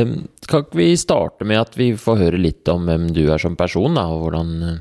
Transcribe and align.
Em, 0.00 0.14
Skal 0.44 0.64
ikke 0.64 0.80
vi 0.80 0.88
starte 0.98 1.46
med 1.48 1.60
at 1.60 1.76
vi 1.78 1.90
får 1.98 2.20
høre 2.24 2.40
litt 2.40 2.68
om 2.72 2.88
hvem 2.88 3.10
du 3.14 3.24
er 3.30 3.42
som 3.42 3.56
person, 3.58 3.94
da, 3.98 4.06
og 4.10 4.24
hvordan 4.24 4.50
eh, 4.66 4.80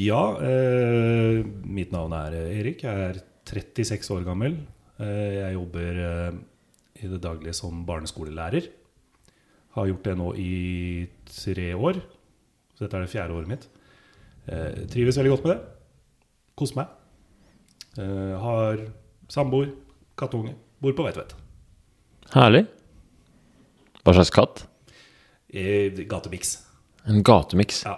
Ja, 0.00 0.22
eh, 0.38 1.40
mitt 1.66 1.90
navn 1.94 2.14
er 2.14 2.36
Erik. 2.44 2.84
Jeg 2.86 3.08
er 3.10 3.20
36 3.50 4.12
år 4.14 4.26
gammel. 4.28 4.60
Eh, 5.00 5.40
jeg 5.40 5.56
jobber 5.56 6.00
eh, 6.06 6.38
i 7.02 7.10
det 7.10 7.20
daglige 7.24 7.56
som 7.56 7.82
barneskolelærer. 7.88 8.68
Har 9.74 9.90
gjort 9.90 10.06
det 10.06 10.16
nå 10.18 10.30
i 10.38 10.54
tre 11.30 11.72
år. 11.74 12.00
Så 12.74 12.84
dette 12.86 12.98
er 12.98 13.06
det 13.06 13.12
fjerde 13.12 13.36
året 13.38 13.50
mitt. 13.50 13.68
Eh, 14.46 14.86
trives 14.90 15.18
veldig 15.18 15.34
godt 15.34 15.46
med 15.46 15.54
det. 15.54 15.60
Koser 16.58 16.80
meg. 16.80 16.96
Eh, 17.98 18.34
har 18.46 18.84
samboer, 19.30 19.72
kattunge. 20.18 20.54
Bor 20.80 20.94
på 20.96 21.06
Veitvet. 21.06 21.34
Herlig. 22.34 22.66
Hva 24.04 24.16
slags 24.16 24.32
katt? 24.34 24.64
Gatemiks. 25.50 26.56
En 27.08 27.24
gatemiks. 27.26 27.82
Ja. 27.88 27.96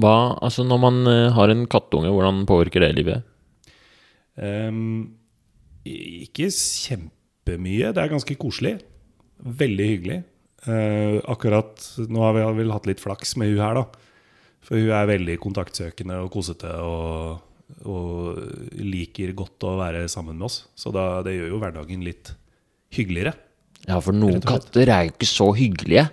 Hva, 0.00 0.36
altså 0.40 0.64
Når 0.64 0.80
man 0.80 1.00
eh, 1.10 1.28
har 1.36 1.52
en 1.52 1.66
kattunge, 1.68 2.10
hvordan 2.12 2.46
påvirker 2.48 2.84
det 2.84 2.94
livet? 2.96 3.26
Um, 4.40 5.18
ikke 5.84 6.48
kjempemye. 6.48 7.92
Det 7.92 8.00
er 8.00 8.12
ganske 8.12 8.36
koselig. 8.40 8.78
Veldig 9.40 9.88
hyggelig. 9.90 10.22
Uh, 10.64 11.20
akkurat 11.32 11.84
nå 12.08 12.20
har 12.24 12.36
vi 12.36 12.46
vel 12.60 12.72
hatt 12.72 12.88
litt 12.88 13.00
flaks 13.00 13.36
med 13.40 13.52
hun 13.52 13.62
her, 13.64 13.80
da. 13.80 14.08
For 14.64 14.80
hun 14.80 14.92
er 14.92 15.08
veldig 15.08 15.36
kontaktsøkende 15.40 16.18
og 16.24 16.32
kosete 16.32 16.72
og, 16.84 17.44
og 17.88 18.40
liker 18.76 19.32
godt 19.36 19.68
å 19.68 19.76
være 19.80 20.06
sammen 20.12 20.36
med 20.36 20.48
oss. 20.48 20.62
Så 20.76 20.92
da, 20.94 21.22
det 21.26 21.36
gjør 21.36 21.54
jo 21.54 21.60
hverdagen 21.62 22.04
litt 22.04 22.32
hyggeligere. 22.96 23.36
Ja, 23.88 24.00
for 24.04 24.16
noen 24.16 24.42
katter 24.44 24.88
er 24.90 25.06
jo 25.06 25.14
ikke 25.14 25.28
så 25.28 25.50
hyggelige. 25.56 26.08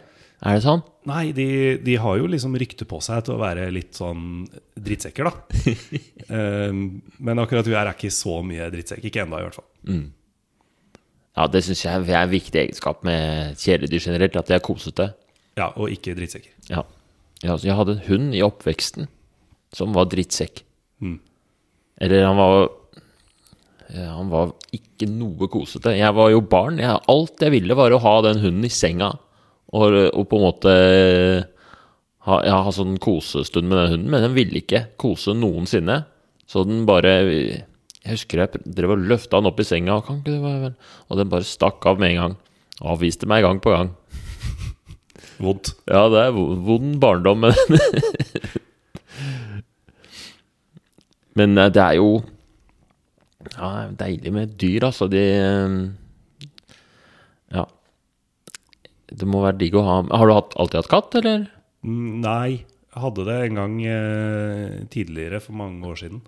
Er 0.46 0.58
det 0.60 0.64
sånn? 0.68 0.84
Nei, 1.10 1.32
de, 1.34 1.48
de 1.82 1.96
har 2.02 2.18
jo 2.20 2.28
liksom 2.30 2.56
rykte 2.60 2.86
på 2.88 3.00
seg 3.04 3.23
til 3.26 3.38
å 3.38 3.42
være 3.42 3.70
litt 3.73 3.98
sånn 3.98 4.46
drittsekker, 4.76 5.28
da. 5.28 5.64
um, 6.70 6.82
men 7.26 7.42
akkurat 7.42 7.68
vi 7.68 7.78
er 7.80 7.90
ikke 7.94 8.12
så 8.14 8.40
mye 8.45 8.70
drittsekk. 8.73 9.08
Ikke 9.08 9.23
ennå, 9.23 9.40
i 9.40 9.48
hvert 9.48 9.58
fall. 9.58 9.68
Ja, 11.38 11.48
det 11.54 11.64
syns 11.66 11.84
jeg 11.86 12.06
er 12.10 12.20
en 12.23 12.34
viktig 12.34 12.62
egenskap 12.64 13.04
med 13.08 13.58
kjæledyr 13.62 14.04
generelt, 14.10 14.38
at 14.40 14.52
de 14.52 14.58
er 14.58 14.64
kosete. 14.66 15.12
Ja, 15.58 15.72
Og 15.76 15.90
ikke 15.94 16.16
drittsekker. 16.18 16.54
Ja. 16.70 16.84
Ja, 17.44 17.54
altså, 17.54 17.68
jeg 17.70 17.78
hadde 17.78 17.98
en 17.98 18.06
hund 18.08 18.34
i 18.34 18.42
oppveksten 18.45 19.10
som 19.76 19.94
var 19.94 20.10
drittsekk. 20.10 20.64
Mm. 21.04 21.20
Eller 22.02 22.26
han 22.26 22.40
var 22.40 22.70
Han 23.95 24.27
var 24.33 24.49
ikke 24.75 25.07
noe 25.07 25.47
kosete. 25.52 25.93
Jeg 25.95 26.11
var 26.17 26.31
jo 26.33 26.41
barn. 26.43 26.80
Jeg, 26.81 26.97
alt 27.07 27.43
jeg 27.45 27.53
ville, 27.53 27.75
var 27.80 27.93
å 27.95 28.02
ha 28.03 28.16
den 28.25 28.41
hunden 28.43 28.66
i 28.67 28.71
senga. 28.73 29.13
Og, 29.75 29.93
og 30.11 30.25
på 30.31 30.38
en 30.39 30.43
måte 30.43 30.73
ha, 32.27 32.38
ja, 32.43 32.58
ha 32.65 32.71
sånn 32.75 32.97
kosestund 33.03 33.67
med 33.71 33.77
den 33.80 33.91
hunden. 33.93 34.11
Men 34.11 34.25
den 34.27 34.35
ville 34.35 34.59
ikke 34.59 34.85
kose 34.99 35.31
noensinne. 35.38 36.02
Så 36.47 36.63
den 36.67 36.85
bare 36.88 37.13
Jeg 37.23 37.63
husker 38.13 38.39
jeg 38.43 38.61
drev 38.75 38.93
og 38.97 39.05
løfta 39.08 39.39
den 39.39 39.49
opp 39.49 39.59
i 39.59 39.67
senga, 39.67 39.97
kan 40.03 40.19
ikke 40.21 40.31
det 40.35 40.43
være 40.43 40.61
vel? 40.67 40.75
Og 41.11 41.19
den 41.19 41.31
bare 41.31 41.47
stakk 41.47 41.83
av 41.91 41.99
med 41.99 42.13
en 42.13 42.21
gang. 42.21 42.35
Avviste 42.88 43.27
meg 43.27 43.43
gang 43.43 43.59
på 43.63 43.71
gang. 43.73 43.89
Vondt. 45.43 45.73
Ja, 45.92 46.05
det 46.11 46.21
er 46.27 46.36
vo- 46.36 46.55
vond 46.67 46.95
barndom, 47.03 47.43
men 47.47 47.53
Men 51.37 51.58
eh, 51.61 51.70
det 51.73 51.83
er 51.83 51.97
jo 51.99 52.08
Ja, 53.55 53.69
det 53.71 53.83
er 53.87 53.97
deilig 54.02 54.33
med 54.35 54.55
dyr, 54.59 54.87
altså. 54.89 55.08
De 55.11 55.23
eh, 55.23 55.77
Ja. 57.55 57.65
Det 59.08 59.27
må 59.30 59.39
være 59.45 59.61
digg 59.61 59.75
å 59.80 59.85
ha 59.87 60.02
Har 60.03 60.27
du 60.27 60.33
alltid 60.35 60.81
hatt 60.81 60.91
katt, 60.91 61.15
eller? 61.21 61.45
Mm, 61.87 62.19
Nei, 62.25 62.49
jeg 62.91 63.03
hadde 63.03 63.27
det 63.27 63.37
en 63.45 63.61
gang 63.61 63.77
eh, 63.85 64.81
tidligere, 64.91 65.39
for 65.43 65.55
mange 65.59 65.85
år 65.87 66.02
siden. 66.02 66.21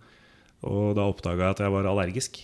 Og 0.67 0.95
da 0.97 1.07
oppdaga 1.09 1.49
jeg 1.49 1.57
at 1.57 1.63
jeg 1.65 1.73
var 1.75 1.87
allergisk. 1.89 2.39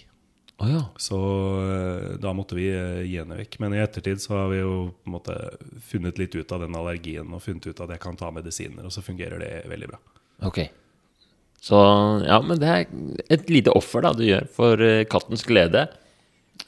Oh, 0.63 0.69
ja. 0.71 0.85
Så 1.01 1.17
eh, 1.59 2.15
da 2.23 2.31
måtte 2.35 2.55
vi 2.55 2.69
eh, 2.71 3.03
gi 3.03 3.17
henne 3.19 3.37
vekk. 3.41 3.59
Men 3.63 3.75
i 3.75 3.81
ettertid 3.83 4.23
så 4.23 4.37
har 4.37 4.49
vi 4.53 4.61
jo 4.61 4.75
på 5.03 5.09
en 5.11 5.15
måte 5.17 5.35
funnet 5.83 6.19
litt 6.21 6.35
ut 6.35 6.55
av 6.55 6.63
den 6.63 6.77
allergien 6.79 7.33
og 7.35 7.43
funnet 7.43 7.67
ut 7.67 7.83
at 7.83 7.91
jeg 7.95 8.03
kan 8.03 8.19
ta 8.19 8.31
medisiner, 8.35 8.87
og 8.87 8.93
så 8.95 9.03
fungerer 9.03 9.43
det 9.43 9.51
veldig 9.71 9.91
bra. 9.91 9.99
Ok. 10.47 10.63
Så 11.65 11.77
ja, 12.27 12.39
men 12.45 12.59
det 12.61 12.69
er 12.69 12.83
et 13.33 13.47
lite 13.49 13.73
offer 13.73 14.05
da 14.05 14.11
du 14.13 14.25
gjør 14.25 14.45
for 14.53 14.81
eh, 14.85 15.05
kattens 15.09 15.45
glede. 15.47 15.87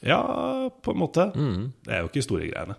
Ja, 0.02 0.22
på 0.84 0.94
en 0.94 1.02
måte. 1.04 1.30
Mm. 1.38 1.70
Det 1.86 1.94
er 1.94 2.02
jo 2.02 2.10
ikke 2.10 2.26
store 2.26 2.50
greiene. 2.50 2.78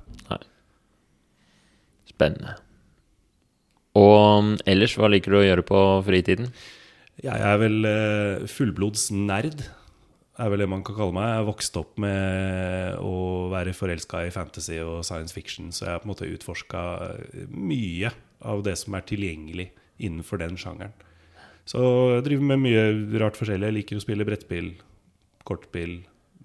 Spennende. 2.11 2.57
Og 3.99 4.19
mm, 4.45 4.53
ellers, 4.69 4.99
hva 4.99 5.11
liker 5.11 5.35
du 5.35 5.41
å 5.41 5.47
gjøre 5.47 5.67
på 5.67 5.85
fritiden? 6.07 6.51
Jeg 7.23 7.39
er 7.39 7.59
vel 7.63 7.87
eh, 7.87 8.47
fullblods 8.51 9.09
nerd, 9.15 9.63
er 10.39 10.53
vel 10.53 10.63
det 10.63 10.71
man 10.71 10.85
kan 10.87 10.99
kalle 10.99 11.15
meg. 11.15 11.31
Jeg 11.31 11.41
har 11.41 11.49
vokst 11.49 11.79
opp 11.79 11.97
med 12.03 12.99
å 13.03 13.17
være 13.55 13.75
forelska 13.75 14.27
i 14.27 14.35
fantasy 14.35 14.79
og 14.83 15.05
science 15.07 15.35
fiction, 15.35 15.71
så 15.75 15.87
jeg 15.87 15.95
har 15.95 16.03
på 16.03 16.11
en 16.11 16.17
måte 16.17 16.31
utforska 16.31 16.83
mye 17.55 18.11
av 18.47 18.67
det 18.67 18.75
som 18.83 18.95
er 18.99 19.07
tilgjengelig 19.07 19.71
innenfor 20.03 20.43
den 20.43 20.59
sjangeren. 20.59 20.95
Så 21.69 21.83
jeg 22.15 22.25
driver 22.25 22.49
med 22.49 22.63
mye 22.63 22.85
rart 23.21 23.37
forskjellig. 23.37 23.69
Jeg 23.69 23.77
liker 23.77 23.99
å 24.01 24.05
spille 24.05 24.25
brettspill, 24.25 24.71
kortspill, 25.49 25.99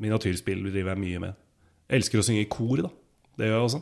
miniatyrspill 0.03 0.66
driver 0.67 0.94
jeg 0.94 1.03
mye 1.06 1.23
med. 1.23 1.39
Jeg 1.88 2.01
elsker 2.01 2.19
å 2.19 2.25
synge 2.28 2.44
i 2.44 2.51
kor, 2.51 2.84
da. 2.84 2.91
Det 3.39 3.47
gjør 3.47 3.56
jeg 3.56 3.67
også. 3.69 3.81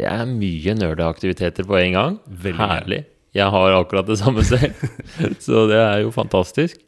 Det 0.00 0.06
er 0.06 0.26
mye 0.30 0.74
nerdeaktiviteter 0.78 1.66
på 1.66 1.78
en 1.78 1.96
gang. 1.96 2.18
Veldig. 2.26 2.58
Herlig. 2.58 3.00
Jeg 3.38 3.54
har 3.54 3.76
akkurat 3.76 4.08
det 4.10 4.18
samme 4.18 4.42
selv, 4.46 4.80
så 5.44 5.66
det 5.70 5.78
er 5.78 6.00
jo 6.02 6.10
fantastisk. 6.14 6.80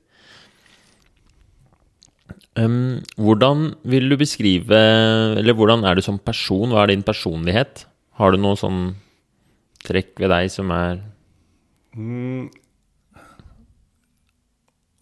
Um, 2.59 2.99
hvordan 3.16 3.71
vil 3.88 4.11
du 4.12 4.16
beskrive 4.21 4.77
Eller 5.41 5.55
hvordan 5.56 5.87
er 5.88 5.97
du 5.97 6.03
som 6.05 6.19
person? 6.21 6.69
Hva 6.69 6.82
er 6.82 6.91
din 6.91 7.05
personlighet? 7.06 7.87
Har 8.21 8.34
du 8.34 8.37
noe 8.43 8.59
sånn 8.61 8.91
trekk 9.87 10.21
ved 10.21 10.28
deg 10.34 10.50
som 10.53 10.69
er 10.77 11.00
Mm. 11.93 12.49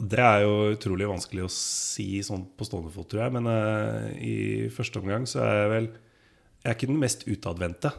Det 0.01 0.21
er 0.25 0.45
jo 0.47 0.53
utrolig 0.73 1.09
vanskelig 1.11 1.43
å 1.45 1.53
si 1.53 2.23
sånn 2.25 2.47
på 2.57 2.65
stående 2.65 2.93
fot, 2.95 3.09
tror 3.11 3.27
jeg. 3.27 3.35
Men 3.37 3.49
uh, 3.51 4.09
i 4.17 4.69
første 4.73 5.01
omgang 5.03 5.27
så 5.29 5.43
er 5.45 5.59
jeg 5.59 5.73
vel 5.75 5.89
Jeg 5.91 6.69
er 6.71 6.77
ikke 6.77 6.89
den 6.91 7.03
mest 7.03 7.27
utadvendte. 7.29 7.91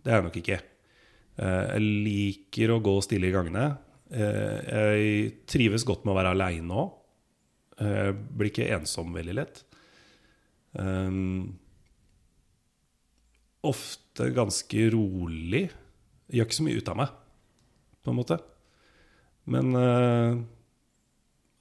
Det 0.00 0.12
er 0.12 0.20
jeg 0.20 0.26
nok 0.28 0.38
ikke. 0.40 0.58
Uh, 1.40 1.64
jeg 1.74 1.86
liker 2.06 2.74
å 2.74 2.82
gå 2.84 2.94
stille 3.02 3.30
i 3.30 3.34
gangene. 3.34 3.64
Uh, 4.14 4.58
jeg 4.62 5.32
trives 5.50 5.86
godt 5.88 6.04
med 6.04 6.14
å 6.14 6.20
være 6.20 6.36
aleine 6.36 6.78
òg. 6.84 6.94
Jeg 7.80 8.14
blir 8.36 8.50
ikke 8.50 8.70
ensom 8.76 9.14
veldig 9.16 9.34
lett. 9.38 9.62
Um, 10.76 11.56
ofte 13.66 14.28
ganske 14.36 14.86
rolig. 14.92 15.64
Gjør 16.30 16.46
ikke 16.46 16.58
så 16.60 16.66
mye 16.68 16.78
ut 16.78 16.90
av 16.92 17.00
meg 17.00 17.14
på 18.04 18.12
en 18.12 18.18
måte. 18.20 18.36
Men 19.50 19.74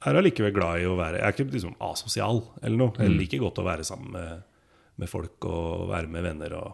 er 0.07 0.19
allikevel 0.19 0.53
glad 0.55 0.79
i 0.79 0.87
å 0.87 0.95
være 0.95 1.19
Jeg 1.19 1.27
er 1.27 1.35
ikke 1.35 1.55
liksom 1.57 1.75
asosial 1.83 2.41
eller 2.61 2.77
noe. 2.79 2.95
Jeg 2.99 3.15
liker 3.15 3.41
godt 3.43 3.59
å 3.59 3.67
være 3.67 3.87
sammen 3.87 4.13
med, 4.15 4.43
med 5.01 5.11
folk 5.11 5.47
og 5.49 5.89
være 5.91 6.11
med 6.11 6.23
venner 6.23 6.55
og, 6.59 6.69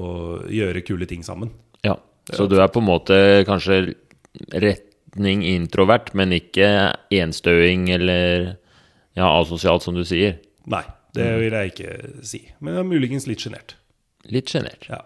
og 0.00 0.52
gjøre 0.52 0.84
kule 0.88 1.08
ting 1.10 1.24
sammen. 1.26 1.52
Ja. 1.84 1.98
Så 2.28 2.48
du 2.48 2.58
er 2.60 2.70
på 2.72 2.80
en 2.82 2.88
måte 2.88 3.18
kanskje 3.48 3.94
retning 4.52 5.44
introvert, 5.48 6.12
men 6.16 6.34
ikke 6.36 6.68
enstøing 7.14 7.88
eller 7.94 8.54
ja, 9.16 9.28
asosialt, 9.28 9.84
som 9.84 9.96
du 9.96 10.04
sier. 10.06 10.38
Nei, 10.68 10.84
det 11.16 11.28
vil 11.40 11.56
jeg 11.56 11.72
ikke 11.72 12.24
si. 12.26 12.42
Men 12.60 12.76
jeg 12.76 12.84
er 12.84 12.90
muligens 12.92 13.28
litt 13.28 13.44
sjenert. 13.44 13.76
Litt 14.28 14.52
sjenert. 14.52 14.88
Ja. 14.90 15.02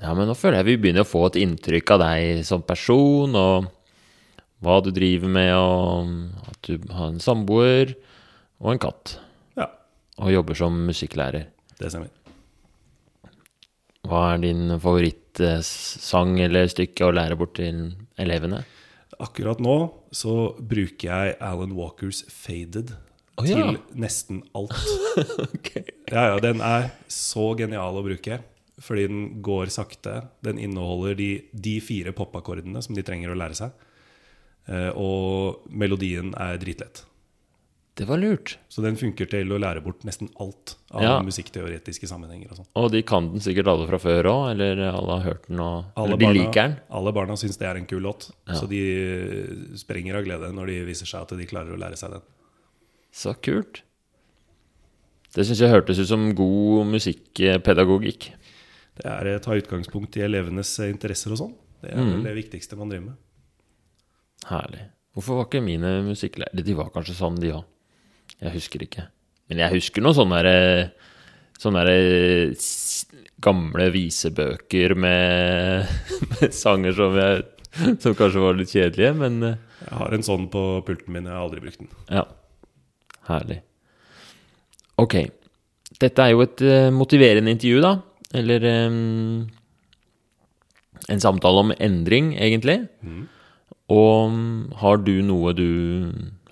Ja, 0.00 0.12
men 0.16 0.26
nå 0.28 0.34
føler 0.36 0.60
jeg 0.60 0.72
vi 0.72 0.80
begynner 0.82 1.04
å 1.04 1.08
få 1.08 1.28
et 1.28 1.38
inntrykk 1.40 1.94
av 1.94 2.02
deg 2.02 2.44
som 2.48 2.64
person, 2.66 3.36
og 3.38 3.68
hva 4.64 4.80
du 4.84 4.90
driver 4.94 5.30
med, 5.30 5.52
og 5.54 6.50
at 6.50 6.60
du 6.68 6.92
har 6.94 7.12
en 7.12 7.22
samboer 7.22 7.94
og 8.62 8.74
en 8.74 8.82
katt, 8.82 9.18
ja, 9.58 9.68
og 10.18 10.32
jobber 10.32 10.58
som 10.58 10.84
musikklærer. 10.88 11.50
det 11.80 11.90
stemmer. 11.92 12.12
Hva 14.04 14.34
er 14.34 14.42
din 14.42 14.68
favorittsang 14.76 16.36
eller 16.44 16.68
stykke 16.68 17.06
å 17.06 17.14
lære 17.16 17.38
bort 17.40 17.54
til 17.56 17.94
elevene? 18.20 18.60
Akkurat 19.22 19.60
nå 19.62 19.76
så 20.12 20.52
bruker 20.58 21.08
jeg 21.08 21.36
Alan 21.40 21.72
Walkers 21.76 22.24
'Faded' 22.28 22.92
oh, 23.38 23.46
ja. 23.48 23.56
til 23.56 23.78
nesten 23.96 24.42
alt. 24.54 24.74
Ja, 26.14 26.28
ja, 26.28 26.34
den 26.38 26.60
er 26.62 26.90
så 27.10 27.54
genial 27.58 27.96
å 27.96 28.02
bruke. 28.04 28.36
Fordi 28.84 29.06
den 29.08 29.22
går 29.42 29.70
sakte. 29.72 30.28
Den 30.44 30.60
inneholder 30.62 31.16
de, 31.18 31.28
de 31.50 31.78
fire 31.82 32.12
popakkordene 32.14 32.82
som 32.84 32.94
de 32.94 33.02
trenger 33.06 33.32
å 33.32 33.38
lære 33.38 33.56
seg. 33.58 33.83
Eh, 34.68 34.90
og 34.96 35.66
melodien 35.70 36.32
er 36.40 36.56
dritlett. 36.58 37.04
Det 37.96 38.08
var 38.08 38.18
lurt. 38.18 38.56
Så 38.68 38.82
den 38.82 38.96
funker 38.96 39.28
til 39.30 39.52
å 39.54 39.58
lære 39.60 39.80
bort 39.84 40.00
nesten 40.02 40.26
alt 40.40 40.72
av 40.90 41.02
Ja. 41.02 41.20
musikkteoretiske 41.22 42.08
sammenhenger. 42.10 42.50
og 42.50 42.56
sånn. 42.56 42.66
Og 42.74 42.90
de 42.90 43.02
kan 43.02 43.28
den 43.30 43.38
sikkert 43.40 43.68
alle 43.68 43.86
fra 43.86 43.98
før 43.98 44.24
òg, 44.24 44.50
eller 44.50 44.80
alle 44.90 45.20
har 45.20 45.32
hørt 45.34 45.46
den 45.46 45.60
og 45.60 45.84
Alle 45.96 46.16
de 46.16 46.24
barna, 46.26 46.32
liker 46.34 46.52
den. 46.54 46.76
alle 46.90 47.12
barna 47.12 47.36
syns 47.36 47.56
det 47.56 47.68
er 47.68 47.76
en 47.76 47.86
kul 47.86 48.02
låt, 48.02 48.32
Ja. 48.48 48.54
så 48.54 48.68
de 48.68 49.76
sprenger 49.76 50.16
av 50.16 50.24
glede 50.24 50.52
når 50.52 50.66
de 50.66 50.84
viser 50.86 51.06
seg 51.06 51.20
at 51.22 51.28
de 51.38 51.46
klarer 51.46 51.70
å 51.72 51.78
lære 51.78 51.96
seg 51.96 52.10
den. 52.10 52.22
Så 53.12 53.34
kult. 53.40 53.82
Det 55.34 55.46
syns 55.46 55.60
jeg 55.60 55.70
hørtes 55.70 55.98
ut 56.00 56.08
som 56.08 56.34
god 56.34 56.86
musikkpedagogikk. 56.86 58.32
Det 58.96 59.04
er 59.06 59.38
å 59.38 59.42
ta 59.42 59.52
utgangspunkt 59.52 60.16
i 60.16 60.20
elevenes 60.22 60.78
eh, 60.80 60.90
interesser 60.90 61.30
og 61.30 61.38
sånn. 61.38 61.54
Det 61.80 61.92
er 61.92 61.96
Mm. 61.98 62.22
vel 62.22 62.34
det 62.34 62.44
viktigste 62.50 62.76
man 62.76 62.88
driver 62.88 63.04
med. 63.06 63.16
Herlig. 64.50 64.84
Hvorfor 65.14 65.38
var 65.38 65.46
ikke 65.48 65.62
mine 65.64 65.90
musikklærere 66.08 66.64
De 66.66 66.74
var 66.76 66.90
kanskje 66.94 67.14
sånn, 67.16 67.36
de 67.40 67.52
òg. 67.54 67.64
Jeg 68.42 68.52
husker 68.56 68.82
ikke. 68.82 69.06
Men 69.48 69.60
jeg 69.62 69.76
husker 69.76 70.02
noen 70.04 70.16
sånne 70.18 70.40
der, 70.44 70.88
Sånne 71.62 71.84
der 71.86 72.06
gamle 73.44 73.86
visebøker 73.94 74.96
med, 74.98 75.86
med 76.32 76.56
sanger 76.56 76.96
som 76.96 77.14
jeg 77.20 77.44
Som 78.02 78.16
kanskje 78.18 78.42
var 78.42 78.58
litt 78.58 78.72
kjedelige, 78.74 79.12
men 79.18 79.38
eh, 79.42 79.60
Jeg 79.84 79.98
har 80.00 80.14
en 80.16 80.26
sånn 80.26 80.48
på 80.52 80.64
pulten 80.86 81.14
min, 81.14 81.26
jeg 81.28 81.34
har 81.34 81.44
aldri 81.44 81.62
brukt 81.64 81.80
den. 81.82 81.90
ja. 82.10 82.24
Herlig. 83.24 83.62
Ok. 85.00 85.14
Dette 85.96 86.22
er 86.26 86.34
jo 86.34 86.42
et 86.44 86.60
eh, 86.60 86.90
motiverende 86.92 87.54
intervju, 87.54 87.78
da. 87.80 87.94
Eller 88.36 88.66
um, 88.90 89.46
en 91.08 91.22
samtale 91.22 91.62
om 91.64 91.72
endring, 91.78 92.34
egentlig. 92.36 92.76
Og 93.92 94.30
mm, 94.32 94.72
har 94.80 95.02
du 95.04 95.14
noe 95.26 95.52
du 95.56 95.68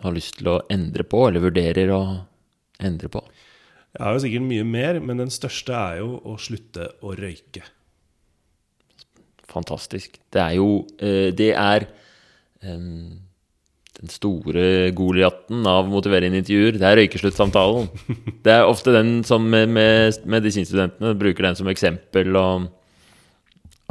har 0.02 0.12
lyst 0.16 0.40
til 0.40 0.50
å 0.52 0.60
endre 0.72 1.06
på, 1.06 1.24
eller 1.28 1.44
vurderer 1.44 1.92
å 1.94 2.02
endre 2.82 3.08
på? 3.12 3.22
Jeg 3.92 4.04
har 4.04 4.16
jo 4.16 4.22
sikkert 4.24 4.48
mye 4.48 4.66
mer, 4.66 5.00
men 5.04 5.20
den 5.20 5.32
største 5.32 5.76
er 5.76 6.00
jo 6.00 6.16
å 6.28 6.38
slutte 6.40 6.90
å 7.04 7.12
røyke. 7.16 7.64
Fantastisk. 9.52 10.16
Det 10.32 10.40
er 10.40 10.56
jo 10.56 10.68
eh, 10.96 11.28
Det 11.36 11.50
er 11.52 11.86
den 12.62 14.10
store 14.10 14.90
Goliaten 14.96 15.66
av 15.68 15.90
motiverende 15.90 16.40
intervjuer. 16.40 16.78
Det 16.80 16.88
er 16.88 17.00
røykesluttsamtalen. 17.02 17.90
Det 18.44 18.54
er 18.54 18.68
ofte 18.68 18.94
den 18.94 19.20
som 19.28 19.44
med, 19.44 19.68
med 19.74 20.22
medisinstudentene 20.24 21.12
bruker 21.18 21.50
den 21.50 21.58
som 21.58 21.68
eksempel. 21.72 22.32
Og, 22.38 22.70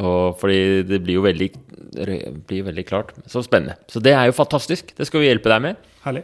og 0.01 0.37
fordi 0.41 0.81
det 0.89 0.99
blir 1.05 1.19
jo 1.19 1.23
veldig, 1.25 1.49
blir 2.49 2.63
veldig 2.67 2.85
klart. 2.89 3.11
Så 3.29 3.43
spennende. 3.45 3.77
Så 3.91 4.01
det 4.03 4.13
er 4.17 4.29
jo 4.29 4.35
fantastisk. 4.37 4.93
Det 4.97 5.05
skal 5.09 5.21
vi 5.23 5.29
hjelpe 5.29 5.51
deg 5.53 5.61
med. 5.69 5.81
Herlig. 6.05 6.23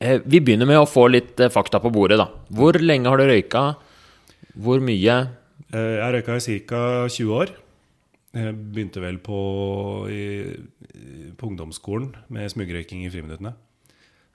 Eh, 0.00 0.18
Vi 0.24 0.40
begynner 0.44 0.68
med 0.68 0.80
å 0.80 0.88
få 0.88 1.06
litt 1.12 1.40
eh, 1.40 1.52
fakta 1.52 1.80
på 1.84 1.92
bordet, 1.92 2.18
da. 2.20 2.28
Hvor 2.52 2.76
lenge 2.80 3.08
har 3.12 3.20
du 3.20 3.26
røyka? 3.28 3.66
Hvor 4.56 4.80
mye? 4.84 5.16
Jeg 5.72 6.00
Jeg 6.00 6.12
røyka 6.14 6.36
i 6.40 6.58
ca. 6.68 6.82
20 7.08 7.32
år. 7.42 7.54
Jeg 8.36 8.52
begynte 8.74 9.00
vel 9.00 9.16
på, 9.24 9.38
i, 10.12 10.54
på 11.40 11.48
ungdomsskolen 11.48 12.10
med 12.28 12.50
smuggrøyking 12.52 13.06
i 13.06 13.10
friminuttene. 13.12 13.54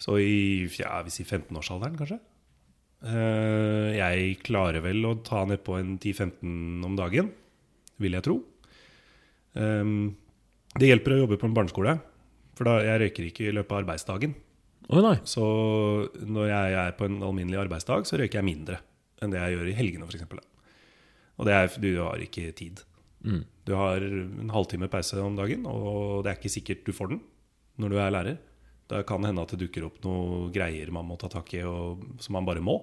Så 0.01 0.15
i 0.17 0.65
ja, 0.79 0.95
vi 1.05 1.13
sier 1.13 1.27
15-årsalderen, 1.29 1.97
kanskje. 1.99 2.17
Eh, 3.05 3.97
Jeg 3.97 4.39
klarer 4.45 4.81
vel 4.83 5.05
å 5.05 5.15
ta 5.25 5.43
nedpå 5.49 5.77
en 5.79 5.95
10-15 6.01 6.85
om 6.85 6.95
dagen, 6.97 7.29
vil 8.01 8.17
jeg 8.17 8.25
tro. 8.27 8.37
Um, 9.57 10.13
Det 10.71 10.87
hjelper 10.87 11.17
å 11.17 11.23
jobbe 11.25 11.37
på 11.39 11.49
en 11.49 11.55
barneskole, 11.55 11.97
for 12.55 12.69
da 12.69 12.77
jeg 12.85 13.01
røyker 13.01 13.27
ikke 13.27 13.47
i 13.49 13.55
løpet 13.55 13.73
av 13.73 13.81
arbeidsdagen. 13.81 14.35
Oh. 14.91 15.07
Så 15.27 15.43
når 16.23 16.47
jeg 16.47 16.77
er 16.79 16.93
på 16.95 17.07
en 17.07 17.17
alminnelig 17.23 17.59
arbeidsdag, 17.65 18.07
så 18.07 18.19
røyker 18.19 18.39
jeg 18.39 18.47
mindre 18.47 18.79
enn 19.21 19.33
det 19.33 19.41
jeg 19.41 19.57
gjør 19.57 19.67
i 19.69 19.75
helgene, 19.77 20.07
f.eks. 20.07 20.23
Og 21.37 21.47
det 21.47 21.57
er 21.57 21.67
fordi 21.71 21.91
du 21.95 21.99
har 22.01 22.23
ikke 22.23 22.53
tid. 22.57 22.79
Mm. 23.21 23.43
Du 23.67 23.73
har 23.77 24.01
en 24.01 24.53
halvtime 24.53 24.89
pause 24.91 25.19
om 25.21 25.35
dagen, 25.37 25.67
og 25.69 26.23
det 26.23 26.31
er 26.31 26.39
ikke 26.39 26.53
sikkert 26.55 26.87
du 26.87 26.95
får 26.95 27.13
den 27.13 27.21
når 27.81 27.93
du 27.93 27.99
er 27.99 28.15
lærer. 28.15 28.39
Da 28.91 29.03
kan 29.07 29.23
det 29.23 29.31
hende 29.31 29.43
at 29.45 29.53
det 29.53 29.61
dukker 29.61 29.85
opp 29.87 29.99
noe 30.03 30.49
greier 30.53 30.89
man 30.91 31.07
må 31.07 31.19
ta 31.19 31.29
tak 31.31 31.53
i, 31.55 31.61
og, 31.67 32.01
som 32.23 32.35
man 32.35 32.47
bare 32.47 32.63
må. 32.63 32.79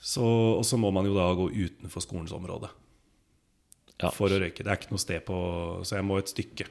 Så, 0.00 0.24
og 0.24 0.64
så 0.64 0.78
må 0.80 0.92
man 0.94 1.08
jo 1.08 1.16
da 1.16 1.26
gå 1.36 1.50
utenfor 1.52 2.04
skolens 2.04 2.32
område 2.32 2.70
Ja. 4.02 4.10
for 4.14 4.32
å 4.32 4.38
røyke. 4.40 4.64
Det 4.64 4.70
er 4.72 4.78
ikke 4.80 4.92
noe 4.94 5.02
sted 5.02 5.24
på 5.26 5.36
Så 5.84 5.96
jeg 5.98 6.06
må 6.08 6.18
et 6.18 6.30
stykke. 6.32 6.66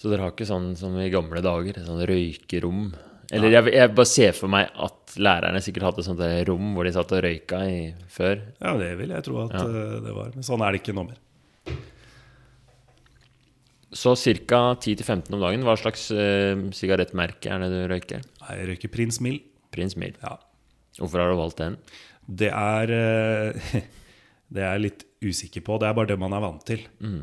Så 0.00 0.08
dere 0.08 0.24
har 0.24 0.32
ikke 0.32 0.46
sånn 0.48 0.70
som 0.80 0.94
i 0.98 1.10
gamle 1.12 1.42
dager, 1.44 1.76
sånn 1.84 2.00
røykerom? 2.08 2.86
Eller 3.30 3.52
jeg, 3.52 3.72
jeg 3.76 3.92
bare 3.94 4.08
ser 4.10 4.32
for 4.34 4.48
meg 4.50 4.70
at 4.74 5.12
lærerne 5.20 5.60
sikkert 5.62 5.84
hadde 5.90 6.02
sånt 6.06 6.22
rom 6.48 6.72
hvor 6.74 6.88
de 6.88 6.92
satt 6.96 7.12
og 7.14 7.20
røyka 7.22 7.60
i 7.68 7.76
før. 8.10 8.40
Ja, 8.58 8.72
det 8.80 8.88
vil 8.98 9.12
jeg 9.14 9.22
tro 9.28 9.44
at 9.44 9.52
Ja. 9.54 9.66
eh, 9.68 10.00
det 10.02 10.14
var. 10.16 10.32
Men 10.34 10.42
sånn 10.42 10.64
er 10.66 10.72
det 10.72 10.80
ikke 10.82 10.96
nå 10.96 11.04
mer. 11.06 11.20
Så 13.92 14.14
ca. 14.46 14.60
10-15 14.78 15.34
om 15.34 15.40
dagen. 15.42 15.64
Hva 15.66 15.74
slags 15.78 16.08
eh, 16.14 16.54
sigarettmerke 16.76 17.50
er 17.50 17.62
det 17.64 17.70
du 17.74 17.80
røyker? 17.90 18.20
Nei, 18.44 18.56
Jeg 18.60 18.68
røyker 18.70 18.92
Prins 18.94 19.18
Mild. 19.20 19.42
Prins 19.74 19.96
Mild. 19.98 20.18
Ja. 20.22 20.36
Hvorfor 20.98 21.22
har 21.22 21.30
du 21.32 21.38
valgt 21.40 21.58
den? 21.62 21.76
Det 22.30 22.50
er 22.54 22.92
eh, 22.94 23.80
Det 24.50 24.62
er 24.64 24.72
jeg 24.74 24.82
litt 24.86 25.04
usikker 25.22 25.62
på. 25.66 25.76
Det 25.78 25.86
er 25.88 25.94
bare 25.94 26.10
det 26.10 26.18
man 26.18 26.34
er 26.34 26.42
vant 26.42 26.64
til. 26.66 26.82
Mm. 26.98 27.22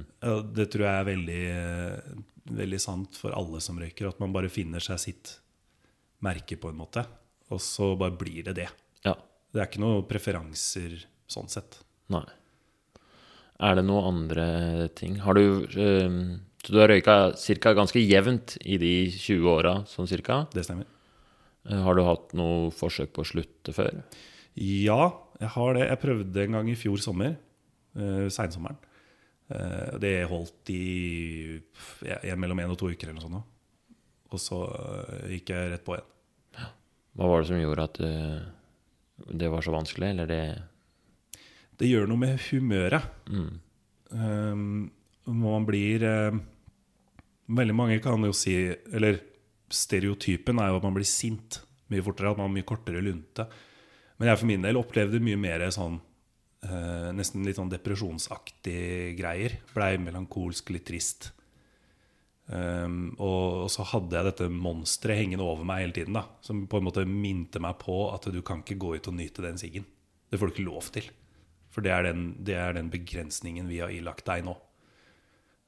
Det 0.56 0.68
tror 0.72 0.86
jeg 0.86 1.02
er 1.02 1.08
veldig, 1.10 1.44
veldig 2.62 2.80
sant 2.80 3.18
for 3.20 3.36
alle 3.36 3.60
som 3.64 3.80
røyker. 3.82 4.08
At 4.08 4.22
man 4.24 4.32
bare 4.36 4.52
finner 4.54 4.84
seg 4.84 5.02
sitt 5.04 5.34
merke, 6.24 6.56
på 6.58 6.72
en 6.72 6.80
måte. 6.80 7.04
Og 7.52 7.60
så 7.64 7.92
bare 8.00 8.16
blir 8.18 8.48
det 8.48 8.56
det. 8.62 8.70
Ja. 9.06 9.14
Det 9.52 9.60
er 9.62 9.68
ikke 9.70 9.84
noen 9.84 10.06
preferanser 10.08 11.02
sånn 11.32 11.52
sett. 11.52 11.82
Nei. 12.14 12.24
Er 13.60 13.76
det 13.80 13.86
noen 13.88 14.12
andre 14.14 14.48
ting? 14.96 15.18
Har 15.26 15.34
du 15.38 15.66
eh, 15.66 16.18
Så 16.64 16.74
du 16.74 16.80
har 16.80 16.92
røyka 16.92 17.34
cirka 17.40 17.74
ganske 17.78 18.00
jevnt 18.02 18.56
i 18.64 18.78
de 18.82 18.94
20 19.12 19.48
åra, 19.52 19.74
sånn 19.90 20.08
cirka? 20.10 20.46
Det 20.54 20.64
stemmer. 20.68 20.88
Eh, 21.68 21.82
Har 21.84 21.98
du 21.98 22.04
hatt 22.08 22.36
noe 22.38 22.70
forsøk 22.76 23.12
på 23.16 23.26
å 23.26 23.30
slutte 23.34 23.74
før? 23.76 24.04
Ja, 24.58 25.12
jeg 25.40 25.52
har 25.54 25.74
det. 25.78 25.86
Jeg 25.88 26.02
prøvde 26.02 26.44
en 26.44 26.58
gang 26.60 26.72
i 26.72 26.78
fjor 26.80 27.02
sommer. 27.04 27.36
Uh, 27.98 28.28
Seinsommeren. 28.34 28.80
Uh, 29.48 29.98
det 30.02 30.16
holdt 30.28 30.72
i 30.74 30.82
uh, 32.04 32.34
mellom 32.36 32.60
én 32.62 32.74
og 32.74 32.80
to 32.80 32.90
uker 32.92 33.10
eller 33.10 33.22
noe 33.22 33.28
sånt. 33.28 33.54
Og 34.34 34.42
så 34.42 34.62
eh, 34.68 35.36
gikk 35.38 35.54
jeg 35.54 35.72
rett 35.72 35.86
på 35.86 35.96
igjen. 35.96 36.14
Hva 37.18 37.30
var 37.32 37.42
det 37.42 37.50
som 37.50 37.62
gjorde 37.62 37.86
at 37.88 38.00
eh, 38.06 39.30
det 39.42 39.50
var 39.50 39.66
så 39.66 39.74
vanskelig, 39.74 40.10
eller 40.14 40.30
det 40.30 40.42
Det 41.80 41.90
gjør 41.90 42.08
noe 42.10 42.24
med 42.26 42.44
humøret. 42.50 43.08
mm. 43.30 43.56
Um, 44.08 44.92
man 45.28 45.66
blir 45.68 46.04
eh, 46.08 46.36
Veldig 47.52 47.74
mange 47.76 47.98
kan 48.00 48.24
jo 48.24 48.32
si 48.32 48.54
Eller 48.72 49.18
stereotypen 49.68 50.62
er 50.64 50.70
jo 50.72 50.78
at 50.78 50.86
man 50.88 50.96
blir 50.96 51.08
sint 51.08 51.60
mye 51.92 52.04
fortere. 52.04 52.32
At 52.32 52.38
man 52.40 52.48
har 52.48 52.54
mye 52.56 52.68
kortere 52.68 53.04
lunte. 53.04 53.48
Men 54.18 54.32
jeg 54.32 54.42
for 54.42 54.50
min 54.50 54.66
del 54.66 54.80
opplevde 54.80 55.22
mye 55.24 55.40
mer 55.40 55.66
sånn 55.74 56.00
eh, 56.66 57.10
Nesten 57.16 57.46
litt 57.46 57.60
sånn 57.60 57.72
depresjonsaktig 57.72 59.16
greier. 59.20 59.60
Blei 59.76 59.96
melankolsk, 60.02 60.72
litt 60.74 60.88
trist. 60.90 61.32
Um, 62.48 63.10
og, 63.20 63.66
og 63.66 63.72
så 63.74 63.84
hadde 63.90 64.16
jeg 64.16 64.28
dette 64.30 64.46
monsteret 64.48 65.20
hengende 65.20 65.44
over 65.44 65.68
meg 65.68 65.84
hele 65.84 65.96
tiden. 65.98 66.16
da 66.16 66.24
Som 66.46 66.64
på 66.72 66.80
en 66.80 66.88
måte 66.88 67.04
minte 67.08 67.60
meg 67.64 67.76
på 67.82 68.06
at 68.14 68.30
du 68.32 68.40
kan 68.46 68.64
ikke 68.64 68.80
gå 68.80 68.94
ut 68.96 69.10
og 69.12 69.18
nyte 69.18 69.44
den 69.44 69.60
siggen. 69.60 69.88
Det 70.32 70.40
får 70.40 70.50
du 70.50 70.56
ikke 70.56 70.70
lov 70.70 70.88
til. 70.96 71.10
For 71.74 71.84
det 71.84 71.92
er 71.94 72.08
den, 72.08 72.30
det 72.48 72.56
er 72.58 72.78
den 72.78 72.88
begrensningen 72.92 73.68
vi 73.70 73.82
har 73.84 73.92
ilagt 73.94 74.26
deg 74.30 74.48
nå. 74.48 74.56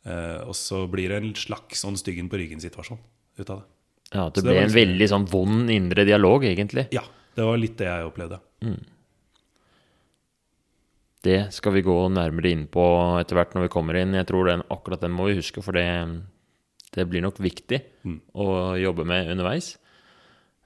Uh, 0.08 0.48
og 0.48 0.56
så 0.56 0.86
blir 0.90 1.12
det 1.12 1.20
en 1.20 1.36
slags 1.38 1.84
sånn 1.84 2.00
styggen 2.00 2.32
på 2.32 2.40
ryggen-situasjon 2.40 3.02
ut 3.40 3.52
av 3.52 3.60
det. 3.60 3.68
Ja, 4.10 4.24
det 4.32 4.42
det 4.42 4.48
ble 4.48 4.56
en 4.56 4.64
liksom- 4.64 4.80
veldig 4.80 5.08
sånn 5.12 5.28
vond 5.30 5.70
indre 5.70 6.06
dialog, 6.08 6.48
egentlig. 6.48 6.88
Ja, 6.96 7.04
det 7.36 7.46
var 7.46 7.58
litt 7.62 7.78
det 7.80 7.88
jeg 7.88 8.08
opplevde. 8.10 8.40
Det 11.22 11.40
skal 11.54 11.74
vi 11.76 11.82
gå 11.84 11.96
nærmere 12.16 12.52
inn 12.56 12.66
på 12.72 12.84
etter 13.20 13.36
hvert 13.36 13.54
når 13.56 13.66
vi 13.68 13.72
kommer 13.74 13.98
inn. 14.00 14.14
Jeg 14.16 14.28
tror 14.30 14.48
den, 14.48 14.64
akkurat 14.72 15.02
den 15.04 15.12
må 15.12 15.28
vi 15.28 15.36
huske, 15.42 15.62
for 15.64 15.76
det, 15.76 15.86
det 16.96 17.08
blir 17.12 17.22
nok 17.26 17.40
viktig 17.44 17.82
Mm. 18.08 18.22
å 18.34 18.46
jobbe 18.80 19.04
med 19.06 19.28
underveis. 19.34 19.74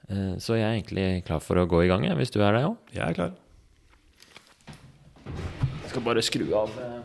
Eh, 0.08 0.36
Så 0.38 0.54
jeg 0.54 0.62
er 0.62 0.76
egentlig 0.78 1.24
klar 1.26 1.40
for 1.42 1.56
å 1.58 1.66
gå 1.66 1.82
i 1.84 1.88
gang, 1.88 2.02
hvis 2.16 2.30
du 2.30 2.40
er 2.42 2.52
det 2.52 2.62
òg. 2.68 2.76
Jeg 2.94 3.02
er 3.08 3.14
klar. 3.14 3.32
Jeg 5.82 5.90
skal 5.90 6.02
bare 6.02 6.22
skru 6.22 6.46
av 6.54 6.70
eh, 6.78 7.02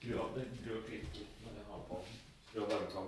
Skru 0.00 0.18
av 0.20 0.34
det. 0.36 0.44
Så 2.92 3.02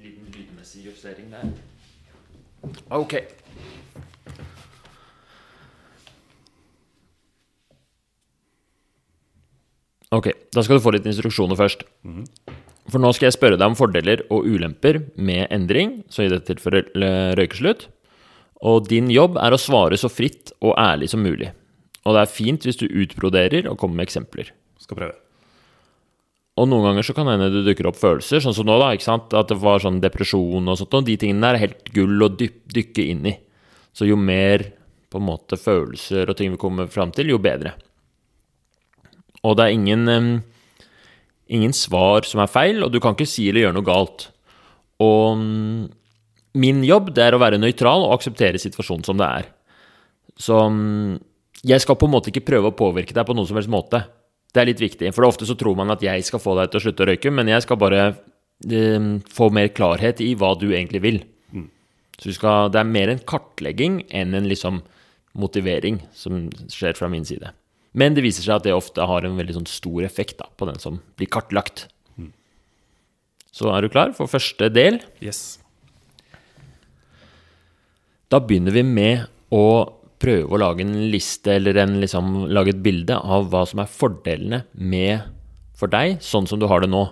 Liten 0.00 0.24
lydmessig 0.32 0.84
justering 0.86 1.30
der. 1.30 1.50
Ok. 2.90 3.14
Ok, 10.10 10.32
da 10.50 10.62
skal 10.66 10.78
du 10.78 10.82
få 10.82 10.92
litt 10.96 11.06
instruksjoner 11.06 11.58
først. 11.58 11.84
For 12.90 12.98
nå 12.98 13.12
skal 13.14 13.28
jeg 13.28 13.36
spørre 13.36 13.58
deg 13.60 13.70
om 13.70 13.78
fordeler 13.78 14.24
og 14.34 14.46
ulemper 14.50 14.98
med 15.14 15.46
endring, 15.54 16.00
så 16.10 16.24
i 16.24 16.30
dette 16.32 16.50
tilfellet 16.50 17.36
røykeslutt. 17.38 17.86
Og 18.66 18.88
din 18.90 19.08
jobb 19.12 19.38
er 19.40 19.54
å 19.54 19.60
svare 19.60 19.96
så 19.96 20.10
fritt 20.10 20.50
og 20.60 20.74
ærlig 20.76 21.10
som 21.12 21.22
mulig. 21.22 21.52
Og 22.04 22.16
det 22.16 22.24
er 22.24 22.32
fint 22.32 22.64
hvis 22.66 22.80
du 22.80 22.88
utbroderer 22.88 23.68
og 23.70 23.78
kommer 23.78 24.00
med 24.00 24.08
eksempler. 24.08 24.50
Skal 24.80 24.98
prøve. 24.98 25.14
Og 26.58 26.66
noen 26.68 26.90
ganger 26.90 27.06
så 27.06 27.14
kan 27.16 27.28
det 27.28 27.36
hende 27.36 27.52
det 27.54 27.62
dukker 27.68 27.88
opp 27.88 27.96
følelser, 28.00 28.42
sånn 28.42 28.56
som 28.56 28.66
nå, 28.68 28.76
da. 28.82 28.90
ikke 28.92 29.06
sant? 29.06 29.32
At 29.36 29.48
det 29.48 29.60
var 29.62 29.80
sånn 29.80 30.02
depresjon 30.02 30.68
og 30.68 30.80
sånt. 30.80 30.96
Og 30.98 31.06
de 31.06 31.16
tingene 31.20 31.46
der 31.46 31.56
er 31.56 31.64
helt 31.68 31.92
gull 31.94 32.26
å 32.26 32.32
dykke 32.34 33.06
inn 33.06 33.30
i. 33.30 33.36
Så 33.96 34.08
jo 34.08 34.18
mer 34.20 34.66
på 35.10 35.18
en 35.22 35.26
måte 35.26 35.56
følelser 35.58 36.28
og 36.28 36.36
ting 36.38 36.52
vi 36.52 36.60
kommer 36.60 36.90
fram 36.90 37.14
til, 37.14 37.32
jo 37.32 37.40
bedre. 37.42 37.76
Og 39.46 39.56
det 39.56 39.66
er 39.66 39.76
ingen, 39.76 40.42
ingen 41.48 41.72
svar 41.76 42.26
som 42.28 42.42
er 42.42 42.52
feil, 42.52 42.82
og 42.84 42.92
du 42.92 43.00
kan 43.00 43.16
ikke 43.16 43.28
si 43.28 43.48
eller 43.48 43.66
gjøre 43.66 43.78
noe 43.78 43.88
galt. 43.88 44.28
Og 45.00 45.40
mm, 45.40 45.80
min 46.60 46.84
jobb 46.84 47.12
det 47.16 47.24
er 47.24 47.36
å 47.36 47.42
være 47.42 47.60
nøytral 47.60 48.04
og 48.04 48.14
akseptere 48.18 48.60
situasjonen 48.60 49.06
som 49.06 49.20
det 49.20 49.28
er. 49.40 49.50
Så 50.40 50.56
mm, 50.68 51.18
jeg 51.72 51.84
skal 51.84 51.98
på 52.00 52.08
en 52.08 52.14
måte 52.16 52.32
ikke 52.32 52.46
prøve 52.48 52.72
å 52.72 52.76
påvirke 52.76 53.16
deg 53.16 53.26
på 53.28 53.36
noen 53.36 53.48
som 53.48 53.58
helst 53.60 53.72
måte. 53.72 54.02
Det 54.50 54.62
er 54.62 54.70
litt 54.72 54.82
viktig, 54.82 55.12
for 55.14 55.28
ofte 55.28 55.46
så 55.46 55.54
tror 55.58 55.76
man 55.78 55.92
at 55.94 56.02
jeg 56.04 56.24
skal 56.26 56.42
få 56.42 56.56
deg 56.58 56.70
til 56.70 56.80
å 56.80 56.84
slutte 56.84 57.04
å 57.04 57.10
røyke, 57.12 57.32
men 57.32 57.52
jeg 57.52 57.62
skal 57.62 57.78
bare 57.78 58.06
um, 58.66 59.12
få 59.30 59.46
mer 59.54 59.70
klarhet 59.70 60.22
i 60.24 60.32
hva 60.34 60.56
du 60.58 60.72
egentlig 60.72 61.04
vil. 61.04 61.20
Så 62.20 62.28
du 62.28 62.36
skal, 62.36 62.68
det 62.68 62.82
er 62.82 62.88
mer 62.88 63.08
en 63.08 63.22
kartlegging 63.24 64.02
enn 64.12 64.36
en 64.36 64.48
liksom 64.48 64.82
motivering 65.40 66.02
som 66.12 66.48
skjer 66.68 66.98
fra 66.98 67.08
min 67.08 67.24
side. 67.24 67.48
Men 67.92 68.14
det 68.14 68.22
viser 68.22 68.46
seg 68.46 68.60
at 68.60 68.66
det 68.68 68.74
ofte 68.76 69.06
har 69.06 69.26
en 69.26 69.38
veldig 69.38 69.56
sånn 69.56 69.70
stor 69.70 70.04
effekt 70.06 70.38
da, 70.38 70.46
på 70.56 70.68
den 70.68 70.78
som 70.82 71.00
blir 71.18 71.30
kartlagt. 71.30 71.88
Så 73.50 73.70
er 73.74 73.82
du 73.82 73.90
klar 73.90 74.12
for 74.14 74.30
første 74.30 74.70
del? 74.70 75.00
Yes. 75.22 75.58
Da 78.30 78.38
begynner 78.38 78.74
vi 78.76 78.84
med 78.86 79.26
å 79.50 79.64
prøve 80.22 80.54
å 80.54 80.60
lage 80.60 80.84
en 80.84 80.94
liste 81.10 81.56
eller 81.56 81.80
en, 81.82 81.96
liksom, 82.02 82.46
lage 82.52 82.76
et 82.76 82.82
bilde 82.84 83.16
av 83.18 83.48
hva 83.50 83.64
som 83.66 83.82
er 83.82 83.90
fordelene 83.90 84.62
med 84.74 85.26
for 85.80 85.90
deg, 85.90 86.20
sånn 86.22 86.46
som 86.46 86.60
du 86.60 86.68
har 86.70 86.84
det 86.84 86.92
nå. 86.92 87.06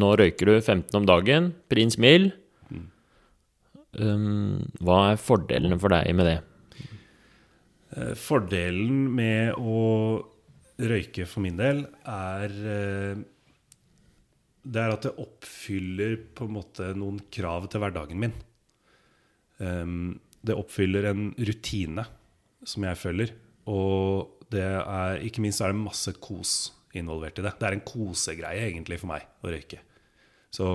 Nå 0.00 0.12
røyker 0.18 0.48
du 0.48 0.56
15 0.56 0.96
om 0.98 1.06
dagen, 1.08 1.52
prins 1.70 1.98
mild. 2.00 2.32
Um, 3.96 4.66
hva 4.84 5.12
er 5.12 5.20
fordelene 5.20 5.78
for 5.80 5.92
deg 5.92 6.10
med 6.16 6.28
det? 6.28 6.38
Eh, 7.96 8.12
Fordelen 8.18 9.06
med 9.16 9.56
å 9.56 9.80
røyke 10.76 11.24
for 11.28 11.44
min 11.44 11.56
del 11.56 11.86
er 12.04 12.52
eh, 12.52 13.24
Det 14.66 14.82
er 14.82 14.92
at 14.92 15.06
det 15.06 15.14
oppfyller 15.22 16.18
på 16.36 16.48
en 16.48 16.56
måte 16.58 16.90
noen 16.98 17.22
krav 17.32 17.70
til 17.70 17.82
hverdagen 17.82 18.20
min. 18.20 18.36
Um, 19.62 20.20
Det 20.42 20.56
oppfyller 20.58 21.06
en 21.08 21.30
rutine 21.38 22.04
som 22.66 22.84
jeg 22.84 22.98
følger. 23.00 23.32
Og 23.70 24.44
det 24.52 24.62
er, 24.62 25.22
ikke 25.26 25.42
minst 25.42 25.62
er 25.62 25.72
det 25.72 25.80
masse 25.80 26.12
kos 26.22 26.72
involvert 26.94 27.38
i 27.38 27.44
det. 27.46 27.54
Det 27.58 27.66
er 27.66 27.76
en 27.76 27.86
kosegreie 27.86 28.68
egentlig 28.68 29.00
for 29.00 29.10
meg 29.14 29.26
å 29.42 29.50
røyke. 29.50 29.80
Så 30.54 30.66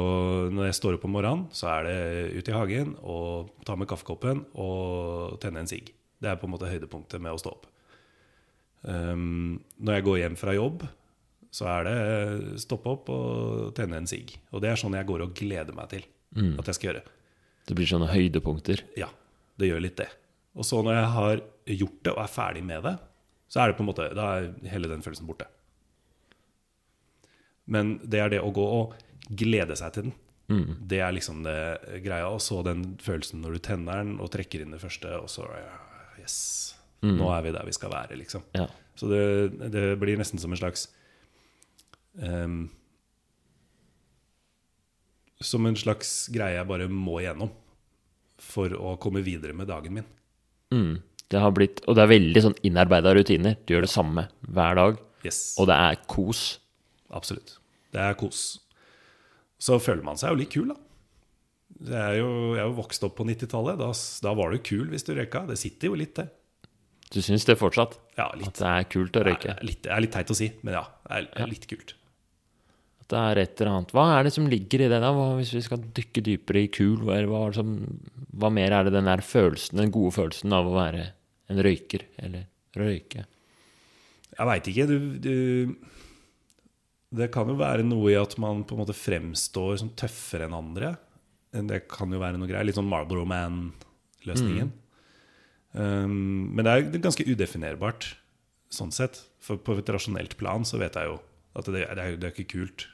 når 0.51 0.69
jeg 0.69 0.77
står 0.79 0.97
opp 0.97 1.07
om 1.07 1.15
morgenen, 1.15 1.47
så 1.55 1.69
er 1.71 1.87
det 1.87 1.99
ut 2.39 2.51
i 2.51 2.55
hagen 2.55 2.95
og 2.99 3.53
ta 3.67 3.77
med 3.79 3.89
kaffekoppen 3.91 4.43
og 4.59 5.39
tenne 5.43 5.63
en 5.63 5.71
sigg. 5.71 5.93
Det 6.21 6.29
er 6.29 6.39
på 6.39 6.47
en 6.47 6.53
måte 6.53 6.69
høydepunktet 6.69 7.21
med 7.23 7.33
å 7.33 7.41
stå 7.41 7.53
opp. 7.53 7.67
Um, 8.81 9.61
når 9.77 9.99
jeg 9.99 10.05
går 10.07 10.19
hjem 10.23 10.37
fra 10.39 10.55
jobb, 10.57 10.85
så 11.51 11.67
er 11.67 11.87
det 11.87 12.59
stoppe 12.63 12.93
opp 12.93 13.09
og 13.11 13.73
tenne 13.77 13.99
en 13.99 14.09
sigg. 14.09 14.31
Og 14.55 14.63
det 14.63 14.71
er 14.71 14.79
sånn 14.79 14.95
jeg 14.95 15.09
går 15.09 15.25
og 15.25 15.33
gleder 15.37 15.75
meg 15.75 15.91
til 15.91 16.05
at 16.31 16.69
jeg 16.69 16.77
skal 16.77 16.89
gjøre. 16.91 17.03
Det 17.67 17.75
blir 17.77 17.89
sånne 17.89 18.07
høydepunkter. 18.07 18.85
Ja, 18.97 19.09
det 19.59 19.67
gjør 19.67 19.83
litt 19.83 19.97
det. 19.99 20.07
Og 20.55 20.67
så 20.67 20.79
når 20.83 20.95
jeg 20.95 21.09
har 21.15 21.41
gjort 21.81 21.99
det 22.05 22.13
og 22.15 22.21
er 22.23 22.31
ferdig 22.31 22.63
med 22.67 22.85
det, 22.87 22.95
så 23.51 23.61
er 23.61 23.69
det 23.69 23.77
på 23.77 23.83
en 23.83 23.89
måte, 23.89 24.07
da 24.15 24.29
er 24.37 24.49
hele 24.71 24.87
den 24.87 25.03
følelsen 25.03 25.27
borte. 25.27 25.49
Men 27.71 27.97
det 28.03 28.23
er 28.23 28.31
det 28.31 28.41
å 28.43 28.51
gå 28.55 28.63
og 28.63 28.95
glede 29.27 29.75
seg 29.79 29.95
til 29.95 30.07
den. 30.07 30.15
Det 30.91 30.99
er 31.03 31.13
liksom 31.15 31.43
det 31.45 31.59
greia. 32.03 32.31
Og 32.31 32.41
så 32.43 32.59
den 32.65 32.95
følelsen 33.03 33.43
når 33.43 33.55
du 33.55 33.63
tenner 33.67 34.01
den 34.01 34.17
og 34.23 34.31
trekker 34.33 34.63
inn 34.63 34.75
det 34.75 34.81
første, 34.81 35.11
og 35.19 35.29
så 35.31 35.45
ja, 35.51 35.75
Yes. 36.21 36.37
Nå 37.01 37.31
er 37.33 37.41
vi 37.45 37.53
der 37.55 37.65
vi 37.65 37.73
skal 37.73 37.91
være, 37.93 38.17
liksom. 38.19 38.43
Ja. 38.53 38.67
Så 38.95 39.09
det, 39.09 39.23
det 39.73 39.85
blir 40.01 40.19
nesten 40.19 40.41
som 40.41 40.51
en 40.53 40.59
slags 40.59 40.83
um, 42.19 42.67
Som 45.41 45.65
en 45.65 45.77
slags 45.79 46.27
greie 46.33 46.59
jeg 46.59 46.69
bare 46.69 46.89
må 46.91 47.21
igjennom 47.21 47.49
for 48.41 48.73
å 48.73 48.95
komme 49.01 49.23
videre 49.25 49.55
med 49.57 49.69
dagen 49.69 49.95
min. 49.97 50.05
Mm. 50.73 50.99
Det 51.31 51.39
har 51.39 51.53
blitt, 51.55 51.79
og 51.87 51.95
det 51.95 52.03
er 52.03 52.11
veldig 52.11 52.41
sånn 52.43 52.57
innarbeida 52.67 53.13
rutiner. 53.15 53.55
Du 53.65 53.75
gjør 53.75 53.85
det 53.85 53.93
samme 53.93 54.25
hver 54.49 54.77
dag, 54.77 54.99
Yes, 55.21 55.53
og 55.61 55.69
det 55.69 55.77
er 55.77 55.99
kos. 56.09 56.41
Absolutt. 57.13 57.55
Det 57.93 58.01
er 58.01 58.17
kos. 58.17 58.41
Så 59.61 59.77
føler 59.81 60.01
man 60.05 60.17
seg 60.17 60.33
jo 60.33 60.39
litt 60.41 60.53
kul, 60.53 60.71
da. 60.73 60.77
Er 61.81 62.19
jo, 62.19 62.29
jeg 62.53 62.61
er 62.61 62.67
jo 62.67 62.75
vokst 62.77 63.03
opp 63.07 63.15
på 63.17 63.25
90-tallet. 63.25 63.79
Da, 63.79 63.89
da 64.25 64.33
var 64.37 64.53
du 64.53 64.61
kul 64.65 64.91
hvis 64.91 65.07
du 65.07 65.15
røyka. 65.17 65.45
Det 65.49 65.57
sitter 65.59 65.91
jo 65.91 65.97
litt, 65.97 66.13
det. 66.19 66.27
Du 67.11 67.19
syns 67.19 67.43
det 67.47 67.57
fortsatt? 67.59 67.97
Ja, 68.15 68.29
litt. 68.37 68.53
At 68.53 68.61
det 68.61 68.69
er 68.69 68.85
kult 68.91 69.17
å 69.19 69.23
røyke? 69.27 69.49
Det 69.49 69.57
er 69.57 69.67
litt, 69.67 69.81
det 69.83 69.91
er 69.91 70.03
litt 70.05 70.13
teit 70.15 70.31
å 70.31 70.37
si, 70.37 70.47
men 70.63 70.77
ja. 70.77 70.85
Det 71.09 71.43
er 71.43 71.49
litt 71.49 71.67
kult. 71.67 71.95
At 73.03 73.09
det 73.11 73.23
er 73.23 73.41
et 73.41 73.59
eller 73.59 73.71
annet 73.73 73.91
Hva 73.97 74.05
er 74.15 74.27
det 74.27 74.33
som 74.37 74.47
ligger 74.47 74.85
i 74.85 74.87
det, 74.93 75.01
da? 75.03 75.11
Hvis 75.39 75.51
vi 75.57 75.63
skal 75.65 75.83
dykke 75.99 76.23
dypere 76.29 76.63
i 76.63 76.69
kul, 76.71 77.01
hva, 77.03 77.41
som, 77.55 77.73
hva 78.31 78.51
mer 78.53 78.77
er 78.77 78.87
det 78.87 78.95
den 78.95 79.09
der 79.09 79.25
følelsen, 79.25 79.81
den 79.81 79.91
gode 79.91 80.15
følelsen 80.15 80.55
av 80.55 80.69
å 80.69 80.77
være 80.77 81.09
en 81.51 81.63
røyker, 81.67 82.07
eller 82.23 82.47
røyke? 82.79 83.25
Jeg 84.31 84.47
veit 84.47 84.71
ikke. 84.71 84.87
Du, 84.87 84.97
du, 85.19 85.35
det 87.19 87.27
kan 87.33 87.51
jo 87.51 87.59
være 87.59 87.83
noe 87.83 88.13
i 88.13 88.19
at 88.19 88.37
man 88.39 88.63
på 88.63 88.77
en 88.77 88.85
måte 88.85 88.95
fremstår 88.95 89.81
som 89.83 89.91
tøffere 89.99 90.47
enn 90.47 90.55
andre. 90.55 90.95
Det 91.51 91.81
kan 91.91 92.12
jo 92.13 92.20
være 92.22 92.39
noe 92.39 92.48
greier. 92.48 92.63
Litt 92.67 92.77
sånn 92.77 92.88
Marlboro 92.88 93.25
Man-løsningen. 93.27 94.72
Um, 95.74 96.51
men 96.55 96.67
det 96.67 96.72
er 96.74 97.03
ganske 97.03 97.25
udefinerbart 97.27 98.13
sånn 98.72 98.91
sett. 98.96 99.20
For 99.43 99.60
på 99.60 99.75
et 99.79 99.91
rasjonelt 99.91 100.38
plan 100.39 100.63
så 100.67 100.79
vet 100.81 100.96
jeg 101.00 101.10
jo 101.10 101.17
at 101.60 101.67
det, 101.67 101.81
det, 101.84 102.03
er, 102.05 102.17
det 102.20 102.29
er 102.29 102.36
ikke 102.36 102.53
kult 102.55 102.86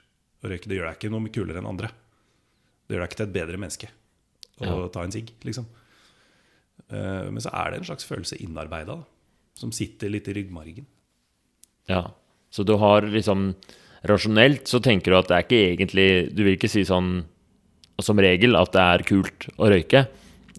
å 0.42 0.50
røyke. 0.50 0.70
Det 0.70 0.78
gjør 0.80 0.90
deg 0.90 0.98
ikke 1.00 1.14
noe 1.14 1.34
kulere 1.34 1.62
enn 1.62 1.70
andre. 1.70 1.92
Det 2.88 2.96
gjør 2.96 3.04
deg 3.04 3.12
ikke 3.12 3.20
til 3.22 3.28
et 3.30 3.36
bedre 3.38 3.62
menneske 3.62 3.92
å 4.58 4.66
Ja. 4.66 4.78
ta 4.90 5.04
en 5.06 5.14
sigg, 5.14 5.30
liksom. 5.46 5.68
Uh, 6.90 7.28
men 7.30 7.42
så 7.44 7.52
er 7.54 7.72
det 7.74 7.82
en 7.82 7.90
slags 7.92 8.08
følelse 8.08 8.40
innarbeida 8.42 9.02
som 9.58 9.74
sitter 9.76 10.10
litt 10.14 10.30
i 10.32 10.34
ryggmargen. 10.38 10.86
Ja. 11.90 12.08
Så 12.50 12.64
du 12.66 12.78
har 12.82 13.06
liksom 13.06 13.52
Rasjonelt 14.08 14.70
så 14.70 14.78
tenker 14.80 15.12
du 15.12 15.18
at 15.18 15.28
det 15.28 15.36
er 15.36 15.44
ikke 15.44 15.62
egentlig 15.74 16.06
Du 16.38 16.44
vil 16.46 16.54
ikke 16.54 16.70
si 16.70 16.84
sånn 16.86 17.24
som 18.04 18.20
regel 18.22 18.58
at 18.60 18.74
det 18.76 18.84
er 18.84 19.06
kult 19.08 19.48
å 19.58 19.70
røyke, 19.72 20.06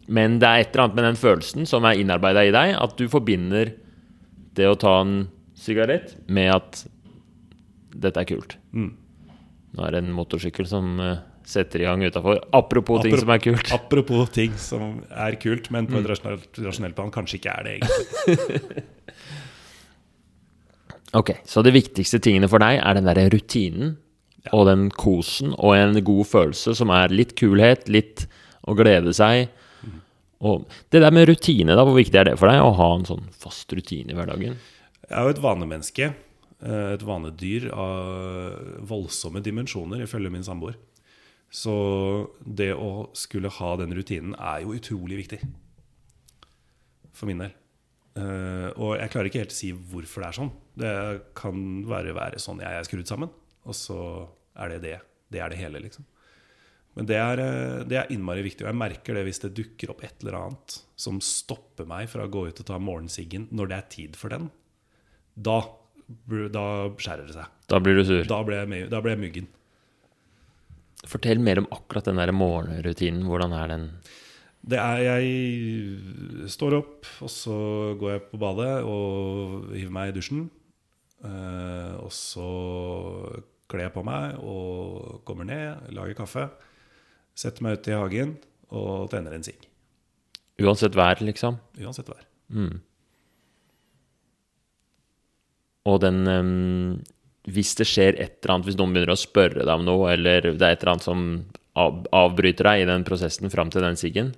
men 0.09 0.39
det 0.41 0.49
er 0.49 0.63
et 0.63 0.71
eller 0.73 0.87
annet 0.87 0.99
med 0.99 1.07
den 1.11 1.21
følelsen 1.21 1.69
som 1.69 1.87
er 1.87 2.01
innarbeida 2.01 2.47
i 2.49 2.55
deg, 2.55 2.75
at 2.81 2.97
du 2.99 3.07
forbinder 3.13 3.75
det 4.59 4.69
å 4.69 4.79
ta 4.81 4.99
en 5.05 5.19
sigarett 5.59 6.17
med 6.31 6.51
at 6.55 6.85
dette 7.99 8.23
er 8.23 8.29
kult. 8.29 8.57
Mm. 8.73 8.93
Nå 9.77 9.85
er 9.85 9.95
det 9.95 10.01
en 10.03 10.15
motorsykkel 10.17 10.69
som 10.71 10.97
eh, 11.03 11.21
setter 11.49 11.83
i 11.83 11.89
gang 11.89 12.03
utafor. 12.07 12.41
Apropos 12.57 13.03
ting 13.05 13.17
som 13.21 13.33
er 13.35 13.43
kult. 13.43 13.73
Apropos 13.75 14.33
ting 14.35 14.57
som 14.61 15.03
er 15.13 15.37
kult, 15.43 15.69
men 15.75 15.89
på 15.91 16.01
et 16.01 16.09
rasjonelt, 16.09 16.49
rasjonelt 16.65 16.97
plan 16.97 17.13
kanskje 17.15 17.41
ikke 17.41 17.55
er 17.55 17.69
det 17.69 17.77
egentlig. 17.79 18.87
Ok, 21.17 21.31
Så 21.49 21.63
de 21.65 21.73
viktigste 21.73 22.19
tingene 22.21 22.51
for 22.53 22.61
deg 22.61 22.83
er 22.83 22.99
den 22.99 23.07
derre 23.09 23.31
rutinen 23.33 23.95
og 24.53 24.67
den 24.69 24.89
kosen 24.95 25.55
og 25.59 25.75
en 25.77 25.99
god 26.05 26.27
følelse 26.31 26.75
som 26.79 26.91
er 26.95 27.13
litt 27.15 27.35
kulhet, 27.39 27.89
litt 27.89 28.27
å 28.69 28.75
glede 28.79 29.15
seg. 29.17 29.49
Og 30.39 30.69
det 30.95 31.01
der 31.03 31.11
med 31.11 31.27
rutine, 31.27 31.75
da, 31.75 31.83
hvor 31.83 31.97
viktig 31.99 32.15
er 32.21 32.29
det 32.29 32.37
for 32.39 32.47
deg 32.51 32.61
å 32.63 32.75
ha 32.79 32.89
en 32.95 33.07
sånn 33.09 33.25
fast 33.35 33.73
rutine 33.75 34.13
i 34.15 34.19
hverdagen? 34.19 34.55
Jeg 35.09 35.17
er 35.19 35.25
jo 35.27 35.33
et 35.35 35.41
vanemenneske. 35.43 36.11
eh, 36.63 36.93
Et 36.95 37.03
vanedyr 37.03 37.71
av 37.75 38.85
voldsomme 38.87 39.43
dimensjoner, 39.43 40.05
ifølge 40.05 40.31
min 40.31 40.45
samboer. 40.47 40.77
Så 41.51 42.29
det 42.45 42.71
å 42.77 43.09
skulle 43.17 43.49
ha 43.51 43.77
den 43.81 43.95
rutinen 43.97 44.35
er 44.39 44.63
jo 44.63 44.77
utrolig 44.77 45.17
viktig. 45.25 45.41
For 47.17 47.27
min 47.27 47.39
del. 47.43 47.55
Eh, 48.19 48.71
og 48.79 48.97
jeg 48.99 49.11
klarer 49.11 49.31
ikke 49.31 49.43
helt 49.43 49.55
å 49.55 49.59
si 49.59 49.73
hvorfor 49.73 50.23
det 50.23 50.29
er 50.29 50.39
sånn. 50.39 50.51
Det 50.79 50.95
kan 51.39 51.85
være, 51.89 52.15
være 52.15 52.39
sånn 52.43 52.61
jeg 52.63 52.79
er 52.79 52.87
skrudd 52.87 53.11
sammen, 53.11 53.31
og 53.67 53.75
så 53.75 53.99
er 54.59 54.75
det 54.75 54.81
det. 54.85 54.97
Det 55.33 55.43
er 55.45 55.53
det 55.53 55.61
hele, 55.61 55.83
liksom. 55.85 56.07
Men 56.99 57.07
det 57.07 57.19
er, 57.21 57.41
eh, 57.43 57.83
det 57.87 57.99
er 58.01 58.09
innmari 58.11 58.43
viktig, 58.43 58.65
og 58.65 58.73
jeg 58.73 58.81
merker 58.81 59.19
det 59.19 59.27
hvis 59.29 59.43
det 59.45 59.55
dukker 59.55 59.93
opp 59.93 60.03
et 60.03 60.25
eller 60.25 60.39
annet 60.41 60.81
som 60.99 61.21
stopper 61.23 61.87
meg 61.87 62.09
fra 62.11 62.27
å 62.27 62.33
gå 62.33 62.49
ut 62.49 62.63
og 62.63 62.67
ta 62.67 62.79
morgensiggen 62.83 63.47
når 63.55 63.71
det 63.71 63.77
er 63.77 63.93
tid 63.93 64.19
for 64.19 64.35
den. 64.35 64.49
Da, 65.39 65.61
da 66.51 66.65
skjærer 66.99 67.29
det 67.29 67.37
seg. 67.37 67.53
Da 67.71 67.79
blir 67.85 68.01
du 68.01 68.05
sur. 68.09 68.25
Da 68.27 68.41
blir 68.43 68.65
jeg, 68.65 68.89
da 68.91 69.03
jeg 69.05 69.23
myggen. 69.23 69.51
Fortell 71.07 71.39
mer 71.39 71.61
om 71.63 71.69
akkurat 71.71 72.09
den 72.09 72.19
der 72.19 72.33
morgenrutinen. 72.35 73.29
Hvordan 73.29 73.55
er 73.55 73.71
den? 73.71 73.85
Det 74.69 74.81
er 74.83 75.05
Jeg 75.07 76.51
står 76.51 76.81
opp, 76.81 77.07
og 77.23 77.31
så 77.31 77.59
går 78.01 78.17
jeg 78.17 78.25
på 78.33 78.41
badet 78.43 78.73
og 78.83 79.71
hiver 79.71 79.95
meg 79.95 80.11
i 80.11 80.17
dusjen. 80.19 80.49
Eh, 81.23 81.95
og 82.03 82.11
så 82.15 82.49
kler 83.69 83.93
på 83.93 84.03
meg 84.07 84.39
og 84.41 85.23
kommer 85.29 85.49
ned, 85.49 85.91
lager 85.95 86.17
kaffe. 86.19 86.49
Setter 87.39 87.65
meg 87.65 87.79
ut 87.79 87.91
i 87.91 87.97
hagen 87.97 88.37
og 88.75 89.09
tenner 89.13 89.37
en 89.37 89.45
sigg. 89.47 89.69
Uansett 90.59 90.97
vær, 90.99 91.21
liksom. 91.23 91.61
Uansett 91.79 92.09
vær. 92.11 92.25
Og 95.89 96.01
den 96.03 96.19
um, 96.27 96.99
Hvis 97.49 97.77
det 97.79 97.87
skjer 97.89 98.19
et 98.19 98.41
eller 98.43 98.57
annet, 98.57 98.69
hvis 98.69 98.79
noen 98.81 98.93
begynner 98.95 99.15
å 99.15 99.21
spørre 99.21 99.63
deg 99.63 99.73
om 99.73 99.87
noe, 99.87 100.11
eller 100.13 100.51
det 100.51 100.59
er 100.59 100.75
et 100.75 100.83
eller 100.83 100.97
annet 100.97 101.07
som 101.07 101.25
avbryter 101.79 102.67
deg 102.67 102.83
i 102.83 102.89
den 102.89 103.05
prosessen 103.07 103.53
fram 103.53 103.71
til 103.71 103.85
den 103.85 103.97
siggen 104.01 104.33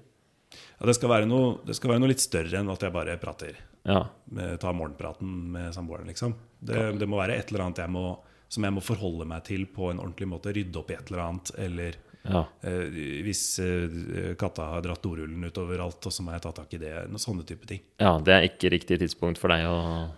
Ja, 0.53 0.85
det, 0.85 0.99
skal 0.99 1.25
noe, 1.31 1.55
det 1.65 1.79
skal 1.79 1.95
være 1.95 2.03
noe 2.03 2.13
litt 2.13 2.23
større 2.23 2.61
enn 2.61 2.69
at 2.73 2.85
jeg 2.85 2.93
bare 2.93 3.17
prater. 3.21 3.57
Ja. 3.89 4.03
Med, 4.37 4.59
tar 4.61 4.77
morgenpraten 4.77 5.31
med 5.55 5.73
samboeren, 5.77 6.09
liksom. 6.13 6.35
Det, 6.61 6.91
det 7.01 7.09
må 7.09 7.19
være 7.21 7.39
et 7.41 7.49
eller 7.51 7.67
annet 7.67 7.81
jeg 7.83 7.93
må, 7.93 8.05
som 8.51 8.67
jeg 8.67 8.75
må 8.75 8.83
forholde 8.83 9.27
meg 9.31 9.45
til 9.47 9.67
på 9.71 9.93
en 9.93 10.01
ordentlig 10.03 10.27
måte. 10.27 10.53
Rydde 10.57 10.81
opp 10.81 10.91
i 10.91 10.97
et 10.97 11.11
eller 11.13 11.23
annet. 11.23 11.53
Eller 11.63 11.99
ja. 12.27 12.41
eh, 12.67 12.97
hvis 13.25 13.43
eh, 13.63 14.33
katta 14.41 14.67
har 14.73 14.83
dratt 14.85 15.05
dorullen 15.05 15.47
utover 15.47 15.83
alt, 15.85 16.03
og 16.11 16.15
så 16.15 16.25
må 16.27 16.35
jeg 16.35 16.43
ta 16.47 16.53
tak 16.57 16.75
i 16.75 16.81
det. 16.83 16.91
Noen 17.13 17.23
sånne 17.23 17.47
type 17.47 17.69
ting. 17.71 17.85
ja. 18.03 18.17
Det 18.27 18.35
er 18.35 18.49
ikke 18.49 18.73
riktig 18.75 18.99
tidspunkt 19.05 19.39
for 19.41 19.55
deg 19.55 19.69
å 19.71 19.77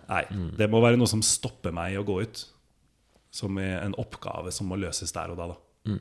Nei, 0.09 0.23
det 0.57 0.69
må 0.73 0.81
være 0.83 0.97
noe 0.99 1.11
som 1.11 1.21
stopper 1.25 1.75
meg 1.75 1.93
i 1.93 2.01
å 2.01 2.07
gå 2.07 2.17
ut. 2.25 2.43
Som 3.33 3.57
en 3.61 3.95
oppgave 4.01 4.51
som 4.53 4.67
må 4.69 4.77
løses 4.81 5.13
der 5.13 5.31
og 5.33 5.39
da. 5.39 5.53
da. 5.53 5.95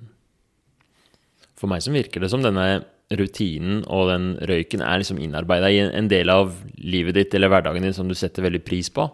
For 1.57 1.71
meg 1.71 1.85
som 1.85 1.95
virker 1.97 2.21
det 2.25 2.33
som 2.33 2.43
denne 2.45 2.83
rutinen 3.13 3.83
og 3.93 4.09
den 4.09 4.27
røyken 4.49 4.81
er 4.85 5.01
liksom 5.01 5.21
innarbeida 5.21 5.69
i 5.73 5.81
en 5.85 6.09
del 6.09 6.33
av 6.33 6.55
livet 6.81 7.17
ditt 7.19 7.35
eller 7.37 7.53
hverdagen 7.53 7.85
din 7.85 7.97
som 7.97 8.09
du 8.09 8.17
setter 8.17 8.45
veldig 8.49 8.63
pris 8.65 8.89
på. 8.93 9.05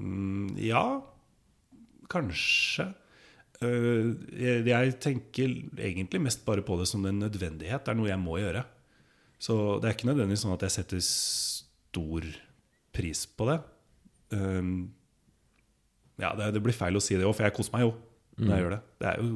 Mm, 0.00 0.56
Ja, 0.64 0.84
kanskje. 2.12 2.86
Øh, 3.62 4.14
jeg, 4.36 4.64
jeg 4.68 4.94
tenker 5.02 5.56
egentlig 5.78 6.22
mest 6.22 6.44
bare 6.46 6.64
på 6.66 6.78
det 6.80 6.88
som 6.90 7.04
en 7.08 7.20
nødvendighet. 7.24 7.84
Det 7.84 7.92
er 7.92 7.98
noe 7.98 8.10
jeg 8.10 8.22
må 8.22 8.38
gjøre. 8.40 8.64
Så 9.42 9.54
det 9.82 9.88
er 9.88 9.96
ikke 9.96 10.10
nødvendigvis 10.12 10.44
sånn 10.44 10.54
at 10.54 10.64
jeg 10.68 10.76
setter 10.76 11.02
stor 11.02 12.26
pris 12.94 13.24
på 13.26 13.48
det. 13.48 13.58
Um, 14.32 14.92
ja, 16.20 16.30
det, 16.38 16.52
det 16.54 16.62
blir 16.64 16.76
feil 16.76 16.96
å 16.96 17.02
si 17.02 17.16
det 17.18 17.26
òg, 17.26 17.34
for 17.36 17.48
jeg 17.48 17.56
koser 17.56 17.74
meg 17.74 17.86
jo 17.86 17.92
når 18.38 18.52
jeg 18.54 18.62
gjør 18.64 18.72
det. 18.72 18.80
det 19.02 19.08
er 19.10 19.18
jo, 19.20 19.32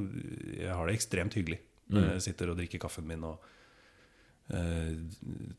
jeg 0.57 0.73
har 0.73 0.89
det 0.89 0.95
ekstremt 0.97 1.35
hyggelig 1.37 1.59
når 1.93 2.07
jeg 2.15 2.23
sitter 2.25 2.51
og 2.51 2.57
drikker 2.59 2.81
kaffen 2.83 3.05
min 3.07 3.27
og 3.29 3.43
uh, 4.55 4.95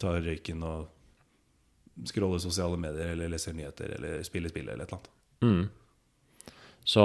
tar 0.01 0.17
røyken 0.25 0.63
og 0.67 2.07
scroller 2.09 2.41
sosiale 2.41 2.79
medier 2.81 3.13
eller 3.13 3.31
leser 3.31 3.55
nyheter 3.57 3.93
eller 3.97 4.23
spiller 4.25 4.51
spill 4.51 4.67
eller 4.67 4.87
et 4.87 4.91
eller 4.91 4.97
annet. 4.97 5.13
Så, 6.87 7.03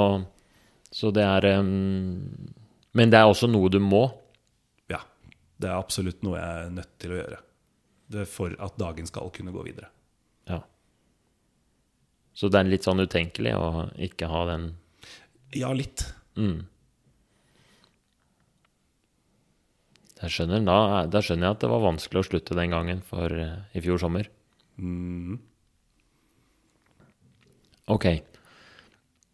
så 0.95 1.11
det 1.15 1.25
er 1.27 1.49
um, 1.59 2.23
Men 2.95 3.11
det 3.11 3.19
er 3.19 3.31
også 3.31 3.49
noe 3.51 3.71
du 3.73 3.81
må. 3.83 4.05
Ja, 4.93 5.01
det 5.59 5.71
er 5.71 5.79
absolutt 5.81 6.23
noe 6.23 6.39
jeg 6.39 6.67
er 6.67 6.77
nødt 6.77 6.93
til 7.03 7.15
å 7.15 7.19
gjøre. 7.19 7.41
For 8.29 8.55
at 8.61 8.77
dagen 8.79 9.09
skal 9.09 9.33
kunne 9.35 9.54
gå 9.54 9.65
videre. 9.65 9.89
Ja. 10.50 10.61
Så 12.37 12.50
det 12.52 12.61
er 12.61 12.69
litt 12.69 12.87
sånn 12.87 13.00
utenkelig 13.02 13.54
å 13.56 13.89
ikke 14.09 14.28
ha 14.30 14.45
den 14.52 14.69
Ja, 15.56 15.73
litt. 15.76 16.04
Jeg 20.23 20.30
skjønner, 20.30 20.63
da, 20.63 20.76
da 21.11 21.21
skjønner 21.25 21.49
jeg 21.49 21.56
at 21.56 21.65
det 21.65 21.71
var 21.73 21.83
vanskelig 21.83 22.21
å 22.21 22.26
slutte 22.28 22.54
den 22.54 22.71
gangen 22.71 23.00
for 23.02 23.33
eh, 23.35 23.65
i 23.75 23.83
fjor 23.83 23.99
sommer. 23.99 24.28
Ok. 27.91 28.06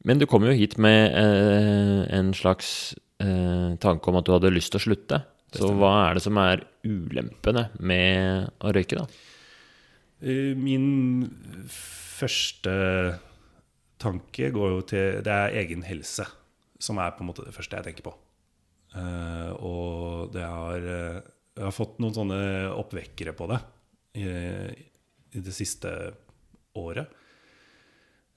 Men 0.08 0.20
du 0.20 0.24
kom 0.30 0.46
jo 0.46 0.54
hit 0.56 0.78
med 0.80 1.12
eh, 1.20 2.06
en 2.16 2.32
slags 2.36 2.94
eh, 3.20 3.74
tanke 3.82 4.08
om 4.08 4.16
at 4.16 4.24
du 4.24 4.32
hadde 4.32 4.54
lyst 4.54 4.72
til 4.72 4.80
å 4.80 4.86
slutte. 4.86 5.18
Så 5.52 5.70
hva 5.76 5.92
er 6.06 6.16
det 6.16 6.22
som 6.24 6.38
er 6.40 6.64
ulempene 6.84 7.68
med 7.80 8.48
å 8.64 8.72
røyke, 8.72 9.00
da? 9.00 9.06
Eh, 10.24 10.52
Min 10.56 11.28
første 11.68 12.74
tanke 13.98 14.50
går 14.54 14.72
jo 14.74 14.82
til 14.86 15.20
Det 15.26 15.34
er 15.34 15.56
egen 15.62 15.84
helse 15.86 16.26
som 16.78 17.00
er 17.02 17.14
på 17.16 17.24
en 17.24 17.30
måte 17.30 17.44
det 17.46 17.54
første 17.56 17.78
jeg 17.78 17.88
tenker 17.88 18.06
på. 18.06 18.14
Eh, 18.96 19.50
og 19.66 20.32
det 20.32 20.44
har, 20.46 20.78
eh, 20.78 21.20
jeg 21.58 21.66
har 21.66 21.74
fått 21.74 21.98
noen 22.00 22.14
sånne 22.14 22.40
oppvekkere 22.78 23.34
på 23.36 23.48
det 23.50 23.58
i, 24.18 24.28
det 25.38 25.54
siste 25.54 25.90
året. 26.78 27.10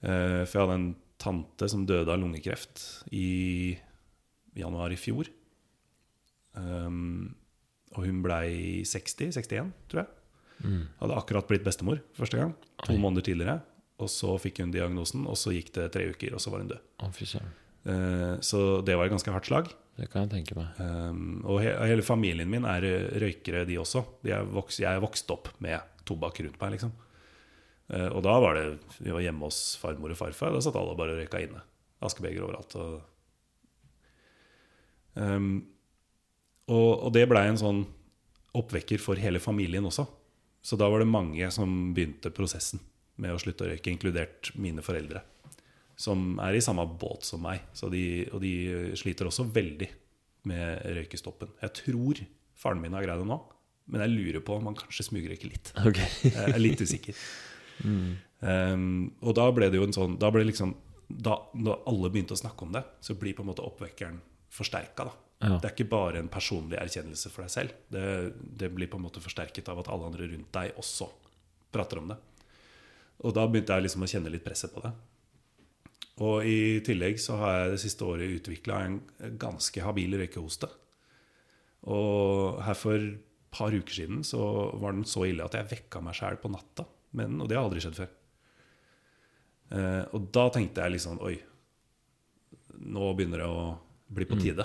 For 0.02 0.50
jeg 0.50 0.58
hadde 0.58 0.74
en 0.74 0.88
tante 1.22 1.68
som 1.70 1.86
døde 1.88 2.10
av 2.10 2.20
lungekreft 2.20 2.82
i 3.14 3.78
januar 4.58 4.92
i 4.92 4.98
fjor. 5.00 5.30
Um, 6.52 7.32
og 7.96 8.06
hun 8.08 8.22
blei 8.24 8.82
60-61, 8.88 9.72
tror 9.90 10.04
jeg. 10.04 10.10
Hadde 11.00 11.18
akkurat 11.18 11.48
blitt 11.48 11.64
bestemor 11.66 12.00
første 12.16 12.38
gang. 12.38 12.54
To 12.86 12.96
måneder 13.00 13.26
tidligere. 13.26 13.60
Og 14.02 14.10
så 14.10 14.34
fikk 14.42 14.62
hun 14.62 14.72
diagnosen, 14.74 15.26
og 15.30 15.38
så 15.38 15.52
gikk 15.54 15.72
det 15.76 15.90
tre 15.94 16.08
uker, 16.10 16.34
og 16.34 16.42
så 16.42 16.52
var 16.52 16.64
hun 16.64 16.72
død. 16.72 16.82
Eh, 17.82 18.34
så 18.42 18.80
det 18.86 18.96
var 18.98 19.06
et 19.06 19.14
ganske 19.14 19.34
hardt 19.34 19.48
slag. 19.50 19.70
Det 19.98 20.08
kan 20.10 20.24
jeg 20.24 20.32
tenke 20.38 20.56
meg. 20.56 20.78
Um, 20.80 21.42
og 21.44 21.60
he 21.62 21.72
hele 21.90 22.04
familien 22.06 22.48
min 22.50 22.66
er 22.68 22.86
røykere, 23.22 23.66
de 23.68 23.78
også. 23.82 24.04
De 24.24 24.32
er 24.32 24.46
jeg 24.72 24.88
er 24.88 25.02
vokst 25.02 25.30
opp 25.34 25.52
med 25.62 25.82
tobakk 26.08 26.40
rundt 26.42 26.58
meg, 26.62 26.78
liksom. 26.78 26.94
Eh, 27.92 28.08
og 28.08 28.22
da 28.24 28.36
var 28.40 28.56
det 28.56 28.66
Vi 28.98 29.12
var 29.12 29.24
hjemme 29.24 29.48
hos 29.48 29.76
farmor 29.80 30.14
og 30.14 30.18
farfar. 30.18 30.54
Da 30.54 30.62
satt 30.64 30.78
alle 30.80 30.96
bare 30.98 31.16
og 31.16 31.22
røyka 31.22 31.42
inne. 31.44 31.62
Askebeger 32.02 32.46
overalt. 32.46 32.74
Og, 32.80 33.02
um, 35.14 35.52
og, 36.72 36.90
og 37.06 37.12
det 37.14 37.28
blei 37.30 37.44
en 37.46 37.60
sånn 37.60 37.84
oppvekker 38.58 39.00
for 39.00 39.20
hele 39.20 39.40
familien 39.42 39.86
også. 39.88 40.06
Så 40.62 40.78
da 40.78 40.88
var 40.90 41.02
det 41.02 41.10
mange 41.10 41.46
som 41.54 41.92
begynte 41.94 42.32
prosessen 42.34 42.82
med 43.22 43.34
å 43.34 43.38
slutte 43.40 43.66
å 43.66 43.70
røyke, 43.70 43.92
inkludert 43.92 44.52
mine 44.58 44.82
foreldre. 44.84 45.22
Som 45.98 46.40
er 46.42 46.56
i 46.56 46.64
samme 46.64 46.84
båt 46.98 47.26
som 47.28 47.42
meg. 47.44 47.62
Så 47.76 47.90
de, 47.92 48.26
og 48.32 48.42
de 48.42 48.52
sliter 48.98 49.28
også 49.28 49.46
veldig 49.52 49.88
med 50.50 50.82
røykestoppen. 50.98 51.52
Jeg 51.62 51.76
tror 51.82 52.22
faren 52.58 52.82
min 52.82 52.94
har 52.96 53.04
greid 53.06 53.22
det 53.22 53.28
nå, 53.30 53.38
men 53.92 54.04
jeg 54.04 54.14
lurer 54.14 54.44
på 54.46 54.56
om 54.58 54.70
han 54.70 54.78
kanskje 54.78 55.06
smugrøyker 55.10 55.50
litt. 55.50 55.72
Okay. 55.86 56.08
Jeg 56.30 56.54
er 56.54 56.62
litt 56.62 56.82
usikker. 56.82 57.18
Um, 58.42 59.12
og 59.22 59.36
da 59.38 59.46
ble 59.54 59.68
det 59.70 59.78
jo 59.78 59.84
en 59.86 59.94
sånn 59.94 60.16
Da 60.18 60.32
ble 60.34 60.42
liksom 60.48 60.72
da, 61.06 61.36
Når 61.54 61.84
alle 61.86 62.08
begynte 62.10 62.34
å 62.34 62.40
snakke 62.40 62.66
om 62.66 62.72
det, 62.74 62.82
så 62.98 63.14
blir 63.14 63.36
på 63.38 63.44
en 63.44 63.50
måte 63.52 63.62
oppvekkeren 63.62 64.16
forsterka. 64.52 65.06
Ja. 65.42 65.58
Det 65.60 65.68
er 65.68 65.74
ikke 65.74 65.90
bare 65.92 66.20
en 66.22 66.30
personlig 66.32 66.78
erkjennelse 66.80 67.30
for 67.32 67.44
deg 67.44 67.52
selv. 67.52 67.76
Det, 67.92 68.04
det 68.40 68.70
blir 68.72 68.90
på 68.90 68.98
en 68.98 69.04
måte 69.04 69.22
forsterket 69.22 69.68
av 69.72 69.82
at 69.82 69.90
alle 69.92 70.08
andre 70.08 70.28
rundt 70.30 70.50
deg 70.54 70.76
også 70.80 71.08
prater 71.74 72.00
om 72.00 72.12
det. 72.12 72.18
Og 73.22 73.34
da 73.36 73.46
begynte 73.48 73.76
jeg 73.76 73.86
liksom 73.86 74.06
å 74.06 74.10
kjenne 74.10 74.32
litt 74.32 74.44
presset 74.46 74.72
på 74.74 74.82
det. 74.84 74.92
Og 76.22 76.46
i 76.46 76.80
tillegg 76.84 77.20
så 77.20 77.38
har 77.40 77.56
jeg 77.56 77.74
det 77.74 77.82
siste 77.82 78.06
året 78.06 78.36
utvikla 78.38 78.80
en 78.86 78.98
ganske 79.40 79.84
habil 79.84 80.18
røykehoste. 80.20 80.68
Og 81.90 82.60
her 82.62 82.78
for 82.78 82.98
et 82.98 83.20
par 83.52 83.74
uker 83.74 83.94
siden 83.94 84.22
så 84.26 84.42
var 84.80 84.94
den 84.94 85.08
så 85.08 85.26
ille 85.28 85.44
at 85.44 85.56
jeg 85.58 85.70
vekka 85.72 86.02
meg 86.04 86.16
sjæl 86.18 86.38
på 86.40 86.52
natta. 86.52 86.86
Men, 87.12 87.40
og 87.42 87.48
det 87.50 87.56
har 87.58 87.64
aldri 87.66 87.82
skjedd 87.84 87.98
før. 87.98 88.10
Eh, 89.72 90.04
og 90.16 90.30
da 90.32 90.46
tenkte 90.52 90.84
jeg 90.84 90.94
liksom 90.96 91.20
Oi, 91.24 91.34
nå 92.92 93.10
begynner 93.16 93.42
det 93.42 93.48
å 93.48 93.66
bli 94.12 94.26
på 94.28 94.38
tide. 94.40 94.64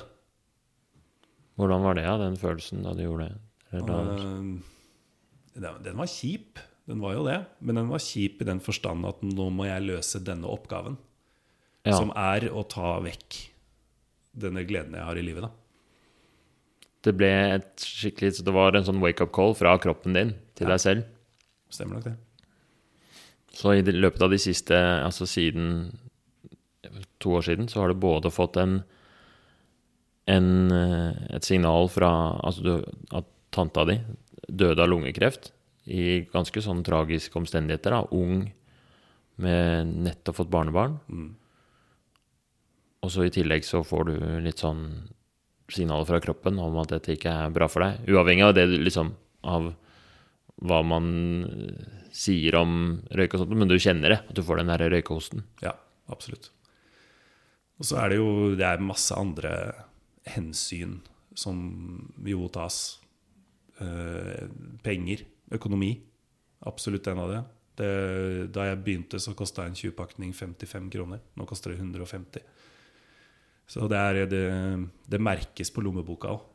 Hvordan 1.57 1.83
var 1.85 1.97
det, 1.97 2.03
ja, 2.05 2.15
den 2.21 2.35
følelsen 2.39 2.83
da 2.85 2.93
du 2.93 3.03
gjorde 3.05 3.29
det? 3.29 3.43
Da, 3.87 3.99
Eh, 4.07 5.61
den, 5.61 5.77
den 5.83 5.97
var 5.97 6.05
kjip, 6.11 6.59
den 6.87 6.99
var 7.01 7.15
jo 7.17 7.23
det. 7.25 7.37
Men 7.65 7.79
den 7.81 7.87
var 7.89 7.99
kjip 8.03 8.41
i 8.43 8.47
den 8.47 8.59
forstand 8.63 9.07
at 9.09 9.23
nå 9.25 9.47
må 9.51 9.65
jeg 9.67 9.87
løse 9.87 10.21
denne 10.23 10.45
oppgaven. 10.47 10.97
ja. 11.87 11.95
Som 11.97 12.11
er 12.15 12.49
å 12.51 12.61
ta 12.67 12.99
vekk 12.99 13.37
denne 14.37 14.63
gleden 14.67 14.93
jeg 14.93 15.03
har 15.07 15.17
i 15.17 15.23
livet. 15.25 15.41
da 15.47 15.49
Det 17.07 17.13
ble 17.17 17.31
et 17.55 17.75
skikkelig 17.79 18.43
det 18.43 18.53
var 18.53 18.75
en 18.75 18.83
sånn 18.85 18.99
wake-up 19.01 19.31
call 19.31 19.53
fra 19.55 19.77
kroppen 19.79 20.13
din 20.13 20.35
til 20.53 20.67
Ja. 20.67 20.73
deg 20.75 20.79
selv. 20.79 21.05
Stemmer 21.69 21.95
nok 21.95 22.03
det. 22.03 22.17
Så 23.57 23.73
i 23.73 23.81
løpet 23.81 24.21
av 24.21 24.33
de 24.33 24.39
siste 24.41 24.77
Altså 24.77 25.27
siden 25.29 25.89
to 27.21 27.33
år 27.39 27.43
siden, 27.47 27.67
så 27.67 27.81
har 27.81 27.91
du 27.91 27.99
både 27.99 28.29
fått 28.31 28.59
en, 28.61 28.79
en 30.29 30.49
eh, 30.71 31.17
et 31.35 31.43
signal 31.45 31.89
fra 31.91 32.11
Altså 32.45 32.63
du, 32.63 32.71
at 33.17 33.27
tanta 33.51 33.83
di 33.89 33.97
døde 34.47 34.83
av 34.83 34.91
lungekreft 34.91 35.51
i 35.87 36.27
ganske 36.31 36.61
sånn 36.61 36.83
tragiske 36.83 37.35
omstendigheter. 37.39 37.95
da, 37.95 38.01
Ung, 38.15 38.45
med 39.43 39.93
nettopp 40.05 40.41
fått 40.41 40.51
barnebarn. 40.51 40.97
Og 43.03 43.11
så 43.13 43.25
i 43.27 43.33
tillegg 43.33 43.65
så 43.67 43.83
får 43.87 44.09
du 44.09 44.15
litt 44.43 44.63
sånn 44.63 44.83
signaler 45.71 46.07
fra 46.07 46.19
kroppen 46.23 46.59
om 46.63 46.75
at 46.81 46.93
dette 46.95 47.15
ikke 47.15 47.33
er 47.45 47.55
bra 47.55 47.67
for 47.71 47.83
deg. 47.83 48.07
Uavhengig 48.11 48.45
av 48.47 48.55
det 48.57 48.67
liksom 48.71 49.13
av 49.47 49.71
hva 50.67 50.81
man 50.83 51.07
sier 52.17 52.57
om 52.57 52.71
røyk 53.13 53.35
og 53.35 53.43
sånt, 53.43 53.53
men 53.53 53.69
du 53.69 53.77
kjenner 53.77 54.15
det, 54.15 54.21
at 54.25 54.37
du 54.37 54.41
får 54.45 54.61
den 54.61 54.71
der 54.71 54.87
røykehosten. 54.89 55.43
Ja, 55.61 55.75
absolutt. 56.09 56.49
Og 57.77 57.85
så 57.85 57.99
er 58.01 58.11
det 58.11 58.17
jo 58.17 58.29
det 58.57 58.65
er 58.65 58.81
masse 58.81 59.13
andre 59.17 59.51
hensyn 60.33 60.97
som 61.37 61.59
jo 62.25 62.47
tas. 62.53 62.97
Eh, 63.77 64.47
penger, 64.81 65.21
økonomi. 65.53 65.91
Absolutt 66.65 67.07
en 67.11 67.21
av 67.21 67.29
det. 67.29 67.41
det 67.77 67.91
da 68.55 68.65
jeg 68.71 68.81
begynte, 68.81 69.19
så 69.21 69.35
kosta 69.37 69.67
en 69.67 69.77
20-pakning 69.77 70.33
55 70.33 70.89
kroner. 70.95 71.21
Nå 71.37 71.45
koster 71.45 71.73
det 71.75 71.77
150. 71.83 72.41
Så 73.67 73.85
det, 73.91 73.99
er, 73.99 74.25
det, 74.31 74.43
det 75.05 75.21
merkes 75.21 75.69
på 75.75 75.83
lommeboka 75.85 76.33
òg. 76.33 76.45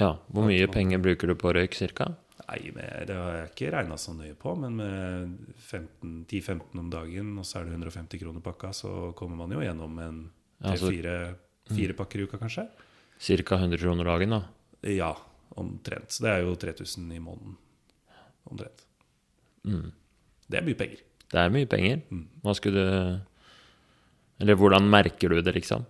Ja, 0.00 0.16
Hvor 0.32 0.48
mye 0.48 0.66
penger 0.72 1.02
bruker 1.04 1.28
du 1.28 1.36
på 1.38 1.52
røyk, 1.52 1.76
cirka? 1.76 2.14
Nei, 2.52 2.72
det 3.08 3.16
har 3.16 3.36
jeg 3.38 3.50
ikke 3.50 3.70
regna 3.72 3.96
så 3.96 4.12
nøye 4.12 4.34
på, 4.36 4.52
men 4.60 4.76
med 4.76 5.36
10-15 6.28 6.76
om 6.76 6.90
dagen, 6.92 7.30
og 7.40 7.46
så 7.48 7.60
er 7.60 7.70
det 7.70 7.78
150 7.78 8.20
kroner 8.20 8.44
pakka, 8.44 8.74
så 8.76 8.90
kommer 9.16 9.40
man 9.40 9.54
jo 9.56 9.62
gjennom 9.64 9.96
en 10.02 10.20
tre-fire 10.60 11.16
fire 11.70 11.96
pakker 11.96 12.22
i 12.22 12.26
uka, 12.26 12.40
kanskje. 12.40 12.66
Cirka 13.22 13.58
100 13.58 13.78
kroner 13.82 14.08
dagen, 14.08 14.34
da. 14.34 14.40
Ja, 14.90 15.12
omtrent. 15.60 16.10
Så 16.10 16.26
det 16.26 16.32
er 16.32 16.46
jo 16.46 16.56
3000 16.58 17.12
i 17.14 17.20
måneden. 17.22 17.56
Omtrent. 18.50 18.84
Mm. 19.68 19.92
Det 20.50 20.58
er 20.58 20.66
mye 20.66 20.78
penger. 20.78 21.04
Det 21.32 21.40
er 21.40 21.54
mye 21.54 21.68
penger. 21.70 22.02
Mm. 22.10 22.24
Hva 22.42 22.56
skulle 22.58 22.82
du 22.82 23.20
Eller 24.42 24.58
hvordan 24.58 24.88
merker 24.90 25.30
du 25.30 25.40
det, 25.40 25.54
liksom? 25.54 25.84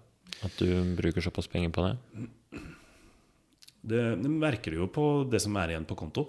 At 0.44 0.58
du 0.60 0.68
bruker 0.98 1.24
såpass 1.24 1.48
penger 1.48 1.70
på 1.72 1.86
det? 1.86 2.26
Det, 3.82 4.02
det 4.20 4.30
merker 4.30 4.74
du 4.74 4.82
jo 4.82 4.88
på 4.92 5.24
det 5.30 5.40
som 5.40 5.56
er 5.56 5.72
igjen 5.72 5.86
på 5.88 5.96
konto. 5.96 6.26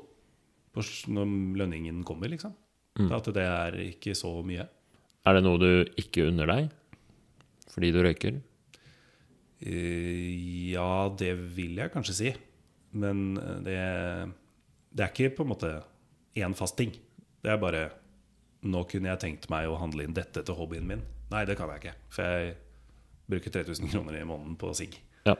Når 0.73 1.33
lønningen 1.59 2.01
kommer, 2.07 2.31
liksom. 2.31 2.53
Mm. 2.99 3.09
At 3.13 3.27
det 3.33 3.43
er 3.45 3.77
ikke 3.87 4.15
så 4.17 4.31
mye. 4.45 4.65
Er 5.23 5.37
det 5.37 5.43
noe 5.45 5.59
du 5.61 5.69
ikke 5.97 6.27
unner 6.29 6.49
deg 6.49 6.71
fordi 7.73 7.89
du 7.95 8.01
røyker? 8.05 8.35
Eh, 9.63 10.71
Ja, 10.73 11.09
det 11.17 11.31
vil 11.55 11.77
jeg 11.79 11.93
kanskje 11.93 12.15
si. 12.17 12.33
Men 12.93 13.37
eh, 13.37 13.59
det, 13.65 13.77
det 14.93 15.05
er 15.05 15.13
ikke 15.13 15.35
på 15.37 15.45
en 15.45 15.51
måte 15.53 15.71
én 16.37 16.55
fast 16.57 16.77
ting. 16.77 16.93
Det 17.43 17.51
er 17.53 17.61
bare 17.61 17.83
Nå 18.63 18.85
kunne 18.87 19.09
jeg 19.11 19.19
tenkt 19.19 19.49
meg 19.51 19.67
å 19.67 19.75
handle 19.75 20.05
inn 20.05 20.13
dette 20.15 20.39
til 20.47 20.55
hobbyen 20.55 20.85
min. 20.87 21.01
Nei, 21.33 21.41
det 21.43 21.57
kan 21.59 21.67
jeg 21.73 21.81
ikke. 21.81 21.95
For 22.15 22.23
jeg 22.23 22.53
bruker 23.27 23.51
3000 23.57 23.89
kroner 23.91 24.15
i 24.15 24.23
måneden 24.23 24.53
på 24.55 24.69
sigg. 24.77 24.95
Ja. 25.27 25.33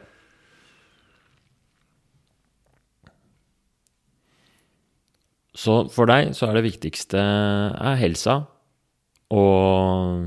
Så 5.54 5.84
for 5.94 6.10
deg 6.10 6.32
så 6.34 6.48
er 6.48 6.58
det 6.58 6.66
viktigste 6.66 7.20
er 7.20 8.00
helsa 8.00 8.40
og 9.34 10.24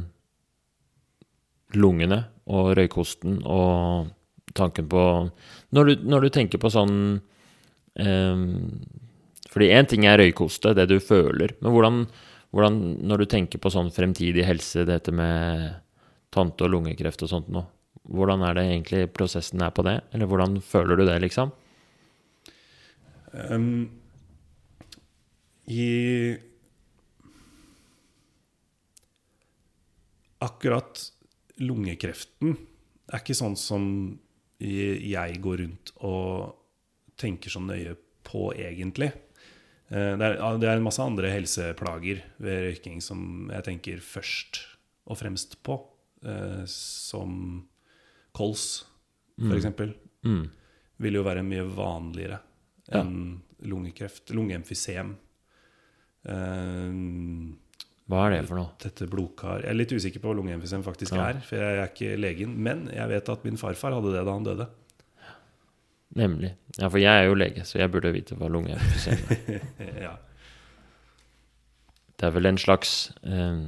lungene 1.76 2.22
og 2.48 2.72
røykosten 2.80 3.42
og 3.44 4.08
tanken 4.56 4.88
på 4.90 5.04
Når 5.76 5.90
du, 5.90 5.94
når 6.08 6.22
du 6.24 6.30
tenker 6.34 6.62
på 6.64 6.72
sånn 6.72 6.96
eh, 8.00 8.46
Fordi 9.52 9.70
én 9.76 9.90
ting 9.90 10.08
er 10.08 10.18
røykoste, 10.22 10.74
det 10.74 10.88
du 10.90 10.98
føler, 11.04 11.54
men 11.60 11.76
hvordan, 11.76 12.02
hvordan 12.56 12.80
Når 13.04 13.24
du 13.24 13.30
tenker 13.36 13.60
på 13.60 13.74
sånn 13.74 13.92
fremtidig 13.92 14.48
helse, 14.48 14.88
dette 14.88 15.12
med 15.12 15.76
tante- 16.32 16.64
og 16.64 16.72
lungekreft 16.72 17.24
og 17.28 17.32
sånt 17.32 17.52
nå, 17.52 17.66
hvordan 18.08 18.44
er 18.48 18.56
det 18.56 18.66
egentlig 18.72 19.06
prosessen 19.12 19.62
er 19.64 19.72
på 19.76 19.84
det? 19.88 20.00
Eller 20.16 20.30
hvordan 20.30 20.60
føler 20.64 21.00
du 21.00 21.06
det, 21.08 21.18
liksom? 21.24 21.52
Um, 23.34 23.90
I 25.68 26.38
Akkurat 30.40 31.00
lungekreften 31.58 32.54
er 33.10 33.22
ikke 33.24 33.36
sånn 33.38 33.56
som 33.58 33.86
jeg 34.62 35.40
går 35.42 35.64
rundt 35.64 35.92
og 36.06 36.54
tenker 37.18 37.50
så 37.54 37.62
nøye 37.64 37.96
på, 38.28 38.52
egentlig. 38.54 39.10
Eh, 39.90 40.14
Det 40.20 40.26
er, 40.28 40.38
det 40.62 40.68
er 40.70 40.78
en 40.78 40.86
masse 40.86 41.02
andre 41.02 41.32
helseplager 41.34 42.22
ved 42.44 42.64
røyking 42.68 43.02
som 43.02 43.50
jeg 43.54 43.66
tenker 43.66 44.04
først 44.04 44.62
og 45.08 45.18
fremst 45.18 45.58
på. 45.66 45.80
eh, 46.26 46.66
Som 46.66 47.68
kols, 48.34 48.86
for 49.40 49.56
eksempel 49.58 49.96
Mm. 50.26 50.50
vil 51.00 51.14
jo 51.14 51.24
være 51.24 51.44
mye 51.44 51.64
vanligere 51.64 52.40
Ja. 52.92 53.02
enn 53.02 53.42
lungekreft. 53.64 54.30
Lungeemfysem. 54.30 55.16
Eh, 56.28 56.92
Hva 58.08 58.22
er 58.26 58.34
det 58.38 58.42
for 58.48 58.56
noe? 58.60 58.70
Tette 58.80 59.08
blodkar 59.12 59.62
Jeg 59.66 59.72
er 59.74 59.76
litt 59.80 59.92
usikker 59.92 60.22
på 60.24 60.30
hva 60.30 60.36
lungeemfysem 60.40 60.84
faktisk 60.86 61.16
Ja. 61.16 61.30
er, 61.34 61.42
for 61.44 61.60
jeg 61.60 61.80
er 61.82 61.90
ikke 61.92 62.18
legen. 62.20 62.54
Men 62.64 62.86
jeg 62.94 63.10
vet 63.12 63.30
at 63.34 63.44
min 63.48 63.58
farfar 63.60 63.96
hadde 63.98 64.14
det 64.14 64.24
da 64.28 64.34
han 64.36 64.46
døde. 64.48 64.68
Nemlig. 66.18 66.54
Ja, 66.80 66.88
for 66.88 66.98
jeg 67.02 67.12
er 67.12 67.28
jo 67.28 67.36
lege, 67.36 67.66
så 67.68 67.80
jeg 67.82 67.92
burde 67.92 68.14
vite 68.16 68.36
hva 68.40 68.48
lungeemfysem 68.48 69.20
er. 69.36 69.68
ja. 70.08 70.14
Det 72.18 72.26
er 72.26 72.32
vel 72.34 72.46
en 72.50 72.58
slags 72.58 73.12
eh, 73.28 73.60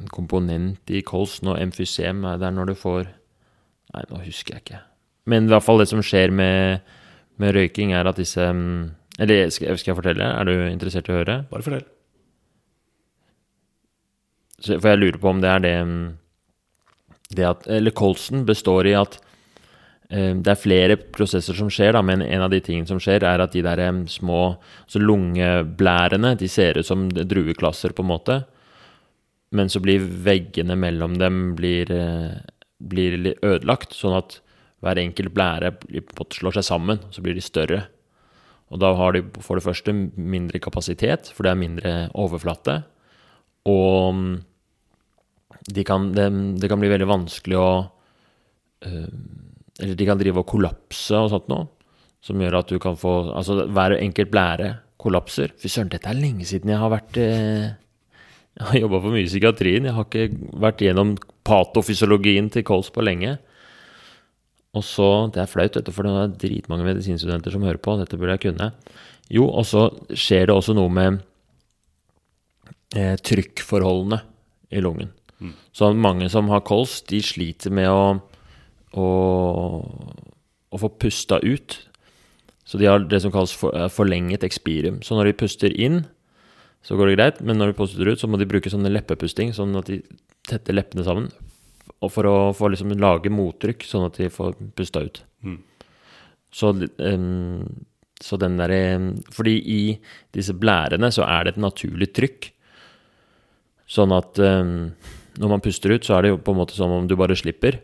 en 0.00 0.08
komponent 0.10 0.90
i 0.90 1.02
kolsen 1.06 1.52
og 1.52 1.60
emfysem 1.60 2.24
er 2.26 2.40
der 2.42 2.54
når 2.56 2.72
du 2.72 2.74
får 2.78 3.04
Nei, 3.90 4.04
nå 4.06 4.20
husker 4.22 4.54
jeg 4.54 4.62
ikke. 4.62 4.80
Men 5.26 5.48
i 5.48 5.50
hvert 5.50 5.64
fall 5.66 5.80
det 5.82 5.88
som 5.90 5.98
skjer 6.04 6.30
med, 6.30 6.78
med 7.42 7.56
røyking, 7.56 7.90
er 7.92 8.06
at 8.06 8.20
disse 8.20 8.44
mm, 8.54 8.84
Eller 9.20 9.50
skal, 9.52 9.76
jeg 9.76 9.96
fortelle? 9.98 10.24
Er 10.24 10.48
du 10.48 10.54
interessert 10.70 11.08
i 11.10 11.12
å 11.12 11.18
høre? 11.20 11.40
Bare 11.50 11.64
fortell. 11.64 11.84
Så, 14.60 14.76
for 14.76 14.92
jeg 14.92 15.00
lurer 15.00 15.20
på 15.20 15.30
om 15.30 15.40
det 15.40 15.48
er 15.48 15.62
det 15.64 15.74
mm, 15.88 16.00
Det 17.32 17.44
at 17.48 17.68
Eller 17.72 17.94
kolsen 17.96 18.42
består 18.48 18.88
i 18.90 18.92
at 18.98 19.16
eh, 20.10 20.32
det 20.36 20.52
er 20.52 20.60
flere 20.60 20.96
prosesser 21.00 21.56
som 21.56 21.70
skjer, 21.72 21.94
da, 21.96 22.02
men 22.04 22.24
en 22.24 22.44
av 22.44 22.52
de 22.52 22.60
tingene 22.64 22.88
som 22.88 23.00
skjer, 23.00 23.24
er 23.24 23.44
at 23.44 23.54
de 23.56 23.64
der 23.64 23.84
små 24.10 24.40
altså 24.84 25.02
lungeblærene 25.02 26.34
de 26.40 26.48
ser 26.48 26.80
ut 26.80 26.88
som 26.88 27.08
drueklasser, 27.08 27.94
på 27.96 28.04
en 28.04 28.12
måte. 28.12 28.40
Men 29.56 29.70
så 29.70 29.82
blir 29.82 30.02
veggene 30.02 30.76
mellom 30.78 31.16
dem 31.20 31.54
blir, 31.58 31.90
eh, 31.92 32.40
blir 32.80 33.34
ødelagt, 33.38 33.94
sånn 33.96 34.18
at 34.18 34.40
hver 34.80 34.98
enkelt 35.00 35.34
blære 35.36 35.74
slår 36.32 36.56
seg 36.56 36.64
sammen, 36.64 37.00
og 37.04 37.14
så 37.14 37.24
blir 37.24 37.36
de 37.36 37.44
større. 37.44 37.84
Og 38.70 38.78
da 38.78 38.92
har 38.94 39.16
de 39.16 39.24
for 39.42 39.58
det 39.58 39.66
første 39.66 39.92
mindre 39.92 40.60
kapasitet, 40.62 41.32
for 41.34 41.46
det 41.46 41.52
er 41.52 41.58
mindre 41.58 41.94
overflate. 42.18 42.80
Og 43.68 44.14
mm, 44.14 44.36
de 45.74 45.84
kan, 45.86 46.10
det, 46.14 46.28
det 46.62 46.70
kan 46.70 46.80
bli 46.80 46.92
veldig 46.92 47.08
vanskelig 47.10 47.58
å 47.58 47.70
eh, 48.86 49.10
Eller 49.80 49.96
de 49.98 50.06
kan 50.08 50.20
drive 50.20 50.42
og 50.42 50.48
kollapse 50.48 51.18
og 51.18 51.32
sånt 51.34 51.50
noe. 51.52 51.66
Som 52.24 52.40
gjør 52.40 52.58
at 52.60 52.68
du 52.68 52.76
kan 52.82 52.98
få 53.00 53.32
Altså 53.32 53.64
hver 53.64 53.96
enkelt 53.96 54.32
blære 54.32 54.74
kollapser. 55.00 55.54
Fy 55.56 55.70
søren, 55.72 55.90
dette 55.92 56.10
er 56.10 56.18
lenge 56.20 56.44
siden 56.48 56.72
jeg 56.72 56.80
har 56.80 56.92
vært 56.92 57.20
eh, 57.20 57.70
Jeg 58.60 58.66
har 58.66 58.82
jobba 58.82 58.98
for 59.00 59.14
mye 59.14 59.24
i 59.24 59.30
psykiatrien. 59.30 59.86
Jeg 59.88 59.96
har 59.96 60.06
ikke 60.06 60.56
vært 60.60 60.82
gjennom 60.84 61.14
patofysiologien 61.48 62.50
til 62.52 62.64
kols 62.66 62.90
på 62.92 63.02
lenge. 63.06 63.38
Og 64.76 64.84
så 64.86 65.30
Det 65.34 65.42
er 65.42 65.50
flaut, 65.50 65.78
for 65.90 66.06
det 66.06 66.12
er 66.14 66.36
dritmange 66.38 66.86
medisinstudenter 66.86 67.50
som 67.50 67.62
hører 67.62 67.80
på. 67.82 67.96
Dette 67.98 68.16
burde 68.16 68.36
jeg 68.38 68.44
kunne. 68.46 68.72
Jo, 69.30 69.48
og 69.48 69.66
så 69.66 69.88
skjer 70.14 70.46
det 70.46 70.54
også 70.54 70.74
noe 70.74 70.90
med 70.90 71.20
eh, 72.94 73.16
trykkforholdene 73.18 74.20
i 74.70 74.82
lungen. 74.82 75.10
Så 75.72 75.92
mange 75.94 76.28
som 76.30 76.50
har 76.52 76.60
kols, 76.66 77.00
de 77.08 77.22
sliter 77.24 77.72
med 77.72 77.88
å, 77.88 78.20
å, 78.94 79.06
å 80.70 80.80
få 80.82 80.90
pusta 81.00 81.40
ut. 81.42 81.78
Så 82.66 82.78
de 82.78 82.86
har 82.86 83.02
det 83.02 83.22
som 83.24 83.32
kalles 83.34 83.54
for, 83.56 83.74
eh, 83.74 83.88
forlenget 83.90 84.44
expirium. 84.46 85.00
Så 85.02 85.16
når 85.16 85.30
de 85.30 85.38
puster 85.42 85.74
inn, 85.74 86.04
så 86.86 86.96
går 86.96 87.10
det 87.10 87.16
greit, 87.18 87.40
men 87.42 87.58
når 87.58 87.72
de 87.72 87.78
puster 87.80 88.08
ut, 88.08 88.20
så 88.20 88.28
må 88.30 88.38
de 88.38 88.48
bruke 88.48 88.70
sånne 88.70 88.92
leppepusting, 88.92 89.50
sånn 89.56 89.74
at 89.76 89.90
de 89.90 90.02
tetter 90.48 90.76
leppene 90.76 91.04
sammen. 91.04 91.30
Og 92.00 92.12
for 92.14 92.28
å 92.28 92.36
få 92.56 92.70
liksom 92.72 92.94
lage 93.00 93.32
mottrykk, 93.32 93.84
sånn 93.84 94.06
at 94.08 94.16
de 94.20 94.30
får 94.32 94.56
pusta 94.76 95.02
ut. 95.04 95.20
Mm. 95.44 95.58
Så, 96.50 96.72
um, 96.72 97.66
så 98.20 98.36
den 98.40 98.56
derre 98.58 98.80
Fordi 99.30 99.52
i 99.62 99.82
disse 100.34 100.52
blærene 100.56 101.12
så 101.14 101.22
er 101.28 101.46
det 101.46 101.54
et 101.54 101.62
naturlig 101.62 102.10
trykk. 102.16 102.50
Sånn 103.90 104.14
at 104.16 104.40
um, 104.40 104.90
når 105.40 105.52
man 105.52 105.62
puster 105.64 105.92
ut, 105.92 106.06
så 106.06 106.16
er 106.16 106.24
det 106.26 106.34
jo 106.34 106.42
på 106.42 106.54
en 106.54 106.60
måte 106.62 106.76
som 106.76 106.92
om 106.94 107.08
du 107.08 107.16
bare 107.18 107.38
slipper. 107.38 107.80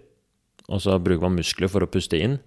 Og 0.66 0.82
så 0.82 0.96
bruker 0.98 1.28
man 1.28 1.38
muskler 1.38 1.70
for 1.70 1.84
å 1.84 1.90
puste 1.90 2.18
inn. 2.18 2.40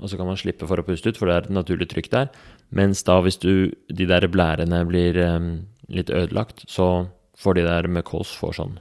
Og 0.00 0.08
så 0.08 0.16
kan 0.16 0.28
man 0.28 0.38
slippe 0.40 0.66
for 0.68 0.80
å 0.80 0.84
puste 0.84 1.12
ut, 1.12 1.18
for 1.20 1.28
det 1.28 1.36
er 1.36 1.46
et 1.46 1.54
naturlig 1.54 1.90
trykk 1.92 2.10
der. 2.12 2.30
Mens 2.72 3.04
da 3.06 3.18
hvis 3.24 3.40
du, 3.40 3.72
de 3.92 4.06
der 4.08 4.26
blærene 4.32 4.82
blir 4.88 5.16
um, 5.22 5.50
litt 5.92 6.12
ødelagt, 6.12 6.64
så 6.68 7.10
får 7.40 7.60
de 7.60 7.66
der 7.68 7.88
med 7.92 8.08
kols 8.08 8.32
får 8.36 8.56
sånn 8.58 8.78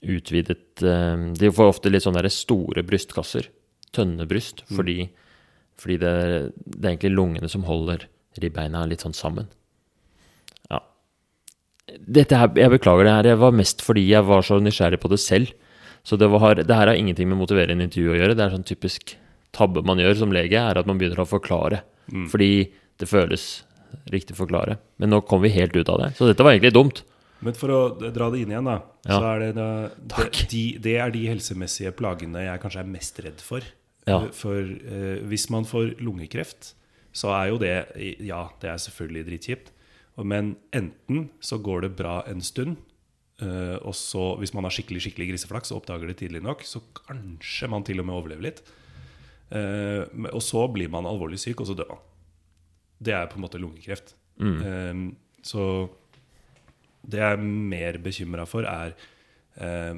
utvidet 0.00 0.80
De 0.80 1.50
får 1.52 1.74
ofte 1.74 1.90
litt 1.92 2.06
sånne 2.06 2.28
store 2.32 2.84
brystkasser. 2.86 3.50
tønnebryst, 3.92 4.62
fordi, 4.70 5.10
fordi 5.76 5.96
det, 5.98 6.12
det 6.54 6.84
er 6.84 6.92
egentlig 6.92 7.10
lungene 7.10 7.48
som 7.50 7.64
holder 7.66 8.04
ribbeina 8.38 8.84
litt 8.86 9.02
sånn 9.02 9.16
sammen. 9.16 9.48
Ja. 10.70 10.78
Dette 11.98 12.38
her, 12.38 12.52
jeg 12.54 12.70
beklager 12.70 13.08
det 13.08 13.14
her, 13.16 13.28
jeg 13.32 13.40
var 13.42 13.56
mest 13.58 13.82
fordi 13.82 14.04
jeg 14.06 14.22
var 14.28 14.46
så 14.46 14.60
nysgjerrig 14.62 15.00
på 15.02 15.10
det 15.10 15.18
selv. 15.18 15.50
Så 16.06 16.16
det, 16.16 16.30
var, 16.30 16.54
det 16.54 16.70
her 16.70 16.86
har 16.86 16.96
ingenting 16.96 17.28
med 17.28 17.40
motiverende 17.42 17.84
intervju 17.84 18.14
å 18.14 18.20
gjøre. 18.20 18.36
Det 18.38 18.44
er 18.46 18.54
sånn 18.54 18.68
typisk 18.70 19.16
tabbe 19.52 19.82
man 19.82 19.98
gjør 20.00 20.14
som 20.22 20.32
lege, 20.32 20.56
er 20.56 20.78
at 20.78 20.86
man 20.88 21.00
begynner 21.00 21.20
å 21.24 21.28
forklare. 21.28 21.82
Fordi 22.30 22.70
det 23.02 23.08
føles 23.10 23.64
riktig 24.14 24.38
forklare. 24.38 24.78
Men 25.02 25.10
nå 25.12 25.20
kom 25.26 25.42
vi 25.42 25.50
helt 25.52 25.74
ut 25.76 25.90
av 25.90 25.98
det. 26.00 26.12
Så 26.16 26.30
dette 26.30 26.46
var 26.46 26.54
egentlig 26.54 26.72
dumt. 26.78 27.02
Men 27.40 27.56
for 27.56 27.72
å 27.72 27.80
dra 27.98 28.28
det 28.32 28.42
inn 28.42 28.52
igjen, 28.52 28.68
da. 28.68 28.80
Ja. 29.06 29.16
Så 29.16 29.20
er 29.30 29.42
det, 29.42 29.50
da 29.56 29.68
det, 30.12 30.46
de, 30.52 30.64
det 30.82 30.96
er 31.00 31.12
de 31.14 31.22
helsemessige 31.30 31.92
plagene 31.96 32.44
jeg 32.44 32.62
kanskje 32.62 32.82
er 32.82 32.90
mest 32.90 33.20
redd 33.24 33.44
for. 33.44 33.64
Ja. 34.08 34.20
For 34.36 34.60
eh, 34.60 35.22
hvis 35.30 35.48
man 35.52 35.66
får 35.68 35.94
lungekreft, 36.04 36.74
så 37.16 37.32
er 37.34 37.50
jo 37.50 37.58
det 37.60 37.74
Ja, 38.22 38.44
det 38.62 38.70
er 38.70 38.82
selvfølgelig 38.82 39.26
dritkjipt. 39.28 39.72
Men 40.20 40.54
enten 40.76 41.30
så 41.40 41.56
går 41.62 41.86
det 41.86 41.94
bra 41.96 42.20
en 42.28 42.42
stund, 42.44 42.76
eh, 43.40 43.76
og 43.78 43.94
så, 43.96 44.34
hvis 44.40 44.52
man 44.52 44.66
har 44.66 44.74
skikkelig 44.74 45.06
skikkelig 45.06 45.30
griseflaks 45.32 45.72
og 45.72 45.80
oppdager 45.80 46.10
det 46.10 46.18
tidlig 46.20 46.42
nok, 46.44 46.64
så 46.68 46.82
kanskje 46.98 47.70
man 47.72 47.86
til 47.88 48.02
og 48.02 48.08
med 48.08 48.18
overlever 48.18 48.48
litt. 48.50 48.60
Eh, 49.50 50.04
og 50.28 50.42
så 50.44 50.66
blir 50.72 50.92
man 50.92 51.08
alvorlig 51.08 51.40
syk, 51.40 51.62
og 51.62 51.70
så 51.70 51.78
dør 51.78 51.94
man. 51.94 52.04
Det 53.00 53.16
er 53.16 53.30
på 53.32 53.40
en 53.40 53.46
måte 53.46 53.60
lungekreft. 53.62 54.12
Eh, 54.40 55.06
så 55.46 55.64
det 57.10 57.20
jeg 57.22 57.36
er 57.36 57.40
mer 57.44 57.98
bekymra 58.02 58.46
for, 58.48 58.66
er 58.68 58.94
eh, 59.60 59.94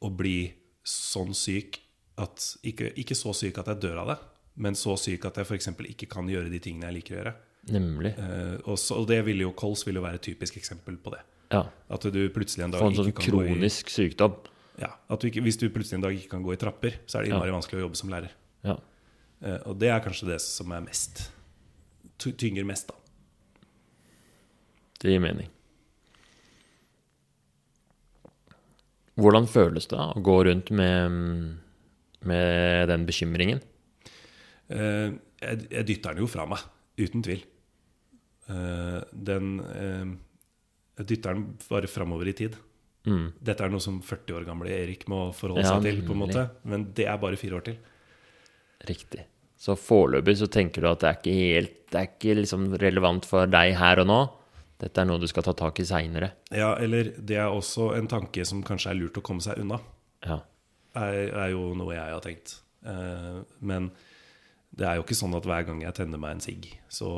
å 0.00 0.10
bli 0.16 0.38
sånn 0.86 1.32
syk 1.36 1.80
at 2.20 2.44
ikke, 2.66 2.92
ikke 3.00 3.16
så 3.16 3.32
syk 3.36 3.60
at 3.62 3.70
jeg 3.72 3.82
dør 3.86 4.02
av 4.02 4.12
det, 4.12 4.18
men 4.60 4.76
så 4.76 4.96
syk 5.00 5.24
at 5.28 5.40
jeg 5.40 5.48
f.eks. 5.48 5.70
ikke 5.94 6.08
kan 6.10 6.28
gjøre 6.28 6.52
de 6.52 6.60
tingene 6.62 6.90
jeg 6.90 6.98
liker 6.98 7.16
å 7.16 7.20
gjøre. 7.20 7.34
Nemlig. 7.70 8.14
Eh, 8.16 8.56
og, 8.64 8.76
så, 8.80 9.00
og 9.00 9.08
det 9.10 9.20
vil 9.28 9.44
jo, 9.44 9.52
kols 9.56 9.84
vil 9.86 10.00
jo 10.00 10.04
være 10.04 10.20
et 10.20 10.26
typisk 10.30 10.56
eksempel 10.60 10.96
på 11.00 11.12
det. 11.14 11.22
Ja. 11.52 11.64
At 11.90 12.06
du 12.06 12.20
plutselig 12.32 12.66
en 12.66 12.74
dag 12.74 12.84
en 12.84 12.96
sånn 12.96 13.10
ikke 13.10 13.24
kan 13.24 13.36
gå 13.36 13.42
i 13.44 13.50
kronisk 13.54 13.90
sykdom. 13.92 14.36
ja, 14.80 14.92
at 15.10 15.20
du 15.20 15.26
ikke, 15.28 15.42
Hvis 15.44 15.58
du 15.60 15.66
plutselig 15.68 15.98
en 15.98 16.06
dag 16.06 16.16
ikke 16.16 16.36
kan 16.36 16.44
gå 16.46 16.54
i 16.54 16.60
trapper, 16.60 17.00
så 17.06 17.18
er 17.18 17.22
det 17.24 17.32
Ja. 17.32 17.36
innmari 17.36 17.52
vanskelig 17.56 17.80
å 17.80 17.84
jobbe 17.88 17.98
som 17.98 18.12
lærer. 18.12 18.32
Ja. 18.64 18.76
Eh, 19.42 19.58
og 19.66 19.78
det 19.80 19.90
er 19.90 20.00
kanskje 20.04 20.28
det 20.32 20.40
som 20.44 20.72
er 20.72 20.84
mest 20.84 21.30
tynger 22.20 22.66
mest, 22.68 22.88
da. 22.88 22.94
Det 25.00 25.14
gir 25.14 25.22
mening. 25.24 25.48
Hvordan 29.20 29.46
føles 29.50 29.86
det 29.90 29.98
å 30.00 30.20
gå 30.24 30.36
rundt 30.48 30.70
med, 30.72 31.18
med 32.26 32.88
den 32.90 33.06
bekymringen? 33.08 33.60
Eh, 34.70 35.10
jeg, 35.42 35.64
jeg 35.70 35.86
dytter 35.88 36.14
den 36.16 36.24
jo 36.24 36.30
fra 36.30 36.46
meg, 36.48 36.62
uten 37.00 37.24
tvil. 37.26 37.42
Eh, 38.50 38.98
den 39.30 39.52
eh, 39.66 40.10
Jeg 41.00 41.08
dytter 41.14 41.36
den 41.36 41.46
bare 41.68 41.90
framover 41.90 42.28
i 42.30 42.36
tid. 42.36 42.56
Mm. 43.08 43.30
Dette 43.40 43.64
er 43.64 43.72
noe 43.72 43.80
som 43.80 44.00
40 44.04 44.36
år 44.36 44.44
gamle 44.44 44.72
Erik 44.76 45.06
må 45.08 45.30
forholde 45.32 45.64
Ja, 45.64 45.76
seg 45.78 45.86
til, 45.88 46.02
på 46.04 46.12
en 46.12 46.20
måte. 46.20 46.42
men 46.68 46.90
det 46.96 47.06
er 47.08 47.16
bare 47.22 47.38
fire 47.40 47.56
år 47.56 47.64
til. 47.70 47.78
Riktig. 48.88 49.24
Så 49.60 49.76
foreløpig 49.76 50.34
så 50.40 50.48
tenker 50.52 50.84
du 50.84 50.88
at 50.90 51.00
det 51.02 51.08
er 51.08 51.16
ikke 51.18 51.36
helt 51.36 51.74
Det 51.92 51.98
er 52.00 52.06
ikke 52.08 52.34
liksom 52.38 52.68
relevant 52.80 53.26
for 53.28 53.48
deg 53.50 53.74
her 53.76 54.00
og 54.04 54.06
nå. 54.08 54.20
Dette 54.80 55.02
er 55.02 55.08
noe 55.08 55.20
du 55.20 55.26
skal 55.28 55.44
ta 55.44 55.52
tak 55.56 55.80
i 55.82 55.84
seinere. 55.88 56.32
Ja, 56.56 56.72
eller 56.80 57.12
det 57.18 57.36
er 57.36 57.52
også 57.52 57.90
en 57.98 58.08
tanke 58.08 58.44
som 58.48 58.62
kanskje 58.64 58.94
er 58.94 59.00
lurt 59.00 59.18
å 59.20 59.24
komme 59.24 59.44
seg 59.44 59.60
unna. 59.60 59.80
Ja. 60.24 60.40
Er, 60.96 61.18
er 61.44 61.50
jo 61.52 61.70
noe 61.78 61.94
jeg 61.94 62.14
har 62.14 62.24
tenkt. 62.24 62.56
Eh, 62.88 63.42
men 63.60 63.90
det 64.72 64.86
er 64.88 64.96
jo 64.98 65.04
ikke 65.04 65.18
sånn 65.18 65.36
at 65.36 65.46
hver 65.48 65.66
gang 65.68 65.82
jeg 65.84 65.96
tenner 65.98 66.20
meg 66.22 66.38
en 66.38 66.44
sigg, 66.44 66.70
så 66.88 67.10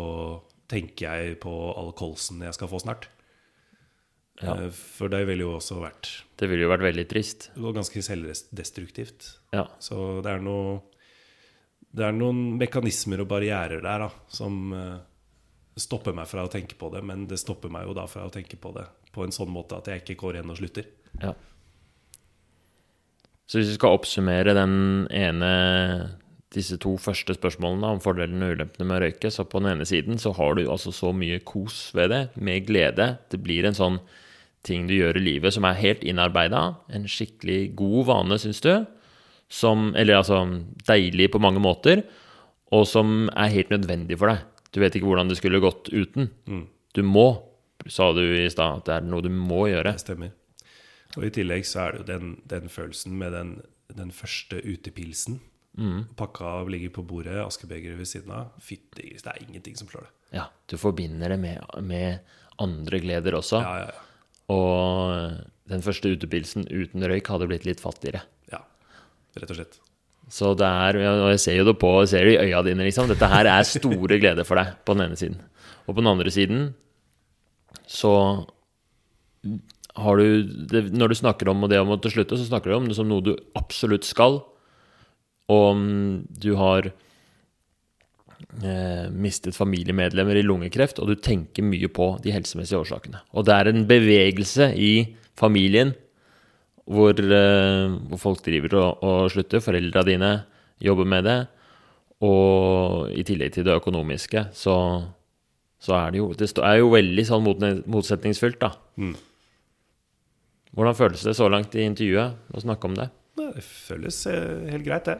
tenker 0.72 1.06
jeg 1.06 1.38
på 1.42 1.52
all 1.76 1.92
kolsen 1.96 2.42
jeg 2.42 2.56
skal 2.56 2.70
få 2.72 2.80
snart. 2.82 3.06
Ja. 4.42 4.56
Eh, 4.56 4.70
for 4.72 5.12
det 5.12 5.22
ville 5.28 5.44
jo 5.44 5.52
også 5.58 5.76
vært 5.82 6.08
Det 6.40 6.48
ville 6.50 6.64
jo 6.64 6.70
vært 6.72 6.86
veldig 6.88 7.04
trist. 7.10 7.50
og 7.60 7.76
ganske 7.76 8.02
selvdestruktivt. 8.02 9.28
Ja. 9.54 9.66
Så 9.78 10.22
det 10.24 10.32
er 10.32 10.40
noe 10.42 10.80
Det 11.92 12.06
er 12.06 12.14
noen 12.16 12.56
mekanismer 12.56 13.20
og 13.20 13.28
barrierer 13.28 13.82
der 13.84 14.06
da, 14.06 14.08
som 14.32 14.72
eh, 14.72 14.98
stopper 15.80 16.14
meg 16.16 16.28
fra 16.28 16.44
å 16.44 16.50
tenke 16.52 16.76
på 16.78 16.90
det, 16.92 17.00
men 17.06 17.24
det 17.30 17.40
stopper 17.40 17.72
meg 17.72 17.86
jo 17.88 17.96
da 17.96 18.04
fra 18.10 18.26
å 18.26 18.32
tenke 18.32 18.58
på 18.60 18.74
det 18.76 18.84
på 19.12 19.24
en 19.24 19.34
sånn 19.34 19.52
måte 19.52 19.78
at 19.78 19.88
jeg 19.88 20.02
ikke 20.02 20.18
går 20.20 20.38
igjen 20.38 20.52
og 20.52 20.58
slutter. 20.60 20.88
Ja. 21.22 21.32
Så 23.48 23.60
hvis 23.60 23.72
vi 23.72 23.78
skal 23.78 23.96
oppsummere 23.98 24.54
den 24.56 24.74
ene 25.12 25.52
disse 26.52 26.76
to 26.80 26.94
første 27.00 27.34
spørsmålene 27.36 27.94
om 27.94 28.00
fordelene 28.04 28.50
og 28.50 28.56
ulempene 28.58 28.86
med 28.88 28.98
å 28.98 29.04
røyke, 29.06 29.30
så 29.32 29.44
på 29.48 29.60
den 29.62 29.72
ene 29.72 29.86
siden 29.88 30.20
så 30.20 30.34
har 30.36 30.56
du 30.56 30.66
altså 30.66 30.92
så 30.94 31.12
mye 31.16 31.40
kos 31.48 31.90
ved 31.96 32.12
det, 32.12 32.22
med 32.36 32.66
glede. 32.68 33.14
Det 33.32 33.40
blir 33.40 33.68
en 33.68 33.76
sånn 33.76 33.98
ting 34.66 34.86
du 34.86 34.94
gjør 34.94 35.18
i 35.18 35.24
livet 35.24 35.56
som 35.56 35.66
er 35.66 35.80
helt 35.80 36.04
innarbeida. 36.06 36.62
En 36.92 37.08
skikkelig 37.08 37.72
god 37.78 38.08
vane, 38.10 38.38
syns 38.40 38.62
du. 38.64 38.74
Som, 39.52 39.90
eller 39.98 40.20
altså 40.20 40.44
deilig 40.88 41.28
på 41.32 41.40
mange 41.42 41.60
måter, 41.60 42.06
og 42.72 42.86
som 42.88 43.26
er 43.36 43.52
helt 43.52 43.72
nødvendig 43.72 44.16
for 44.20 44.32
deg. 44.32 44.46
Du 44.72 44.80
vet 44.80 44.94
ikke 44.96 45.08
hvordan 45.08 45.28
det 45.30 45.36
skulle 45.38 45.60
gått 45.62 45.90
uten. 45.92 46.30
Du 46.96 47.02
må, 47.04 47.26
sa 47.92 48.10
du 48.16 48.22
i 48.24 48.48
stad, 48.52 48.80
at 48.82 48.88
det 48.88 48.94
er 48.98 49.06
noe 49.08 49.24
du 49.24 49.30
må 49.32 49.66
gjøre. 49.68 49.92
Det 49.96 50.04
stemmer. 50.04 50.32
Og 51.18 51.26
i 51.28 51.32
tillegg 51.34 51.66
så 51.68 51.82
er 51.86 51.92
det 51.92 52.00
jo 52.02 52.06
den, 52.08 52.30
den 52.48 52.70
følelsen 52.72 53.16
med 53.20 53.34
den, 53.36 53.50
den 53.92 54.12
første 54.16 54.62
utepilsen. 54.64 55.40
Pakka 56.16 56.44
av 56.62 56.70
ligger 56.72 56.92
på 56.96 57.04
bordet, 57.08 57.36
askebegeret 57.40 57.96
ved 58.00 58.08
siden 58.08 58.32
av. 58.36 58.50
Fytti 58.64 59.10
gris, 59.10 59.24
det 59.24 59.32
er 59.34 59.44
ingenting 59.46 59.76
som 59.76 59.88
slår 59.92 60.06
det. 60.08 60.12
Ja, 60.36 60.46
du 60.68 60.78
forbinder 60.80 61.32
det 61.32 61.38
med, 61.40 61.60
med 61.84 62.20
andre 62.60 63.00
gleder 63.04 63.36
også. 63.36 63.60
Ja, 63.64 63.76
ja, 63.84 63.92
ja. 63.92 64.08
Og 64.52 65.70
den 65.70 65.84
første 65.84 66.10
utepilsen 66.12 66.66
uten 66.68 67.04
røyk 67.08 67.28
hadde 67.32 67.48
blitt 67.48 67.68
litt 67.68 67.80
fattigere. 67.80 68.24
ja. 68.52 68.60
Rett 69.36 69.48
og 69.48 69.56
slett. 69.56 69.78
Så 70.30 70.54
det 70.56 70.68
er, 70.68 70.98
og 71.02 71.30
jeg 71.34 71.40
ser 71.42 71.58
jo 71.58 71.66
det 71.68 71.78
på, 71.80 71.90
jeg 72.02 72.12
ser 72.12 72.28
det 72.28 72.36
i 72.36 72.44
øya 72.46 72.62
dine, 72.64 72.86
liksom. 72.86 73.08
Dette 73.10 73.28
her 73.28 73.48
er 73.50 73.66
store 73.68 74.20
gleder 74.22 74.46
for 74.48 74.60
deg, 74.60 74.76
på 74.86 74.96
den 74.96 75.08
ene 75.08 75.18
siden. 75.18 75.40
Og 75.84 75.94
på 75.94 76.00
den 76.00 76.12
andre 76.12 76.32
siden 76.32 76.70
så 77.90 78.14
har 79.98 80.16
du 80.16 80.42
det, 80.70 80.92
Når 80.94 81.08
du 81.08 81.14
snakker 81.14 81.48
om 81.50 81.68
det 81.68 81.80
om 81.80 81.92
å 81.92 82.00
slutte, 82.00 82.38
så 82.38 82.48
snakker 82.48 82.70
du 82.70 82.76
om 82.76 82.88
det 82.88 82.96
som 82.96 83.08
noe 83.08 83.24
du 83.24 83.36
absolutt 83.58 84.06
skal. 84.08 84.40
Og 85.52 85.82
du 86.40 86.54
har 86.56 86.88
eh, 88.62 89.10
mistet 89.10 89.58
familiemedlemmer 89.58 90.38
i 90.38 90.46
lungekreft, 90.46 90.98
og 91.02 91.10
du 91.10 91.14
tenker 91.20 91.66
mye 91.66 91.90
på 91.92 92.14
de 92.24 92.32
helsemessige 92.32 92.80
årsakene. 92.80 93.20
Og 93.34 93.44
det 93.48 93.54
er 93.58 93.68
en 93.68 93.84
bevegelse 93.90 94.70
i 94.78 95.16
familien 95.36 95.92
hvor, 96.90 97.14
eh, 97.14 97.96
hvor 98.10 98.20
folk 98.20 98.42
driver 98.44 98.76
og, 98.80 99.02
og 99.06 99.30
slutter. 99.32 99.62
Foreldra 99.62 100.04
dine 100.06 100.32
jobber 100.82 101.08
med 101.08 101.26
det. 101.28 101.38
Og 102.22 103.10
i 103.14 103.24
tillegg 103.26 103.54
til 103.54 103.66
det 103.66 103.74
økonomiske, 103.80 104.46
så, 104.54 104.76
så 105.82 105.96
er 105.98 106.12
det 106.14 106.20
jo 106.20 106.28
Det 106.38 106.48
er 106.62 106.78
jo 106.78 106.92
veldig 106.92 107.24
sånn 107.26 107.48
motsetningsfylt, 107.90 108.60
da. 108.62 108.72
Mm. 108.96 109.16
Hvordan 110.72 110.96
føles 110.96 111.24
det 111.26 111.34
så 111.36 111.50
langt 111.52 111.74
i 111.76 111.84
intervjuet 111.84 112.54
å 112.54 112.62
snakke 112.62 112.88
om 112.88 112.94
det? 112.96 113.08
Det 113.36 113.64
føles 113.64 114.22
eh, 114.30 114.70
helt 114.72 114.86
greit, 114.86 115.10
det. 115.10 115.18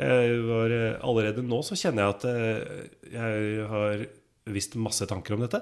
Jeg 0.00 0.40
var, 0.48 0.72
eh, 0.72 0.96
allerede 1.04 1.44
nå 1.44 1.60
så 1.66 1.76
kjenner 1.76 2.06
jeg 2.06 2.16
at 2.16 3.12
jeg 3.12 3.68
har 3.68 4.08
visst 4.50 4.78
masse 4.80 5.04
tanker 5.06 5.36
om 5.36 5.44
dette. 5.44 5.60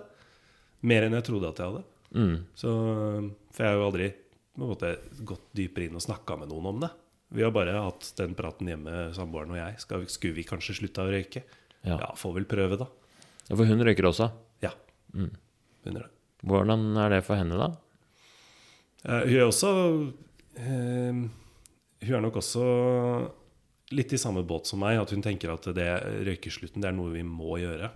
Mer 0.87 1.07
enn 1.07 1.19
jeg 1.19 1.27
trodde 1.27 1.51
at 1.51 1.59
jeg 1.59 1.73
hadde. 1.73 1.85
Mm. 2.15 2.37
Så, 2.57 2.71
for 3.53 3.65
jeg 3.65 3.73
har 3.73 3.81
jo 3.81 3.89
aldri 3.91 4.09
på 4.59 4.67
en 4.67 4.73
måte, 4.75 4.95
gått 5.27 5.47
dypere 5.57 5.89
inn 5.89 5.99
og 5.99 6.05
snakka 6.05 6.37
med 6.41 6.51
noen 6.51 6.73
om 6.73 6.83
det. 6.83 6.91
Vi 7.29 7.45
har 7.45 7.53
bare 7.53 7.77
hatt 7.77 8.13
den 8.17 8.35
praten 8.37 8.71
hjemme, 8.71 9.09
samboeren 9.17 9.53
og 9.53 9.61
jeg. 9.61 9.81
Skal, 9.85 10.07
skulle 10.11 10.39
vi 10.39 10.47
kanskje 10.49 10.79
slutta 10.81 11.05
å 11.05 11.13
røyke? 11.13 11.45
Ja. 11.85 11.99
Ja, 11.99 12.13
får 12.17 12.39
vel 12.39 12.49
prøve, 12.49 12.79
da. 12.81 12.89
Ja, 13.49 13.55
For 13.55 13.69
hun 13.69 13.85
røyker 13.85 14.09
også. 14.09 14.31
Ja. 14.65 14.73
Mm. 15.13 15.35
Begynner 15.85 16.07
det. 16.07 16.15
Hvordan 16.49 16.89
er 17.05 17.13
det 17.17 17.21
for 17.27 17.41
henne, 17.41 17.59
da? 17.59 17.69
Uh, 19.05 19.23
hun 19.29 19.37
er 19.37 19.45
også 19.47 19.71
uh, 20.59 21.21
Hun 22.03 22.17
er 22.17 22.25
nok 22.25 22.41
også 22.41 22.65
litt 23.95 24.13
i 24.13 24.21
samme 24.21 24.43
båt 24.47 24.69
som 24.69 24.83
meg, 24.83 24.99
at 25.01 25.13
hun 25.15 25.23
tenker 25.25 25.53
at 25.53 25.69
det 25.77 25.89
røykeslutten 26.27 26.83
det 26.83 26.91
er 26.91 26.97
noe 26.97 27.15
vi 27.15 27.25
må 27.25 27.61
gjøre. 27.61 27.93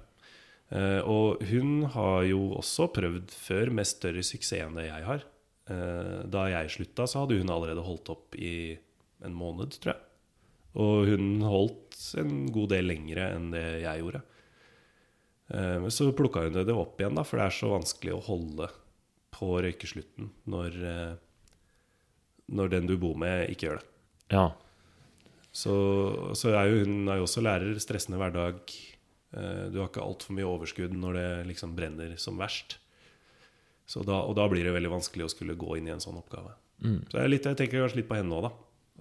Uh, 0.73 1.01
og 1.09 1.43
hun 1.51 1.89
har 1.93 2.23
jo 2.29 2.53
også 2.61 2.89
prøvd 2.95 3.33
før 3.33 3.73
med 3.77 3.89
større 3.89 4.25
suksess 4.25 4.65
enn 4.65 4.79
det 4.79 4.89
jeg 4.89 5.09
har. 5.09 5.27
Eh, 5.71 6.23
da 6.27 6.47
jeg 6.51 6.71
slutta, 6.75 7.07
så 7.07 7.23
hadde 7.23 7.39
hun 7.39 7.51
allerede 7.55 7.85
holdt 7.87 8.11
opp 8.11 8.35
i 8.35 8.77
en 9.23 9.35
måned, 9.39 9.77
tror 9.79 9.95
jeg. 9.95 10.03
Og 10.83 11.07
hun 11.13 11.43
holdt 11.45 11.99
en 12.19 12.47
god 12.51 12.71
del 12.73 12.89
lengre 12.89 13.29
enn 13.37 13.51
det 13.53 13.67
jeg 13.85 14.01
gjorde. 14.03 14.23
Eh, 15.53 15.79
Men 15.85 15.91
så 15.95 16.09
plukka 16.17 16.47
hun 16.47 16.57
det 16.57 16.73
opp 16.75 16.99
igjen, 17.01 17.15
da, 17.19 17.23
for 17.29 17.39
det 17.39 17.47
er 17.47 17.59
så 17.61 17.71
vanskelig 17.75 18.15
å 18.17 18.25
holde 18.27 18.71
på 19.33 19.53
røykeslutten 19.65 20.31
når, 20.51 20.81
eh, 20.89 21.15
når 22.53 22.69
den 22.75 22.87
du 22.91 22.97
bor 23.01 23.15
med, 23.17 23.49
ikke 23.53 23.69
gjør 23.71 23.79
det. 23.83 23.89
Ja. 24.33 24.47
Så, 25.53 25.73
så 26.35 26.55
er 26.57 26.71
jo 26.73 26.85
hun 26.87 27.09
er 27.13 27.21
jo 27.21 27.27
også 27.29 27.43
lærer. 27.45 27.77
Stressende 27.81 28.19
hverdag. 28.21 28.63
Eh, 29.37 29.69
Du 29.73 29.79
har 29.81 29.89
ikke 29.91 30.03
altfor 30.05 30.33
mye 30.37 30.49
overskudd 30.49 30.95
når 30.97 31.19
det 31.19 31.29
liksom 31.53 31.77
brenner 31.77 32.17
som 32.21 32.39
verst. 32.41 32.79
Så 33.93 34.03
da, 34.09 34.23
og 34.25 34.37
da 34.39 34.47
blir 34.49 34.65
det 34.65 34.73
veldig 34.73 34.95
vanskelig 34.95 35.27
å 35.27 35.33
skulle 35.33 35.59
gå 35.61 35.77
inn 35.77 35.91
i 35.91 35.93
en 35.93 36.01
sånn 36.01 36.17
oppgave. 36.17 36.55
Så 37.13 37.19
jeg, 37.21 37.31
litt, 37.31 37.45
jeg 37.47 37.59
tenker 37.59 37.83
kanskje 37.83 38.01
litt 38.01 38.09
på 38.09 38.17
henne 38.17 38.39
òg, 38.39 38.47
da. 38.49 38.53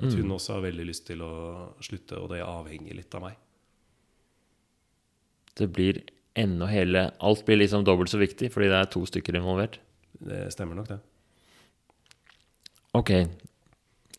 At 0.02 0.16
hun 0.18 0.34
også 0.34 0.56
har 0.56 0.66
veldig 0.66 0.88
lyst 0.88 1.06
til 1.08 1.22
å 1.24 1.32
slutte, 1.84 2.18
og 2.20 2.32
det 2.32 2.42
avhenger 2.44 2.98
litt 2.98 3.16
av 3.18 3.26
meg. 3.26 3.38
Det 5.60 5.68
blir 5.72 6.00
enda 6.40 6.68
hele 6.72 7.02
Alt 7.20 7.44
blir 7.46 7.60
liksom 7.60 7.84
dobbelt 7.84 8.08
så 8.08 8.16
viktig 8.22 8.48
fordi 8.54 8.70
det 8.72 8.78
er 8.80 8.92
to 8.92 9.02
stykker 9.08 9.36
involvert. 9.36 9.82
Det 10.16 10.46
stemmer 10.56 10.80
nok, 10.80 10.92
det. 10.94 11.00
Ok, 12.98 13.12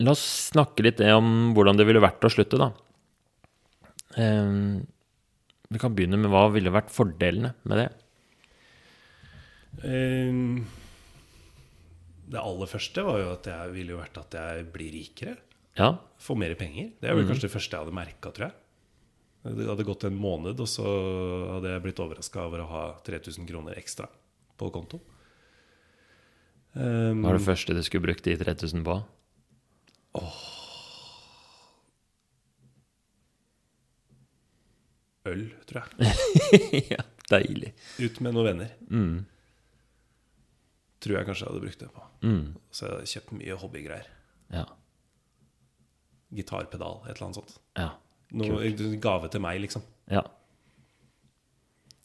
la 0.01 0.15
oss 0.15 0.25
snakke 0.53 0.85
litt 0.87 1.01
om 1.13 1.53
hvordan 1.57 1.77
det 1.77 1.87
ville 1.89 2.03
vært 2.05 2.25
å 2.25 2.31
slutte, 2.33 2.61
da. 2.61 2.71
Um, 4.17 4.83
vi 5.73 5.81
kan 5.81 5.93
begynne 5.97 6.21
med 6.21 6.33
hva 6.33 6.47
ville 6.53 6.73
vært 6.73 6.93
fordelene 6.93 7.55
med 7.69 7.81
det. 7.81 7.89
Ehm, 9.81 10.65
Det 12.33 12.41
aller 12.41 12.69
første 12.71 13.03
var 13.05 13.19
jo 13.21 13.31
at 13.33 13.47
jeg 13.51 13.73
ville 13.75 13.93
jo 13.93 14.01
vært 14.01 14.19
at 14.21 14.37
jeg 14.39 14.67
blir 14.73 14.93
rikere. 14.95 15.37
Ja, 15.77 15.95
Få 16.21 16.37
mer 16.39 16.55
penger. 16.55 16.93
Det 17.01 17.09
er 17.11 17.17
vel 17.17 17.27
kanskje 17.29 17.49
det 17.49 17.55
første 17.55 17.77
jeg 17.77 17.85
hadde 17.85 17.97
merka, 17.97 18.31
tror 18.33 18.47
jeg. 18.51 18.59
Det 19.57 19.67
hadde 19.67 19.85
gått 19.89 20.05
en 20.07 20.15
måned, 20.17 20.61
og 20.63 20.69
så 20.71 20.85
hadde 21.57 21.73
jeg 21.73 21.83
blitt 21.83 21.99
overraska 22.05 22.45
over 22.47 22.63
å 22.63 22.69
ha 22.71 22.83
3000 23.03 23.49
kroner 23.49 23.75
ekstra 23.81 24.07
på 24.61 24.69
konto. 24.71 25.01
Um, 26.75 27.21
Hva 27.25 27.33
var 27.33 27.39
det 27.41 27.45
første 27.49 27.75
du 27.75 27.83
skulle 27.83 28.07
brukt 28.07 28.25
de 28.25 28.37
3000 28.39 28.85
på? 28.87 29.01
øl, 35.27 35.43
tror 35.69 35.83
jeg. 35.99 36.15
ja, 36.93 37.03
deilig. 37.31 37.73
Ut 38.03 38.21
med 38.25 38.35
noen 38.37 38.49
venner. 38.53 38.73
Mm. 38.91 39.19
Tror 41.03 41.19
jeg 41.19 41.27
kanskje 41.27 41.47
jeg 41.47 41.51
hadde 41.51 41.65
brukt 41.65 41.83
det 41.83 41.89
på. 41.91 42.05
Mm. 42.23 42.45
Så 42.71 42.87
jeg 42.87 42.95
hadde 42.95 43.11
kjøpt 43.13 43.35
mye 43.39 43.57
hobbygreier. 43.63 44.13
Ja. 44.53 44.67
Gitarpedal, 46.33 47.03
et 47.07 47.17
eller 47.17 47.27
annet 47.29 47.41
sånt. 47.41 47.59
Ja. 47.79 47.91
Noe 48.39 48.97
gave 49.03 49.29
til 49.33 49.43
meg, 49.45 49.59
liksom. 49.65 49.85
ja. 50.13 50.23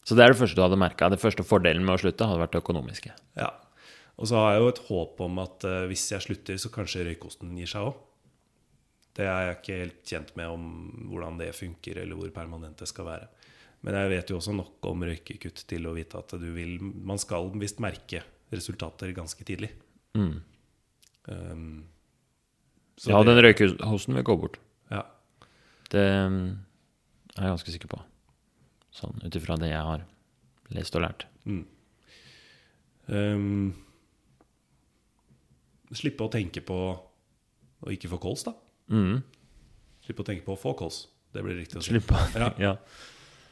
Så 0.08 0.16
det 0.16 0.24
er 0.24 0.32
det 0.32 0.38
første 0.40 0.56
du 0.56 0.62
hadde 0.64 0.76
merka. 0.80 1.10
Det 1.12 1.20
første 1.20 1.44
fordelen 1.44 1.84
med 1.84 1.98
å 1.98 2.00
slutte 2.00 2.24
hadde 2.24 2.40
vært 2.40 2.54
det 2.54 2.62
økonomiske. 2.62 3.10
Ja. 3.36 3.50
Og 4.16 4.30
så 4.30 4.38
har 4.40 4.54
jeg 4.54 4.62
jo 4.62 4.70
et 4.72 4.84
håp 4.86 5.18
om 5.20 5.40
at 5.42 5.66
uh, 5.68 5.82
hvis 5.90 6.06
jeg 6.14 6.24
slutter, 6.24 6.56
så 6.56 6.70
kanskje 6.72 7.04
røykosten 7.10 7.52
gir 7.60 7.68
seg 7.68 7.90
òg. 7.90 7.98
Det 9.18 9.26
er 9.28 9.50
jeg 9.50 9.58
ikke 9.58 9.76
helt 9.82 10.00
kjent 10.08 10.32
med 10.38 10.54
om 10.54 10.64
hvordan 11.10 11.36
det 11.42 11.50
funker, 11.58 12.00
eller 12.00 12.16
hvor 12.16 12.32
permanent 12.32 12.80
det 12.80 12.88
skal 12.88 13.04
være. 13.04 13.28
Men 13.84 13.98
jeg 14.00 14.10
vet 14.14 14.32
jo 14.32 14.38
også 14.40 14.56
nok 14.56 14.88
om 14.90 15.04
røykekutt 15.06 15.66
til 15.70 15.86
å 15.86 15.94
vite 15.94 16.18
at 16.18 16.32
du 16.40 16.48
vil 16.56 16.80
Man 16.80 17.20
skal 17.20 17.52
visst 17.60 17.78
merke 17.82 18.24
resultater 18.52 19.12
ganske 19.16 19.44
tidlig. 19.44 19.70
Mm. 20.16 20.40
Um, 21.28 21.84
så 22.98 23.10
Ja, 23.12 23.22
det- 23.22 23.34
den 23.34 23.44
røykehosten 23.44 24.14
vil 24.14 24.24
gå 24.24 24.36
bort. 24.40 24.58
ja. 24.90 25.02
Det 25.90 26.04
mm, 26.30 26.58
er 27.38 27.42
jeg 27.42 27.50
ganske 27.54 27.72
sikker 27.72 27.88
på. 27.88 28.00
Sånn 28.92 29.24
ut 29.24 29.36
ifra 29.36 29.56
det 29.58 29.70
jeg 29.70 29.80
har 29.82 30.02
lest 30.70 30.96
og 30.96 31.02
lært. 31.02 31.24
Mm. 31.46 31.64
Um, 33.08 33.74
slippe 35.94 36.26
å 36.26 36.30
tenke 36.32 36.60
på 36.60 36.76
å 37.80 37.92
ikke 37.94 38.10
få 38.12 38.18
kols, 38.20 38.42
da. 38.44 38.52
Mm. 38.90 39.22
Slippe 40.04 40.20
å 40.24 40.28
tenke 40.28 40.44
på 40.44 40.56
å 40.56 40.60
få 40.60 40.74
kols. 40.76 41.06
Det 41.32 41.42
blir 41.44 41.56
riktig 41.56 41.78
å 41.80 41.82
si. 41.84 41.92
Slipp 41.94 42.08
på. 42.10 42.20
Ja. 42.38 42.52
Ja. 42.68 42.76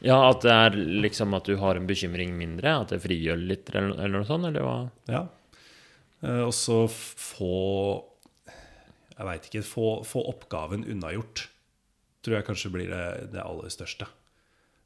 Ja, 0.04 0.16
at 0.28 0.42
det 0.44 0.52
er 0.52 0.76
liksom 1.04 1.35
at 1.37 1.48
du 1.48 1.56
har 1.61 1.78
en 1.78 1.88
bekymring 1.88 2.35
mindre? 2.37 2.74
At 2.82 2.92
det 2.92 3.00
frigjør 3.04 3.40
litt, 3.40 3.70
eller, 3.72 4.12
noe 4.12 4.28
sånt? 4.28 4.48
Eller 4.48 4.66
hva? 4.66 4.76
Ja. 5.09 5.22
Eh, 6.22 6.42
og 6.44 6.52
så 6.56 6.85
få 6.90 8.04
Jeg 9.16 9.28
veit 9.30 9.48
ikke. 9.48 9.64
Få, 9.64 9.88
få 10.04 10.26
oppgaven 10.28 10.85
unnagjort. 10.85 11.46
Tror 12.26 12.38
jeg 12.38 12.48
kanskje 12.48 12.72
blir 12.74 12.90
det, 12.92 13.32
det 13.32 13.40
aller 13.40 13.72
største. 13.72 14.09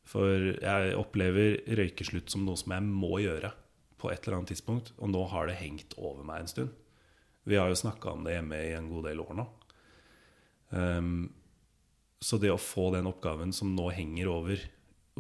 For 0.07 0.53
jeg 0.55 0.95
opplever 0.99 1.59
røykeslutt 1.79 2.31
som 2.31 2.45
noe 2.47 2.59
som 2.59 2.75
jeg 2.75 2.87
må 2.87 3.19
gjøre 3.23 3.53
på 4.01 4.11
et 4.11 4.23
eller 4.25 4.41
annet 4.41 4.55
tidspunkt. 4.55 4.93
Og 4.99 5.11
nå 5.11 5.25
har 5.33 5.51
det 5.51 5.59
hengt 5.61 5.97
over 5.99 6.23
meg 6.27 6.45
en 6.45 6.53
stund. 6.53 6.71
Vi 7.49 7.59
har 7.59 7.71
jo 7.71 7.79
snakka 7.79 8.15
om 8.15 8.23
det 8.27 8.37
hjemme 8.37 8.59
i 8.69 8.75
en 8.77 8.91
god 8.91 9.09
del 9.09 9.23
år 9.23 9.37
nå. 9.39 9.47
Um, 10.71 11.15
så 12.23 12.39
det 12.39 12.53
å 12.53 12.61
få 12.61 12.91
den 12.95 13.09
oppgaven 13.11 13.55
som 13.57 13.73
nå 13.75 13.89
henger 13.97 14.29
over 14.31 14.61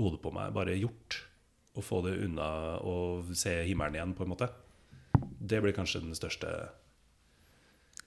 hodet 0.00 0.20
på 0.22 0.32
meg, 0.34 0.54
bare 0.56 0.78
gjort, 0.78 1.20
og 1.78 1.86
få 1.86 2.00
det 2.06 2.16
unna 2.24 2.48
og 2.86 3.30
se 3.38 3.60
himmelen 3.68 3.98
igjen, 3.98 4.16
på 4.18 4.26
en 4.26 4.32
måte, 4.32 4.50
det 5.40 5.60
blir 5.62 5.76
kanskje 5.76 6.02
den 6.04 6.16
største 6.16 6.50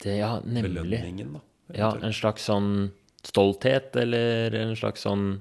Det, 0.03 0.17
ja, 0.17 0.35
belønningen, 0.43 1.37
da. 1.37 1.41
Ja, 1.73 1.93
en 1.95 2.13
slags 2.13 2.45
sånn 2.49 2.91
stolthet, 3.23 3.95
eller 3.95 4.53
en 4.59 4.75
slags 4.75 5.05
sånn 5.05 5.37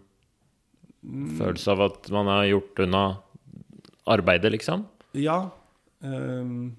følelse 1.02 1.74
av 1.74 1.82
at 1.88 2.10
man 2.14 2.30
har 2.30 2.46
gjort 2.46 2.84
unna 2.84 3.02
arbeidet, 4.12 4.52
liksom? 4.54 4.84
Ja. 5.18 5.50
Um, 5.98 6.76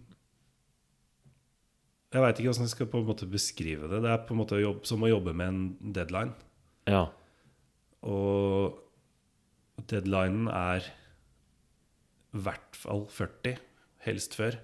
jeg 2.13 2.21
veit 2.21 2.39
ikke 2.39 2.51
hvordan 2.51 2.67
jeg 2.67 2.73
skal 2.75 2.89
på 2.91 3.01
en 3.01 3.09
måte 3.09 3.27
beskrive 3.29 3.89
det. 3.89 4.03
Det 4.05 4.13
er 4.13 4.23
på 4.27 4.35
en 4.35 4.41
måte 4.43 4.61
jobb, 4.61 4.83
som 4.87 5.03
å 5.03 5.11
jobbe 5.11 5.33
med 5.35 5.49
en 5.49 5.93
deadline. 5.95 6.33
Ja. 6.89 7.07
Og 8.05 8.82
deadlinen 9.89 10.47
er 10.51 10.85
i 12.33 12.41
hvert 12.43 12.75
fall 12.77 13.05
40, 13.13 13.57
helst 14.07 14.35
før. 14.37 14.57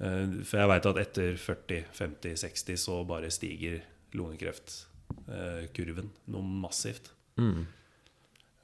Eh, 0.00 0.42
For 0.44 0.58
jeg 0.60 0.68
veit 0.72 0.86
at 0.90 1.00
etter 1.02 1.36
40, 1.40 1.84
50, 1.96 2.36
60 2.42 2.76
så 2.82 2.98
bare 3.08 3.30
stiger 3.32 3.80
lungekreftkurven 4.16 6.10
noe 6.32 6.42
massivt. 6.66 7.10
Mm. 7.40 7.66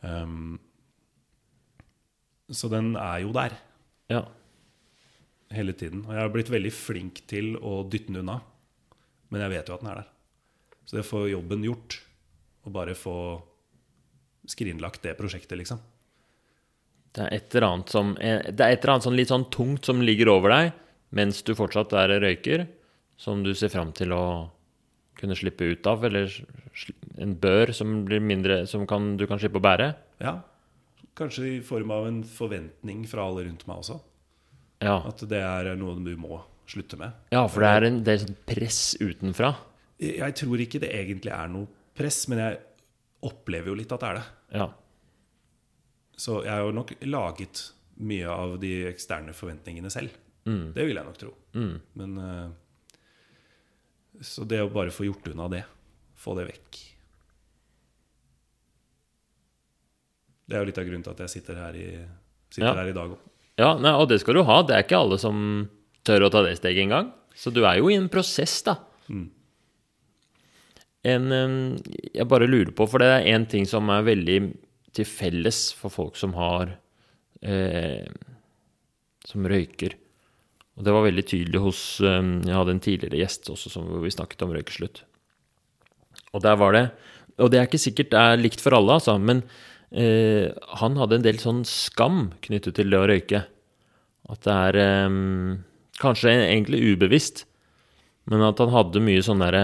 Um, 0.03 0.59
så 2.53 2.69
den 2.73 2.95
er 2.99 3.19
jo 3.23 3.33
der 3.33 3.55
Ja. 4.11 4.25
hele 5.53 5.73
tiden. 5.73 6.05
Og 6.07 6.13
jeg 6.15 6.21
har 6.23 6.29
blitt 6.33 6.51
veldig 6.51 6.73
flink 6.73 7.27
til 7.29 7.57
å 7.57 7.83
dytte 7.89 8.07
den 8.09 8.17
unna. 8.25 8.41
Men 9.31 9.41
jeg 9.43 9.51
vet 9.51 9.69
jo 9.69 9.75
at 9.75 9.81
den 9.81 9.91
er 9.91 9.95
der. 10.03 10.09
Så 10.85 10.97
det 10.97 11.05
å 11.05 11.09
få 11.09 11.31
jobben 11.31 11.63
gjort, 11.65 12.01
og 12.65 12.73
bare 12.73 12.95
få 12.95 13.43
skrinlagt 14.49 15.03
det 15.05 15.17
prosjektet, 15.19 15.59
liksom. 15.59 15.81
Det 17.13 17.27
er 17.27 17.35
et 17.37 17.55
eller 17.55 17.67
annet 17.69 17.91
som 17.93 18.15
eh, 18.17 18.41
Det 18.49 18.65
er 18.65 18.73
et 18.73 18.81
eller 18.83 18.95
annet 18.95 19.05
sånn 19.05 19.19
litt 19.19 19.29
sånn 19.29 19.51
tungt 19.53 19.85
som 19.85 20.01
ligger 20.01 20.31
over 20.33 20.55
deg 20.55 20.73
mens 21.13 21.43
du 21.45 21.53
fortsatt 21.53 21.93
er 22.01 22.15
røyker, 22.23 22.63
som 23.21 23.43
du 23.45 23.51
ser 23.53 23.69
fram 23.69 23.91
til 23.93 24.15
å 24.17 24.49
kunne 25.21 25.37
slippe 25.37 25.67
ut 25.69 25.85
av, 25.87 26.07
eller 26.09 26.33
en 27.21 27.35
bør 27.37 27.73
som 27.77 27.99
blir 28.09 28.23
mindre 28.25 28.63
Som 28.67 28.87
kan, 28.89 29.11
du 29.21 29.27
kan 29.29 29.39
slippe 29.39 29.61
å 29.61 29.63
bære. 29.63 29.91
Ja. 30.25 30.39
Kanskje 31.15 31.59
i 31.59 31.61
form 31.61 31.93
av 31.93 32.07
en 32.09 32.23
forventning 32.25 33.05
fra 33.11 33.27
alle 33.29 33.45
rundt 33.45 33.67
meg 33.69 33.83
også. 33.85 33.99
Ja, 34.81 35.03
At 35.07 35.21
det 35.29 35.43
er 35.45 35.75
noe 35.77 36.01
du 36.01 36.17
må 36.17 36.41
slutte 36.67 36.97
med. 36.97 37.13
ja 37.31 37.45
for 37.47 37.61
det 37.61 37.69
er 37.77 37.85
en 37.91 38.01
del 38.07 38.25
press 38.49 38.97
utenfra. 38.97 39.53
Jeg 40.01 40.35
tror 40.41 40.65
ikke 40.65 40.81
det 40.81 40.91
egentlig 40.97 41.31
er 41.37 41.53
noe 41.53 41.69
press, 41.95 42.25
men 42.33 42.41
jeg 42.41 42.59
opplever 43.23 43.71
jo 43.73 43.77
litt 43.79 43.93
at 43.95 44.03
det 44.03 44.09
er 44.11 44.19
det. 44.21 44.25
Ja. 44.59 44.67
Så 46.19 46.41
jeg 46.45 46.53
har 46.53 46.65
jo 46.67 46.75
nok 46.77 46.93
laget 47.09 47.63
mye 48.03 48.29
av 48.31 48.57
de 48.63 48.73
eksterne 48.91 49.35
forventningene 49.37 49.91
selv. 49.93 50.15
Mm. 50.47 50.73
Det 50.75 50.87
vil 50.89 50.97
jeg 50.99 51.07
nok 51.07 51.19
tro. 51.21 51.33
Mm. 51.55 51.75
Men 52.01 52.17
eh, 52.19 52.49
Så 54.23 54.45
det 54.49 54.59
å 54.63 54.71
bare 54.73 54.91
få 54.95 55.07
gjort 55.07 55.29
unna 55.33 55.47
det, 55.53 55.63
få 56.19 56.35
det 56.39 56.49
vekk 56.51 56.81
Det 60.51 60.57
er 60.59 60.63
jo 60.65 60.69
litt 60.69 60.79
av 60.83 60.85
grunnen 60.89 61.05
til 61.07 61.15
at 61.15 61.21
jeg 61.25 61.33
sitter 61.39 61.61
her 61.63 61.77
i, 61.79 61.87
sitter 62.53 62.67
Ja. 62.69 62.75
her 62.83 62.91
i 62.91 62.97
dag 62.97 63.13
òg. 63.15 63.21
Ja, 63.57 63.71
nei, 63.79 63.93
og 63.97 64.09
det 64.11 64.19
skal 64.21 64.35
du 64.37 64.43
ha. 64.45 64.59
Det 64.67 64.75
er 64.75 64.83
ikke 64.85 64.99
alle 64.99 65.19
som 65.21 65.39
tør 66.05 66.27
å 66.27 66.31
ta 66.35 66.43
det 66.45 66.57
steget 66.59 66.83
engang. 66.85 67.13
Så 67.35 67.53
du 67.55 67.63
er 67.65 67.79
jo 67.79 67.89
i 67.89 67.95
en 67.97 68.09
prosess, 68.13 68.59
da. 68.67 68.75
Mm. 69.09 69.31
En, 71.03 71.25
jeg 72.15 72.29
bare 72.31 72.47
lurer 72.47 72.71
på, 72.77 72.87
for 72.87 73.03
det 73.03 73.09
er 73.11 73.31
én 73.35 73.47
ting 73.51 73.67
som 73.67 73.91
er 73.91 74.05
veldig 74.07 74.37
til 74.95 75.09
felles 75.09 75.73
for 75.75 75.91
folk 75.91 76.19
som 76.21 76.35
har 76.37 76.77
eh, 77.43 78.07
Som 79.27 79.47
røyker. 79.49 79.97
Og 80.77 80.87
det 80.87 80.95
var 80.95 81.05
veldig 81.05 81.25
tydelig 81.27 81.61
hos 81.63 81.81
Jeg 82.03 82.55
hadde 82.55 82.75
en 82.75 82.83
tidligere 82.83 83.21
gjest 83.21 83.51
også 83.53 83.73
som 83.73 83.91
vi 84.03 84.13
snakket 84.13 84.45
om 84.47 84.55
røykeslutt. 84.55 85.03
Og 86.33 86.43
der 86.43 86.57
var 86.57 86.73
det 86.73 86.87
Og 87.39 87.51
det 87.51 87.59
er 87.59 87.67
ikke 87.67 87.83
sikkert 87.83 88.13
det 88.13 88.23
er 88.23 88.41
likt 88.41 88.61
for 88.61 88.77
alle, 88.77 88.99
altså, 89.01 89.19
men 89.19 89.43
eh, 89.91 90.53
han 90.79 90.97
hadde 91.01 91.19
en 91.19 91.27
del 91.27 91.39
sånn 91.43 91.65
skam 91.67 92.31
knyttet 92.45 92.77
til 92.79 92.93
det 92.93 93.01
å 93.01 93.09
røyke. 93.09 93.45
At 94.31 94.45
det 94.47 94.55
er 94.55 94.79
kanskje 95.99 96.31
egentlig 96.31 96.83
ubevisst, 96.93 97.47
Men 98.31 98.45
at 98.47 98.61
han 98.63 98.71
hadde 98.71 99.03
mye 99.03 99.23
sånn 99.25 99.43
derre 99.43 99.63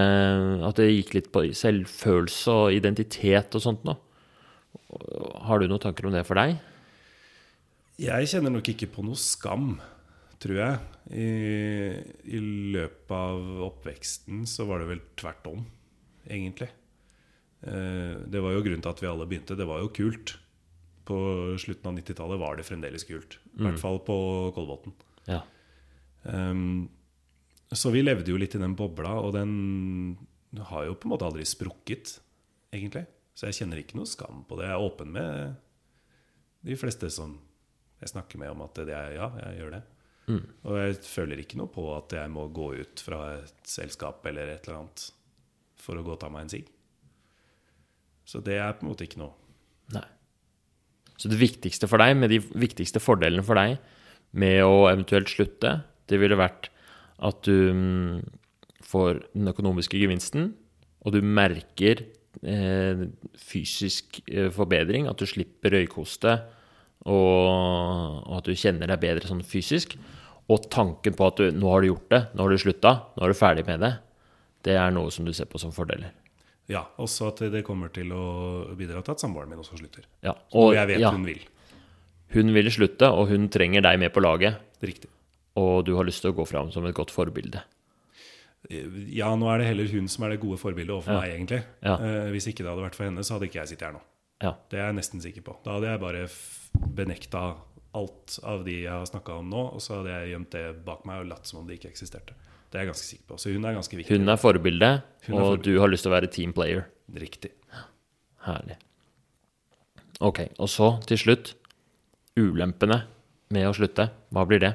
At 0.66 0.80
det 0.80 0.88
gikk 0.88 1.12
litt 1.14 1.28
på 1.34 1.44
selvfølelse 1.54 2.56
og 2.64 2.74
identitet 2.74 3.54
og 3.54 3.62
sånt 3.62 3.84
noe. 3.86 4.00
Har 5.46 5.60
du 5.60 5.68
noen 5.68 5.82
tanker 5.82 6.08
om 6.08 6.14
det 6.14 6.24
for 6.26 6.38
deg? 6.40 6.56
Jeg 7.98 8.30
kjenner 8.30 8.52
nok 8.54 8.68
ikke 8.70 8.90
på 8.94 9.02
noe 9.06 9.18
skam, 9.18 9.72
tror 10.42 10.58
jeg. 10.60 10.82
I, 11.10 11.28
I 12.30 12.40
løpet 12.74 13.14
av 13.14 13.62
oppveksten 13.68 14.44
så 14.46 14.68
var 14.68 14.82
det 14.82 14.90
vel 14.92 15.00
tvert 15.18 15.48
om, 15.50 15.64
egentlig. 16.28 16.68
Eh, 17.66 18.14
det 18.30 18.42
var 18.44 18.54
jo 18.54 18.62
grunnen 18.62 18.84
til 18.84 18.92
at 18.92 19.02
vi 19.02 19.10
alle 19.10 19.26
begynte. 19.28 19.58
Det 19.58 19.66
var 19.66 19.82
jo 19.82 19.90
kult. 19.94 20.36
På 21.08 21.18
slutten 21.60 21.90
av 21.90 21.98
90-tallet 21.98 22.40
var 22.40 22.58
det 22.58 22.68
fremdeles 22.68 23.06
kult. 23.08 23.38
I 23.56 23.64
hvert 23.64 23.80
fall 23.80 23.98
på 24.04 24.18
Kolbotn. 24.54 24.94
Ja. 25.26 25.40
Um, 26.22 26.90
så 27.76 27.92
vi 27.92 28.00
levde 28.04 28.32
jo 28.32 28.38
litt 28.40 28.56
i 28.56 28.62
den 28.62 28.76
bobla, 28.78 29.18
og 29.20 29.34
den 29.36 30.16
har 30.70 30.86
jo 30.88 30.96
på 30.96 31.08
en 31.08 31.12
måte 31.12 31.26
aldri 31.28 31.44
sprukket, 31.44 32.14
egentlig. 32.72 33.04
Så 33.36 33.48
jeg 33.48 33.60
kjenner 33.60 33.82
ikke 33.82 33.98
noe 33.98 34.08
skam 34.08 34.42
på 34.48 34.56
det. 34.58 34.70
Jeg 34.70 34.76
er 34.78 34.86
åpen 34.86 35.12
med 35.14 35.58
de 36.66 36.76
fleste 36.80 37.10
som 37.12 37.36
jeg 38.00 38.12
snakker 38.14 38.40
med 38.40 38.54
om 38.54 38.64
at 38.64 38.80
det 38.80 38.94
er, 38.94 39.12
ja, 39.18 39.28
jeg 39.42 39.60
gjør 39.60 39.76
det. 39.76 39.82
Mm. 40.28 40.42
Og 40.68 40.78
jeg 40.78 40.96
føler 41.08 41.40
ikke 41.42 41.58
noe 41.60 41.70
på 41.72 41.84
at 41.94 42.14
jeg 42.18 42.32
må 42.32 42.46
gå 42.54 42.72
ut 42.82 43.02
fra 43.04 43.20
et 43.38 43.68
selskap 43.68 44.26
eller 44.28 44.50
et 44.52 44.66
eller 44.66 44.82
annet 44.82 45.04
for 45.80 45.98
å 45.98 46.04
gå 46.04 46.14
og 46.14 46.20
ta 46.22 46.30
meg 46.32 46.46
en 46.46 46.52
sigg. 46.52 46.68
Så 48.28 48.42
det 48.44 48.58
er 48.60 48.74
på 48.76 48.84
en 48.84 48.92
måte 48.92 49.06
ikke 49.08 49.22
noe 49.22 49.34
Nei. 49.94 50.04
Så 51.16 51.30
det 51.32 51.38
viktigste 51.40 51.88
for 51.88 52.02
deg, 52.02 52.12
med 52.20 52.28
de 52.28 52.42
viktigste 52.60 53.00
fordelene 53.00 53.42
for 53.46 53.56
deg 53.56 53.78
med 54.36 54.60
å 54.66 54.82
eventuelt 54.90 55.30
slutte, 55.32 55.78
det 56.12 56.18
ville 56.20 56.36
vært 56.36 56.68
at 57.18 57.40
du 57.46 57.72
mm, 57.74 58.20
får 58.84 59.22
den 59.34 59.50
økonomiske 59.50 59.98
gevinsten, 60.00 60.52
og 61.04 61.14
du 61.14 61.22
merker 61.24 62.04
eh, 62.42 63.04
fysisk 63.38 64.20
eh, 64.26 64.50
forbedring, 64.54 65.08
at 65.10 65.18
du 65.18 65.26
slipper 65.28 65.74
røykhoste, 65.76 66.36
og, 67.08 68.22
og 68.26 68.38
at 68.40 68.48
du 68.48 68.56
kjenner 68.58 68.90
deg 68.90 69.02
bedre 69.02 69.30
sånn 69.30 69.44
fysisk. 69.46 69.94
Og 70.48 70.64
tanken 70.72 71.14
på 71.16 71.26
at 71.28 71.40
du, 71.40 71.50
nå 71.52 71.68
har 71.70 71.84
du 71.84 71.90
gjort 71.90 72.08
det, 72.12 72.22
nå 72.34 72.44
har 72.44 72.54
du 72.54 72.60
slutta, 72.60 72.94
nå 73.16 73.24
er 73.26 73.32
du 73.34 73.36
ferdig 73.38 73.66
med 73.68 73.82
det, 73.84 73.92
det 74.64 74.78
er 74.80 74.94
noe 74.94 75.12
som 75.14 75.26
du 75.28 75.32
ser 75.36 75.48
på 75.50 75.60
som 75.60 75.74
fordeler. 75.74 76.14
Ja, 76.68 76.82
også 77.00 77.30
at 77.30 77.42
det 77.52 77.62
kommer 77.64 77.92
til 77.92 78.10
å 78.12 78.24
bidra 78.76 79.00
til 79.04 79.14
at 79.14 79.22
samboeren 79.22 79.48
min 79.52 79.60
også 79.62 79.78
slutter. 79.80 80.04
Ja, 80.24 80.34
Og 80.56 80.74
jeg 80.76 80.90
vet 80.90 81.00
ja, 81.00 81.12
hun 81.14 81.24
vil. 81.24 81.40
hun 82.34 82.52
ville 82.56 82.72
slutte, 82.72 83.08
og 83.08 83.30
hun 83.32 83.46
trenger 83.52 83.84
deg 83.86 84.00
med 84.02 84.12
på 84.12 84.20
laget. 84.24 84.58
Riktig. 84.84 85.08
Og 85.58 85.82
du 85.88 85.94
har 85.98 86.06
lyst 86.06 86.22
til 86.22 86.30
å 86.32 86.36
gå 86.38 86.46
fram 86.46 86.70
som 86.74 86.86
et 86.86 86.94
godt 86.96 87.10
forbilde. 87.14 87.62
Ja, 88.68 89.30
nå 89.38 89.46
er 89.52 89.60
det 89.62 89.68
heller 89.70 89.88
hun 89.92 90.08
som 90.10 90.24
er 90.26 90.34
det 90.34 90.40
gode 90.42 90.58
forbildet 90.60 90.92
overfor 90.92 91.14
Ja. 91.14 91.20
meg, 91.22 91.32
egentlig. 91.36 91.60
Ja. 91.82 91.94
Eh, 91.94 92.30
hvis 92.34 92.46
ikke 92.50 92.64
det 92.66 92.70
hadde 92.72 92.84
vært 92.84 92.96
for 92.98 93.04
henne, 93.06 93.22
så 93.24 93.36
hadde 93.36 93.46
ikke 93.48 93.60
jeg 93.62 93.68
sittet 93.72 93.86
her 93.88 93.92
nå. 93.96 94.00
Ja. 94.42 94.52
Det 94.70 94.78
er 94.78 94.86
jeg 94.90 94.96
nesten 94.98 95.22
sikker 95.22 95.42
på. 95.46 95.56
Da 95.64 95.76
hadde 95.78 95.88
jeg 95.90 96.00
bare 96.02 96.28
benekta 96.94 97.56
alt 97.94 98.38
av 98.44 98.64
de 98.66 98.74
jeg 98.82 98.90
har 98.92 99.06
snakka 99.08 99.38
om 99.38 99.48
nå, 99.50 99.62
og 99.74 99.80
så 99.80 99.98
hadde 100.02 100.10
jeg 100.12 100.32
gjemt 100.34 100.50
det 100.50 100.84
bak 100.84 101.06
meg 101.08 101.22
og 101.22 101.28
latt 101.32 101.46
som 101.46 101.60
om 101.60 101.66
det 101.66 101.78
ikke 101.80 101.90
eksisterte. 101.90 102.34
Det 102.70 102.76
er 102.78 102.84
jeg 102.84 102.90
ganske 102.92 103.08
sikker 103.08 103.26
på. 103.32 103.38
Så 103.40 103.52
hun 103.54 103.64
er 103.64 103.74
ganske 103.78 103.96
viktig. 103.96 104.18
Hun 104.18 104.28
er 104.28 104.36
forbildet, 104.36 105.02
Hun 105.26 105.36
er 105.36 105.40
og 105.40 105.46
forbildet. 105.56 105.64
du 105.64 105.80
har 105.80 105.88
lyst 105.88 106.02
til 106.04 106.12
å 106.12 106.16
være 106.20 106.30
team 106.30 106.52
player. 106.52 106.84
Riktig. 107.14 107.50
Herlig. 108.44 108.76
Ok, 110.20 110.40
og 110.58 110.68
så 110.68 110.90
til 111.06 111.16
slutt 111.16 111.54
ulempene 112.36 113.04
med 113.50 113.66
å 113.66 113.72
slutte. 113.74 114.10
Hva 114.34 114.44
blir 114.46 114.60
det? 114.60 114.74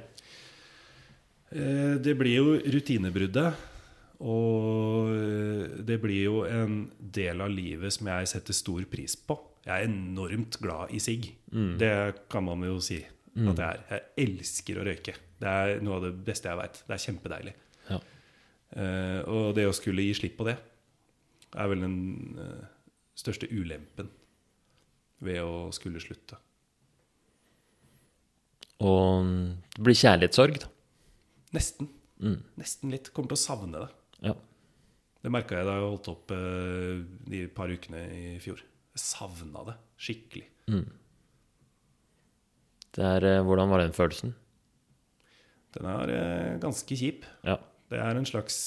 Eh, 1.54 1.96
Det 2.02 2.16
blir 2.18 2.36
jo 2.40 2.58
rutinebruddet. 2.58 3.70
Og 4.24 5.10
eh, 5.12 5.82
det 5.84 6.00
blir 6.02 6.24
jo 6.30 6.44
en 6.48 6.86
del 6.98 7.42
av 7.44 7.52
livet 7.52 7.94
som 7.94 8.08
jeg 8.08 8.30
setter 8.32 8.56
stor 8.56 8.86
pris 8.90 9.16
på. 9.16 9.38
Jeg 9.64 9.74
er 9.74 9.90
enormt 9.90 10.58
glad 10.60 10.92
i 10.92 11.00
sigg. 11.00 11.30
Det 11.80 11.94
kan 12.32 12.44
man 12.44 12.64
jo 12.68 12.80
si 12.84 13.00
at 13.04 13.60
jeg 13.60 13.64
er. 13.64 13.84
Jeg 13.90 14.28
elsker 14.28 14.80
å 14.80 14.88
røyke. 14.88 15.16
Det 15.40 15.50
er 15.50 15.84
noe 15.84 15.98
av 15.98 16.08
det 16.08 16.12
beste 16.26 16.50
jeg 16.50 16.60
veit. 16.60 16.82
Det 16.88 16.96
er 16.96 17.04
kjempedeilig. 17.06 17.54
Ja. 17.90 18.00
Uh, 18.74 19.20
og 19.30 19.48
det 19.56 19.68
å 19.70 19.76
skulle 19.76 20.02
gi 20.02 20.16
slipp 20.18 20.36
på 20.40 20.48
det 20.48 20.56
er 21.54 21.68
vel 21.70 21.84
den 21.84 21.98
uh, 22.40 22.64
største 23.14 23.46
ulempen 23.52 24.10
ved 25.24 25.40
å 25.46 25.70
skulle 25.76 26.02
slutte. 26.02 26.40
Og 28.84 29.30
det 29.78 29.86
blir 29.86 30.00
kjærlighetssorg, 30.00 30.60
da. 30.64 30.73
Nesten. 31.54 31.90
Nesten 32.60 32.94
litt. 32.94 33.12
Kommer 33.14 33.34
til 33.34 33.40
å 33.40 33.44
savne 33.44 33.86
det. 33.86 33.90
Ja. 34.30 34.36
Det 35.24 35.32
merka 35.32 35.60
jeg 35.60 35.68
da 35.68 35.78
jeg 35.78 35.88
holdt 35.88 36.12
opp 36.12 36.34
eh, 36.36 37.04
de 37.32 37.46
par 37.56 37.72
ukene 37.72 38.04
i 38.12 38.24
fjor. 38.44 38.60
Jeg 38.94 39.02
savna 39.02 39.64
det 39.70 39.76
skikkelig. 40.04 40.48
Det 42.94 43.06
er, 43.08 43.28
eh, 43.30 43.44
hvordan 43.46 43.72
var 43.72 43.84
den 43.84 43.96
følelsen? 43.96 44.34
Den 45.74 45.90
er 45.90 46.12
eh, 46.14 46.60
ganske 46.62 46.98
kjip. 46.98 47.26
Ja. 47.48 47.58
Det 47.90 48.02
er 48.02 48.18
en 48.18 48.28
slags 48.28 48.58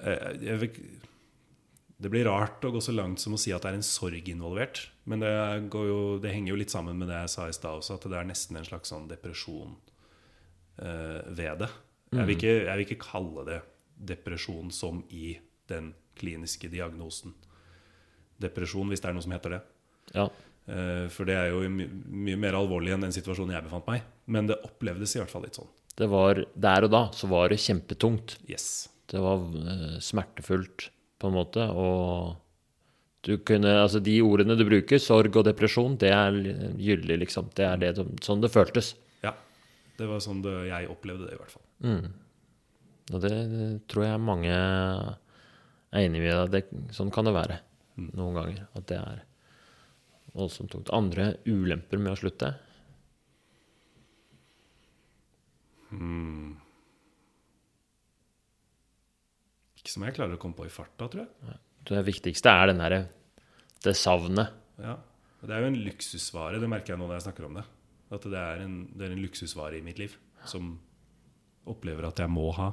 eh, 0.00 0.34
jeg 0.42 0.70
Det 1.96 2.10
blir 2.12 2.26
rart 2.28 2.64
å 2.64 2.72
gå 2.74 2.80
så 2.84 2.92
langt 2.92 3.22
som 3.22 3.32
å 3.32 3.40
si 3.40 3.54
at 3.56 3.64
det 3.64 3.70
er 3.70 3.78
en 3.78 3.86
sorg 3.86 4.28
involvert. 4.28 4.90
Men 5.08 5.22
det, 5.22 5.32
går 5.72 5.86
jo, 5.88 6.00
det 6.20 6.34
henger 6.34 6.52
jo 6.52 6.60
litt 6.60 6.74
sammen 6.74 6.98
med 6.98 7.08
det 7.08 7.22
jeg 7.22 7.32
sa 7.32 7.46
i 7.48 7.56
stad 7.56 7.80
også, 7.80 7.96
at 7.96 8.10
det 8.10 8.18
er 8.18 8.28
nesten 8.28 8.58
en 8.58 8.68
slags 8.68 8.92
sånn 8.92 9.08
depresjon 9.08 9.78
ved 10.76 11.62
det. 11.62 11.68
Jeg 12.12 12.26
vil, 12.28 12.36
ikke, 12.36 12.54
jeg 12.66 12.76
vil 12.76 12.84
ikke 12.86 13.02
kalle 13.02 13.44
det 13.48 13.60
depresjon 14.12 14.70
som 14.74 15.00
i 15.10 15.36
den 15.70 15.90
kliniske 16.18 16.68
diagnosen. 16.72 17.34
Depresjon, 18.40 18.90
hvis 18.92 19.00
det 19.02 19.10
er 19.10 19.16
noe 19.16 19.24
som 19.24 19.34
heter 19.36 19.56
det. 19.56 19.62
ja. 20.14 20.28
Eh, 20.66 21.06
For 21.14 21.28
det 21.28 21.36
er 21.38 21.52
jo 21.52 21.60
my 21.70 21.86
mye 22.26 22.38
mer 22.42 22.56
alvorlig 22.58 22.90
enn 22.94 23.04
den 23.06 23.14
situasjonen 23.14 23.54
jeg 23.54 23.66
befant 23.68 23.86
meg. 23.86 24.02
Men 24.26 24.48
det 24.50 24.58
opplevdes 24.66 25.14
i 25.14 25.20
hvert 25.20 25.30
fall 25.30 25.46
litt 25.46 25.58
sånn. 25.58 25.68
Det 25.96 26.08
var 26.12 26.42
der 26.54 26.86
og 26.88 26.90
da 26.92 27.02
så 27.16 27.28
var 27.30 27.48
det 27.52 27.60
kjempetungt. 27.62 28.34
Yes. 28.50 28.88
Det 29.08 29.22
var 29.22 29.40
uh, 29.46 29.96
smertefullt, 30.02 30.90
på 31.16 31.30
en 31.30 31.36
måte, 31.38 31.62
og 31.70 32.34
du 33.24 33.38
kunne 33.38 33.70
Altså, 33.80 34.02
de 34.04 34.18
ordene 34.20 34.58
du 34.58 34.66
bruker, 34.66 34.98
sorg 35.00 35.38
og 35.38 35.46
depresjon, 35.46 35.94
det 36.02 36.10
er 36.12 36.34
gyldig, 36.76 37.22
liksom. 37.22 37.48
Det 37.56 37.64
er 37.64 37.80
det 37.80 37.94
som, 37.96 38.10
sånn 38.22 38.42
det 38.42 38.50
føltes. 38.52 38.92
Det 39.96 40.06
var 40.10 40.20
sånn 40.20 40.42
det, 40.44 40.54
jeg 40.68 40.90
opplevde 40.92 41.28
det, 41.28 41.36
i 41.36 41.40
hvert 41.40 41.54
fall. 41.54 41.64
Og 43.14 43.22
det 43.22 43.36
tror 43.90 44.04
jeg 44.04 44.20
mange 44.20 44.52
er 44.52 46.02
enig 46.02 46.20
i. 46.26 46.34
Det, 46.52 46.64
sånn 46.96 47.12
kan 47.14 47.28
det 47.28 47.34
være 47.36 47.60
noen 47.96 48.36
ganger. 48.36 48.66
At 48.76 48.88
det 48.90 48.98
er 49.00 49.22
voldsomt 50.36 50.72
tungt. 50.74 50.92
Andre 50.92 51.36
ulemper 51.48 52.02
med 52.02 52.12
å 52.12 52.20
slutte? 52.20 52.50
Ikke 59.78 59.92
som 59.94 60.04
jeg 60.04 60.16
klarer 60.18 60.34
å 60.36 60.40
komme 60.42 60.58
på 60.58 60.66
i 60.66 60.72
farta, 60.72 61.06
tror 61.08 61.24
jeg. 61.24 61.60
Det 61.86 62.02
viktigste 62.08 62.50
er 62.50 62.72
den 62.72 62.82
her, 62.82 62.98
det 63.86 63.94
savnet. 63.96 64.50
Ja. 64.82 64.98
Det 65.46 65.52
er 65.54 65.62
jo 65.62 65.70
en 65.70 65.82
luksusvare, 65.86 66.58
det 66.58 66.68
merker 66.68 66.94
jeg 66.94 66.98
nå 66.98 67.06
når 67.06 67.20
jeg 67.20 67.26
snakker 67.28 67.46
om 67.46 67.58
det. 67.60 67.64
At 68.12 68.22
det 68.22 68.38
er 68.38 68.60
en, 68.62 68.74
det 68.94 69.08
er 69.08 69.14
en 69.16 69.22
luksusvare 69.24 69.78
i 69.78 69.82
mitt 69.84 69.98
liv 69.98 70.12
som 70.46 70.76
opplever 71.66 72.06
at 72.06 72.20
jeg 72.22 72.30
må 72.30 72.52
ha. 72.54 72.70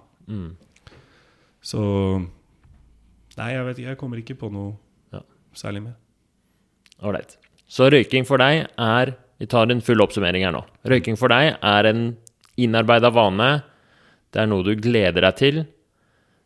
Så 1.64 1.80
Nei, 3.38 3.48
jeg 3.56 3.66
vet 3.66 3.80
ikke. 3.82 3.90
Jeg 3.90 3.98
kommer 3.98 4.20
ikke 4.22 4.36
på 4.38 4.52
noe 4.54 4.76
Ja. 5.14 5.22
særlig 5.58 5.82
mer. 5.88 5.96
Ålreit. 7.02 7.38
Så 7.68 7.90
røyking 7.90 8.26
for 8.30 8.38
deg 8.38 8.68
er 8.78 9.16
Vi 9.40 9.48
tar 9.50 9.70
en 9.72 9.82
full 9.82 10.00
oppsummering 10.00 10.44
her 10.46 10.52
nå. 10.54 10.62
Røyking 10.86 11.18
for 11.18 11.28
deg 11.28 11.58
er 11.62 11.86
en 11.90 12.16
innarbeida 12.56 13.10
vane. 13.12 13.64
Det 14.32 14.40
er 14.42 14.46
noe 14.48 14.64
du 14.64 14.76
gleder 14.76 15.22
deg 15.26 15.36
til. 15.36 15.66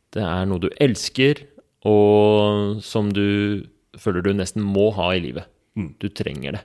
Det 0.09 0.23
er 0.23 0.45
noe 0.47 0.57
du 0.63 0.69
elsker, 0.81 1.43
og 1.85 2.81
som 2.81 3.11
du 3.13 3.67
føler 3.99 4.23
du 4.23 4.31
nesten 4.33 4.63
må 4.63 4.87
ha 4.95 5.11
i 5.13 5.19
livet. 5.19 5.45
Mm. 5.75 5.91
Du 5.99 6.07
trenger 6.09 6.51
det. 6.57 6.63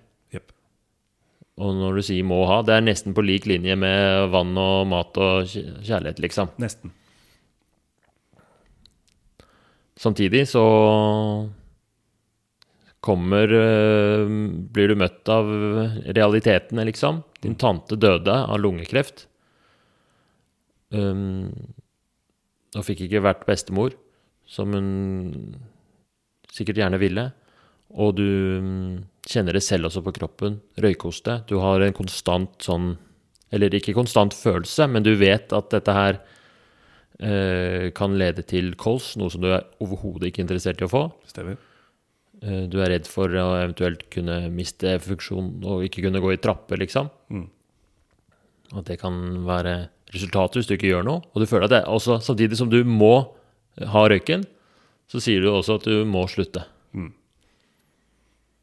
Og 1.61 1.75
når 1.77 1.97
du 1.97 2.03
sier 2.03 2.25
'må 2.25 2.47
ha', 2.49 2.63
det 2.65 2.75
er 2.75 2.81
nesten 2.81 3.15
på 3.15 3.25
lik 3.25 3.47
linje 3.47 3.77
med 3.77 4.31
vann 4.33 4.57
og 4.57 4.87
mat 4.89 5.17
og 5.19 5.45
kjærlighet, 5.47 6.19
liksom. 6.19 6.49
Nesten. 6.59 6.93
Samtidig 9.97 10.49
så 10.49 10.65
kommer 13.01 13.53
øh, 13.53 14.27
Blir 14.73 14.89
du 14.89 14.95
møtt 14.95 15.29
av 15.29 15.45
realitetene, 16.07 16.87
liksom. 16.89 17.23
Din 17.43 17.55
tante 17.55 17.97
døde 17.97 18.33
av 18.33 18.59
lungekreft. 18.59 19.27
Um, 20.93 21.51
og 22.77 22.85
fikk 22.85 23.07
ikke 23.07 23.25
vært 23.25 23.47
bestemor, 23.49 23.95
som 24.47 24.73
hun 24.73 25.57
sikkert 26.53 26.81
gjerne 26.81 27.01
ville. 27.01 27.33
Og 27.93 28.17
du 28.17 28.29
kjenner 29.29 29.57
det 29.57 29.63
selv 29.65 29.89
også 29.89 30.03
på 30.05 30.15
kroppen. 30.17 30.61
Røykoste. 30.83 31.43
Du 31.49 31.59
har 31.63 31.83
en 31.85 31.97
konstant 31.97 32.55
sånn 32.63 32.97
Eller 33.53 33.75
ikke 33.77 33.93
konstant 33.93 34.33
følelse, 34.33 34.87
men 34.89 35.05
du 35.05 35.11
vet 35.21 35.53
at 35.53 35.67
dette 35.75 35.93
her 35.93 36.17
eh, 37.21 37.91
kan 37.93 38.15
lede 38.17 38.41
til 38.49 38.71
kols, 38.81 39.11
noe 39.21 39.29
som 39.29 39.43
du 39.45 39.51
er 39.53 39.67
overhodet 39.85 40.31
ikke 40.31 40.41
interessert 40.41 40.81
i 40.81 40.87
å 40.87 40.89
få. 40.89 41.03
Stemmer. 41.29 41.59
Eh, 42.41 42.65
Du 42.73 42.79
er 42.81 42.95
redd 42.95 43.05
for 43.07 43.29
å 43.29 43.51
eventuelt 43.59 44.07
kunne 44.09 44.49
miste 44.49 44.97
funksjon 45.05 45.61
og 45.69 45.85
ikke 45.85 46.07
kunne 46.07 46.23
gå 46.25 46.33
i 46.33 46.41
trapper, 46.41 46.81
liksom. 46.81 47.11
Mm. 47.29 47.45
At 48.73 48.89
det 48.89 48.97
kan 49.03 49.45
være 49.45 49.91
resultatet 50.15 50.63
hvis 50.63 50.71
du 50.71 50.77
ikke 50.79 50.89
gjør 50.95 51.05
noe. 51.05 51.21
Og 51.37 51.45
du 51.45 51.47
føler 51.51 51.69
at 51.69 51.75
det 51.77 51.85
også, 51.93 52.23
samtidig 52.25 52.57
som 52.57 52.73
du 52.73 52.81
må 52.89 53.15
ha 53.77 54.07
røyken, 54.09 54.47
så 55.13 55.21
sier 55.21 55.45
du 55.45 55.53
også 55.53 55.77
at 55.77 55.85
du 55.93 56.07
må 56.09 56.25
slutte. 56.25 56.65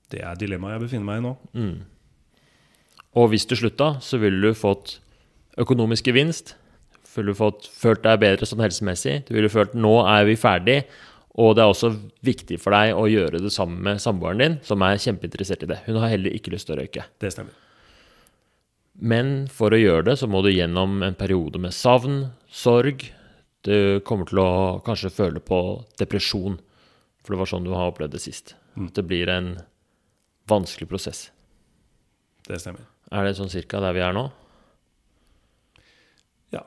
Det 0.10 0.24
er 0.26 0.40
dilemmaet 0.40 0.78
jeg 0.78 0.86
befinner 0.88 1.08
meg 1.10 1.22
i 1.22 1.26
nå. 1.28 1.36
Og 3.20 3.30
hvis 3.32 3.46
du 3.50 3.56
slutta, 3.58 3.96
så 4.02 4.20
ville 4.22 4.52
du 4.52 4.58
fått 4.58 4.98
økonomisk 5.60 6.10
gevinst. 6.10 6.56
Ville 7.16 7.34
du 7.34 7.38
fått, 7.38 7.68
følt 7.74 8.04
deg 8.06 8.22
bedre 8.22 8.48
sånn 8.48 8.64
helsemessig. 8.64 9.24
Du 9.28 9.34
ville 9.36 9.52
følt 9.52 9.74
nå 9.78 9.96
er 10.08 10.28
vi 10.30 10.38
ferdig. 10.40 10.82
Og 11.40 11.56
det 11.56 11.64
er 11.64 11.72
også 11.72 11.94
viktig 12.26 12.58
for 12.60 12.76
deg 12.76 12.98
å 12.98 13.08
gjøre 13.10 13.42
det 13.42 13.52
sammen 13.54 13.80
med 13.86 14.02
samboeren 14.04 14.42
din, 14.42 14.58
som 14.66 14.82
er 14.84 15.00
kjempeinteressert 15.00 15.64
i 15.64 15.70
det. 15.72 15.82
Hun 15.86 16.00
har 16.02 16.12
heller 16.12 16.36
ikke 16.36 16.52
lyst 16.54 16.68
til 16.68 16.76
å 16.76 16.80
røyke. 16.82 17.06
Det 17.22 17.32
stemmer. 17.34 17.56
Men 19.00 19.48
for 19.48 19.72
å 19.72 19.80
gjøre 19.80 20.10
det, 20.10 20.18
så 20.20 20.28
må 20.28 20.42
du 20.44 20.50
gjennom 20.52 21.00
en 21.06 21.16
periode 21.16 21.62
med 21.62 21.76
savn, 21.76 22.26
sorg. 22.52 23.06
Du 23.64 24.02
kommer 24.08 24.28
til 24.28 24.42
å 24.44 24.50
kanskje 24.84 25.14
føle 25.14 25.44
på 25.44 25.60
depresjon, 26.02 26.58
for 27.24 27.36
det 27.36 27.40
var 27.40 27.52
sånn 27.52 27.68
du 27.68 27.72
har 27.76 27.94
opplevd 27.94 28.18
det 28.18 28.24
sist. 28.24 28.56
Mm. 28.76 28.92
det 28.96 29.04
blir 29.04 29.30
en 29.34 29.48
vanskelig 30.50 30.90
prosess. 30.90 31.30
Det 32.48 32.60
stemmer. 32.62 32.86
Er 33.14 33.26
det 33.26 33.38
sånn 33.38 33.52
cirka 33.52 33.82
der 33.82 33.96
vi 33.96 34.04
er 34.06 34.14
nå? 34.16 34.28
Ja. 36.54 36.64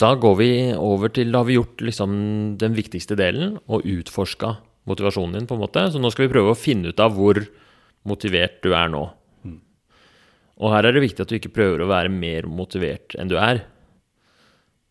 Da 0.00 0.14
går 0.20 0.38
vi 0.40 0.52
over 0.76 1.12
til 1.12 1.32
Da 1.32 1.42
har 1.42 1.48
vi 1.48 1.58
gjort 1.58 1.84
liksom 1.84 2.14
den 2.60 2.76
viktigste 2.76 3.16
delen 3.20 3.58
og 3.66 3.84
utforska 3.84 4.56
motivasjonen 4.84 5.38
din, 5.38 5.46
på 5.48 5.56
en 5.56 5.64
måte. 5.64 5.86
Så 5.90 6.00
nå 6.00 6.10
skal 6.12 6.26
vi 6.26 6.34
prøve 6.34 6.52
å 6.52 6.58
finne 6.58 6.92
ut 6.92 7.00
av 7.00 7.14
hvor 7.16 7.40
motivert 8.04 8.60
du 8.64 8.74
er 8.76 8.90
nå. 8.92 9.04
Og 10.54 10.70
her 10.70 10.86
er 10.86 10.94
det 10.94 11.02
viktig 11.02 11.24
at 11.24 11.30
du 11.30 11.38
ikke 11.38 11.54
prøver 11.54 11.82
å 11.82 11.90
være 11.90 12.12
mer 12.12 12.46
motivert 12.46 13.16
enn 13.18 13.30
du 13.30 13.38
er. 13.40 13.64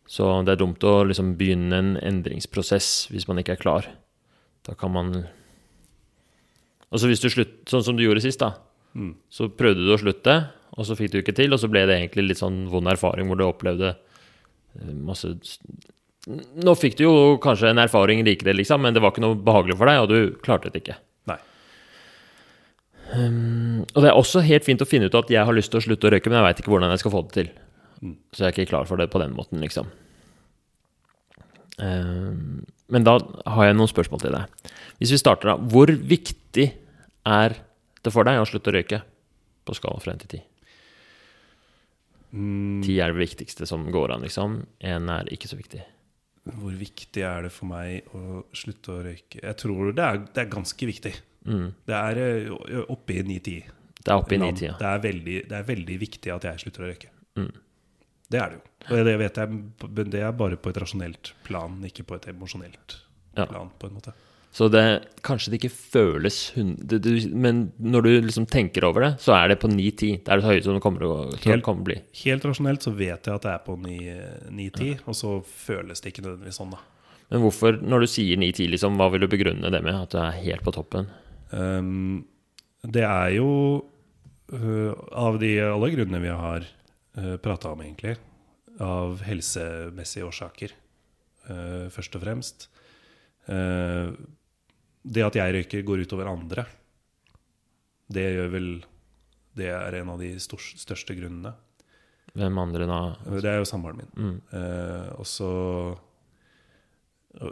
Så 0.09 0.27
det 0.43 0.55
er 0.55 0.59
dumt 0.59 0.83
å 0.83 0.97
liksom 1.07 1.35
begynne 1.39 1.79
en 1.79 1.93
endringsprosess 2.01 3.07
hvis 3.13 3.29
man 3.29 3.39
ikke 3.39 3.55
er 3.55 3.61
klar. 3.61 3.87
Da 4.63 4.75
kan 4.79 4.93
man 4.95 5.13
Og 6.93 7.01
så 7.01 7.09
hvis 7.09 7.23
du 7.23 7.29
slutt, 7.31 7.63
sånn 7.69 7.83
som 7.83 7.97
du 7.97 8.03
gjorde 8.05 8.21
sist, 8.23 8.43
da. 8.43 8.53
Mm. 8.93 9.15
Så 9.33 9.49
prøvde 9.49 9.81
du 9.81 9.93
å 9.95 9.97
slutte, 9.97 10.35
og 10.77 10.85
så 10.85 10.97
fikk 10.97 11.13
du 11.13 11.19
ikke 11.21 11.35
til, 11.37 11.53
og 11.53 11.61
så 11.61 11.69
ble 11.71 11.85
det 11.89 11.97
egentlig 11.97 12.27
litt 12.27 12.41
sånn 12.41 12.67
vond 12.69 12.89
erfaring 12.89 13.29
hvor 13.29 13.39
du 13.39 13.45
opplevde 13.47 13.95
eh, 13.95 14.93
masse 14.93 15.33
Nå 16.23 16.75
fikk 16.79 16.95
du 16.99 17.03
jo 17.03 17.15
kanskje 17.43 17.73
en 17.73 17.81
erfaring 17.83 18.21
likevel, 18.23 18.55
liksom, 18.61 18.85
men 18.85 18.95
det 18.95 19.01
var 19.03 19.11
ikke 19.11 19.25
noe 19.25 19.35
behagelig 19.35 19.75
for 19.75 19.89
deg, 19.89 19.97
og 19.99 20.07
du 20.07 20.37
klarte 20.45 20.69
det 20.71 20.79
ikke. 20.79 20.95
Nei. 21.27 21.35
Og 23.91 23.99
det 23.99 24.07
er 24.07 24.15
også 24.15 24.39
helt 24.47 24.63
fint 24.63 24.79
å 24.79 24.87
finne 24.87 25.09
ut 25.11 25.17
at 25.19 25.33
jeg 25.33 25.43
har 25.43 25.57
lyst 25.57 25.73
til 25.73 25.81
å 25.81 25.83
slutte 25.83 26.07
å 26.07 26.13
røyke, 26.13 26.31
men 26.31 26.39
jeg 26.39 26.47
veit 26.47 26.61
ikke 26.63 26.71
hvordan 26.71 26.95
jeg 26.95 27.03
skal 27.03 27.15
få 27.17 27.25
det 27.25 27.35
til. 27.41 27.51
Mm. 27.99 28.15
Så 28.31 28.45
jeg 28.45 28.47
er 28.47 28.55
ikke 28.55 28.69
klar 28.71 28.87
for 28.87 29.03
det 29.03 29.09
på 29.11 29.19
den 29.19 29.35
måten, 29.35 29.59
liksom. 29.65 29.91
Ehm, 31.81 32.65
Men 32.93 33.03
da 33.07 33.17
har 33.49 33.65
jeg 33.65 33.75
noen 33.75 33.89
spørsmål 33.89 34.21
til 34.21 34.31
deg. 34.35 34.71
Hvis 34.99 35.11
vi 35.15 35.17
starter 35.17 35.49
da, 35.53 35.55
hvor 35.57 35.87
viktig 35.89 36.67
er 37.25 37.55
det 38.03 38.11
for 38.13 38.23
deg 38.27 38.37
å 38.41 38.45
slutte 38.45 38.69
å 38.69 38.75
røyke? 38.75 38.99
På 39.65 39.73
skala 39.73 39.99
fra 40.03 40.11
1 40.13 40.19
til 40.27 40.39
10. 40.39 40.43
Ti 42.83 42.89
10 42.89 42.99
er 43.05 43.13
det 43.13 43.21
viktigste 43.21 43.67
som 43.69 43.85
går 43.93 44.15
an, 44.15 44.23
liksom. 44.25 44.63
1 44.81 45.09
er 45.13 45.29
ikke 45.33 45.49
så 45.51 45.57
viktig. 45.59 45.81
hvor 46.43 46.73
viktig 46.75 47.21
er 47.23 47.43
det 47.45 47.51
for 47.55 47.69
meg 47.71 48.03
å 48.13 48.41
slutte 48.51 48.91
å 48.91 49.03
røyke? 49.05 49.39
Jeg 49.41 49.55
tror 49.61 49.93
det 49.95 50.03
er, 50.03 50.17
det 50.33 50.41
er 50.43 50.49
ganske 50.51 50.85
viktig. 50.89 51.13
Mm. 51.47 51.69
Det 51.87 51.95
er 51.95 52.17
eh, 52.19 52.81
oppe 52.91 53.13
i 53.15 53.23
9-10. 53.23 53.69
Det 54.03 54.11
er 54.11 54.17
oppe 54.19 54.35
i 54.35 54.39
9-10, 54.41 54.65
ja. 54.67 54.73
Det, 54.79 54.89
er 54.89 54.99
veldig- 55.05 55.43
det 55.47 55.55
er 55.61 55.63
veldig 55.63 55.97
viktig 56.01 56.33
at 56.35 56.43
jeg 56.49 56.59
slutter 56.65 56.83
å 56.83 56.89
røyke. 56.91 57.09
Mm. 57.39 57.51
Det 58.33 58.41
er 58.41 58.53
det 58.53 58.59
jo. 58.59 58.67
Og 58.89 59.05
det 59.07 59.15
vet 59.21 59.39
jeg, 59.39 59.61
men 59.87 60.11
det 60.11 60.21
er 60.25 60.35
bare 60.35 60.57
på 60.59 60.73
et 60.73 60.79
rasjonelt 60.81 61.31
plan, 61.45 61.77
ikke 61.87 62.05
på 62.09 62.17
et 62.19 62.29
emosjonelt 62.33 62.99
Ja. 63.37 63.45
plan, 63.47 63.69
på 63.79 63.87
en 63.87 63.97
måte. 63.97 64.13
Så 64.53 64.67
det, 64.69 64.83
kanskje 65.25 65.49
det 65.49 65.57
ikke 65.57 65.73
føles 65.73 66.35
det, 66.53 66.99
det, 67.01 67.13
Men 67.33 67.71
når 67.81 68.03
du 68.05 68.09
liksom 68.21 68.45
tenker 68.45 68.85
over 68.85 69.01
det, 69.01 69.11
så 69.23 69.33
er 69.33 69.47
det 69.49 69.57
på 69.63 69.67
9-10. 69.71 70.19
Det 70.21 70.29
er 70.29 70.41
det 70.43 70.45
høyeste 70.45 70.67
som 70.69 70.77
det 70.77 70.83
kommer 70.83 71.01
til 71.41 71.63
å 71.63 71.75
bli. 71.87 71.95
Helt 72.21 72.45
rasjonelt 72.45 72.85
så 72.85 72.93
vet 72.93 73.25
jeg 73.25 73.33
at 73.33 73.47
det 73.47 73.53
er 73.55 73.63
på 73.65 73.77
9-10, 73.81 75.07
og 75.09 75.17
så 75.17 75.31
føles 75.41 76.03
det 76.03 76.13
ikke 76.13 76.27
nødvendigvis 76.27 76.59
sånn, 76.61 76.75
da. 76.75 76.83
Men 77.33 77.41
hvorfor, 77.41 77.79
når 77.81 78.05
du 78.05 78.11
sier 78.13 78.37
9-10, 78.37 78.69
liksom, 78.75 78.99
hva 79.01 79.09
vil 79.09 79.25
du 79.25 79.31
begrunne 79.31 79.73
det 79.73 79.81
med? 79.81 79.97
At 80.05 80.13
du 80.13 80.19
er 80.21 80.37
helt 80.43 80.61
på 80.61 80.75
toppen? 80.75 81.09
Um, 81.49 82.27
det 82.85 83.07
er 83.07 83.33
jo 83.39 83.49
uh, 84.53 84.93
av 85.17 85.39
de 85.41 85.55
alle 85.65 85.89
grunnene 85.95 86.21
vi 86.21 86.29
har 86.29 86.69
uh, 87.17 87.35
prata 87.43 87.73
om, 87.73 87.81
egentlig, 87.83 88.15
av 88.81 89.21
helsemessige 89.25 90.27
årsaker, 90.27 90.73
uh, 91.49 91.89
først 91.93 92.17
og 92.17 92.23
fremst. 92.25 92.69
Uh, 93.49 94.13
det 95.03 95.25
at 95.25 95.37
jeg 95.37 95.55
røyker, 95.57 95.83
går 95.83 96.05
utover 96.05 96.31
andre. 96.31 96.65
Det 98.13 98.23
gjør 98.35 98.51
vel 98.53 98.71
Det 99.53 99.67
er 99.69 99.99
en 99.99 100.09
av 100.09 100.17
de 100.17 100.31
største 100.41 101.13
grunnene. 101.13 101.51
Hvem 102.33 102.57
andre 102.57 102.87
da? 102.89 102.99
Det 103.29 103.45
er 103.45 103.59
jo 103.61 103.67
samboeren 103.69 103.99
min. 104.01 104.13
Mm. 104.17 104.37
Uh, 104.49 105.09
og 105.19 105.27
så 105.29 105.49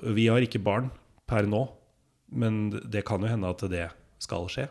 Vi 0.09 0.26
har 0.26 0.41
ikke 0.41 0.62
barn 0.62 0.89
per 1.30 1.45
nå, 1.45 1.68
men 2.34 2.72
det 2.72 3.05
kan 3.05 3.22
jo 3.22 3.30
hende 3.30 3.49
at 3.49 3.62
det 3.70 3.89
skal 4.22 4.49
skje. 4.49 4.68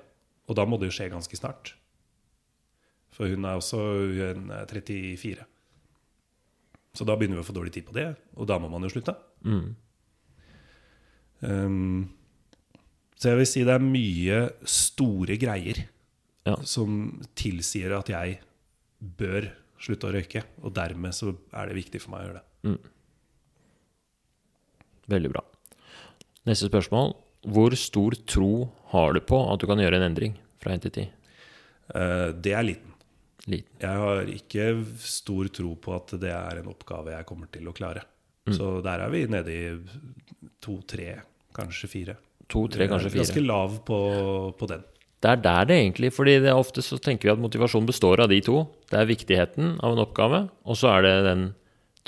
Og 0.51 0.59
da 0.59 0.67
må 0.67 0.79
det 0.81 0.91
jo 0.91 0.97
skje 0.99 1.11
ganske 1.13 1.39
snart. 1.39 1.77
For 3.21 3.29
hun 3.29 3.45
er 3.45 3.59
også 3.61 3.79
hun 4.17 4.47
er 4.57 4.65
34. 4.71 5.45
Så 6.97 7.05
da 7.05 7.15
begynner 7.21 7.37
vi 7.37 7.43
å 7.45 7.47
få 7.51 7.53
dårlig 7.53 7.75
tid 7.75 7.85
på 7.85 7.93
det, 7.93 8.07
og 8.41 8.49
da 8.49 8.57
må 8.59 8.71
man 8.73 8.87
jo 8.87 8.89
slutte. 8.95 9.13
Mm. 9.45 9.75
Um, 11.45 12.09
så 13.21 13.31
jeg 13.31 13.41
vil 13.43 13.49
si 13.51 13.65
det 13.69 13.75
er 13.77 13.85
mye 13.85 14.41
store 14.65 15.37
greier 15.41 15.83
Ja. 16.49 16.57
som 16.65 17.21
tilsier 17.37 17.93
at 17.93 18.09
jeg 18.09 18.39
bør 18.99 19.51
slutte 19.81 20.09
å 20.09 20.15
røyke. 20.17 20.43
Og 20.65 20.73
dermed 20.77 21.13
så 21.13 21.35
er 21.53 21.69
det 21.69 21.77
viktig 21.77 22.01
for 22.01 22.15
meg 22.15 22.23
å 22.23 22.27
gjøre 22.31 22.41
det. 22.41 22.77
Veldig 25.13 25.33
bra. 25.37 25.45
Neste 26.49 26.73
spørsmål. 26.73 27.13
Hvor 27.45 27.77
stor 27.77 28.17
tro 28.29 28.71
har 28.93 29.13
du 29.13 29.21
på 29.21 29.39
at 29.53 29.61
du 29.61 29.69
kan 29.69 29.81
gjøre 29.81 30.01
en 30.01 30.09
endring 30.11 30.35
fra 30.61 30.73
1 30.73 30.89
til 30.89 30.97
10? 31.05 31.11
Uh, 31.93 32.33
det 32.41 32.57
er 32.57 32.65
liten. 32.67 32.90
Liten. 33.47 33.73
Jeg 33.81 34.03
har 34.03 34.29
ikke 34.29 34.65
stor 35.01 35.49
tro 35.55 35.75
på 35.81 35.95
at 35.97 36.13
det 36.21 36.33
er 36.35 36.61
en 36.61 36.73
oppgave 36.73 37.15
jeg 37.15 37.29
kommer 37.29 37.49
til 37.53 37.71
å 37.71 37.77
klare. 37.77 38.05
Så 38.51 38.81
der 38.83 39.05
er 39.05 39.13
vi 39.13 39.25
nede 39.31 39.53
i 39.55 39.65
to-tre, 40.65 41.13
kanskje 41.55 41.91
fire. 41.91 42.17
To, 42.51 42.65
tre, 42.73 42.89
kanskje 42.91 43.13
fire. 43.13 43.23
Ganske 43.23 43.45
lav 43.45 43.77
på, 43.87 43.99
på 44.59 44.69
den. 44.71 44.83
Det 45.21 45.31
er 45.31 45.43
der 45.45 45.67
det 45.69 45.77
egentlig 45.77 46.11
fordi 46.17 46.39
det 46.41 46.49
er 46.51 46.59
ofte 46.59 46.83
så 46.83 46.97
tenker 47.03 47.29
vi 47.29 47.35
at 47.35 47.43
motivasjon 47.43 47.89
består 47.89 48.25
av 48.25 48.31
de 48.33 48.41
to. 48.45 48.65
Det 48.91 48.99
er 48.99 49.11
viktigheten 49.11 49.75
av 49.85 49.95
en 49.95 50.03
oppgave, 50.03 50.47
og 50.65 50.79
så 50.81 50.95
er 50.97 51.07
det 51.07 51.17
den 51.29 51.45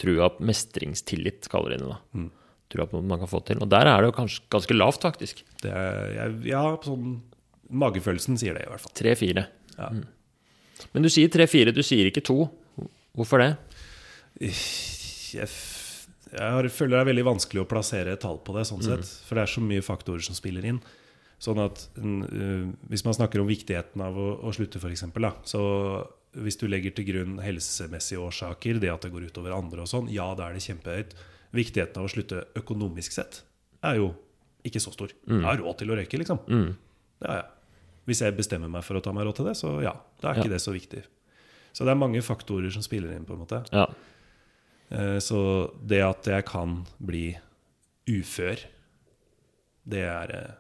trua 0.00 0.30
på 0.32 0.46
mestringstillit, 0.48 1.50
kaller 1.52 1.76
de 1.76 1.82
det 1.82 1.90
da. 1.90 1.98
Mm. 2.16 2.30
Trua 2.72 2.88
på 2.88 2.98
noe 2.98 3.10
man 3.10 3.20
kan 3.20 3.30
få 3.30 3.42
til. 3.46 3.60
Og 3.62 3.68
der 3.70 3.90
er 3.90 4.00
det 4.00 4.10
jo 4.10 4.16
kanskje 4.16 4.48
ganske 4.56 4.78
lavt, 4.78 5.04
faktisk. 5.04 5.44
Det 5.62 5.70
er, 5.70 6.32
ja, 6.48 6.64
sånn 6.84 7.20
Magefølelsen 7.72 8.36
sier 8.36 8.56
det, 8.58 8.66
i 8.66 8.68
hvert 8.68 8.82
fall. 8.84 8.92
Tre-fire. 8.98 9.46
Ja. 9.78 9.86
Men 10.92 11.06
du 11.06 11.10
sier 11.12 11.30
tre-fire, 11.32 11.74
du 11.74 11.82
sier 11.86 12.08
ikke 12.10 12.24
to. 12.26 12.46
Hvorfor 13.16 13.42
det? 13.42 13.50
Jeg, 14.40 15.48
jeg 16.32 16.72
føler 16.72 16.96
det 16.96 17.02
er 17.02 17.10
veldig 17.10 17.28
vanskelig 17.28 17.62
å 17.62 17.68
plassere 17.68 18.16
et 18.16 18.22
tall 18.24 18.40
på 18.44 18.56
det, 18.56 18.66
sånn 18.68 18.82
sett. 18.84 19.06
For 19.26 19.38
det 19.38 19.44
er 19.44 19.52
så 19.52 19.62
mye 19.64 19.84
faktorer 19.84 20.24
som 20.24 20.36
spiller 20.38 20.66
inn. 20.68 20.80
Sånn 21.42 21.58
at 21.58 21.80
mm, 21.98 22.18
øh, 22.22 22.66
Hvis 22.92 23.02
man 23.02 23.16
snakker 23.16 23.42
om 23.42 23.48
viktigheten 23.50 24.02
av 24.04 24.18
å, 24.18 24.28
å 24.46 24.52
slutte, 24.54 24.78
f.eks., 24.78 25.02
så 25.50 25.62
hvis 26.32 26.56
du 26.56 26.64
legger 26.70 26.94
til 26.96 27.08
grunn 27.10 27.40
helsemessige 27.44 28.22
årsaker, 28.22 28.78
det 28.80 28.88
at 28.88 29.04
det 29.04 29.12
går 29.12 29.26
utover 29.28 29.52
andre 29.52 29.84
og 29.84 29.90
sånn, 29.90 30.06
ja, 30.12 30.30
da 30.38 30.48
er 30.48 30.56
det 30.56 30.64
kjempehøyt. 30.64 31.16
Viktigheten 31.52 32.00
av 32.00 32.08
å 32.08 32.12
slutte 32.12 32.46
økonomisk 32.56 33.18
sett 33.18 33.42
er 33.84 33.98
jo 34.00 34.12
ikke 34.64 34.80
så 34.80 34.94
stor. 34.94 35.12
Jeg 35.26 35.44
har 35.44 35.60
råd 35.60 35.82
til 35.82 35.92
å 35.92 35.98
røyke, 35.98 36.20
liksom. 36.22 36.40
Mm. 36.46 36.70
Har 37.26 37.42
jeg. 37.42 37.50
Hvis 38.06 38.20
jeg 38.24 38.34
bestemmer 38.36 38.68
meg 38.68 38.82
for 38.84 38.98
å 38.98 39.02
ta 39.02 39.12
meg 39.14 39.24
råd 39.28 39.36
til 39.36 39.44
det, 39.46 39.54
så 39.56 39.80
ja, 39.82 39.92
da 40.20 40.30
er 40.32 40.34
Ja. 40.34 40.42
ikke 40.42 40.50
det 40.50 40.60
så 40.60 40.72
viktig. 40.74 41.04
Så 41.72 41.84
det 41.84 41.92
er 41.92 42.00
mange 42.00 42.20
faktorer 42.22 42.70
som 42.72 42.82
spiller 42.82 43.12
inn, 43.14 43.24
på 43.24 43.32
en 43.34 43.38
måte. 43.46 43.64
Ja. 43.72 43.86
Eh, 44.90 45.18
Så 45.20 45.72
det 45.86 46.02
at 46.02 46.24
jeg 46.26 46.44
kan 46.44 46.84
bli 47.00 47.36
ufør, 48.08 48.58
det 49.88 50.02
er 50.02 50.34
eh, 50.34 50.50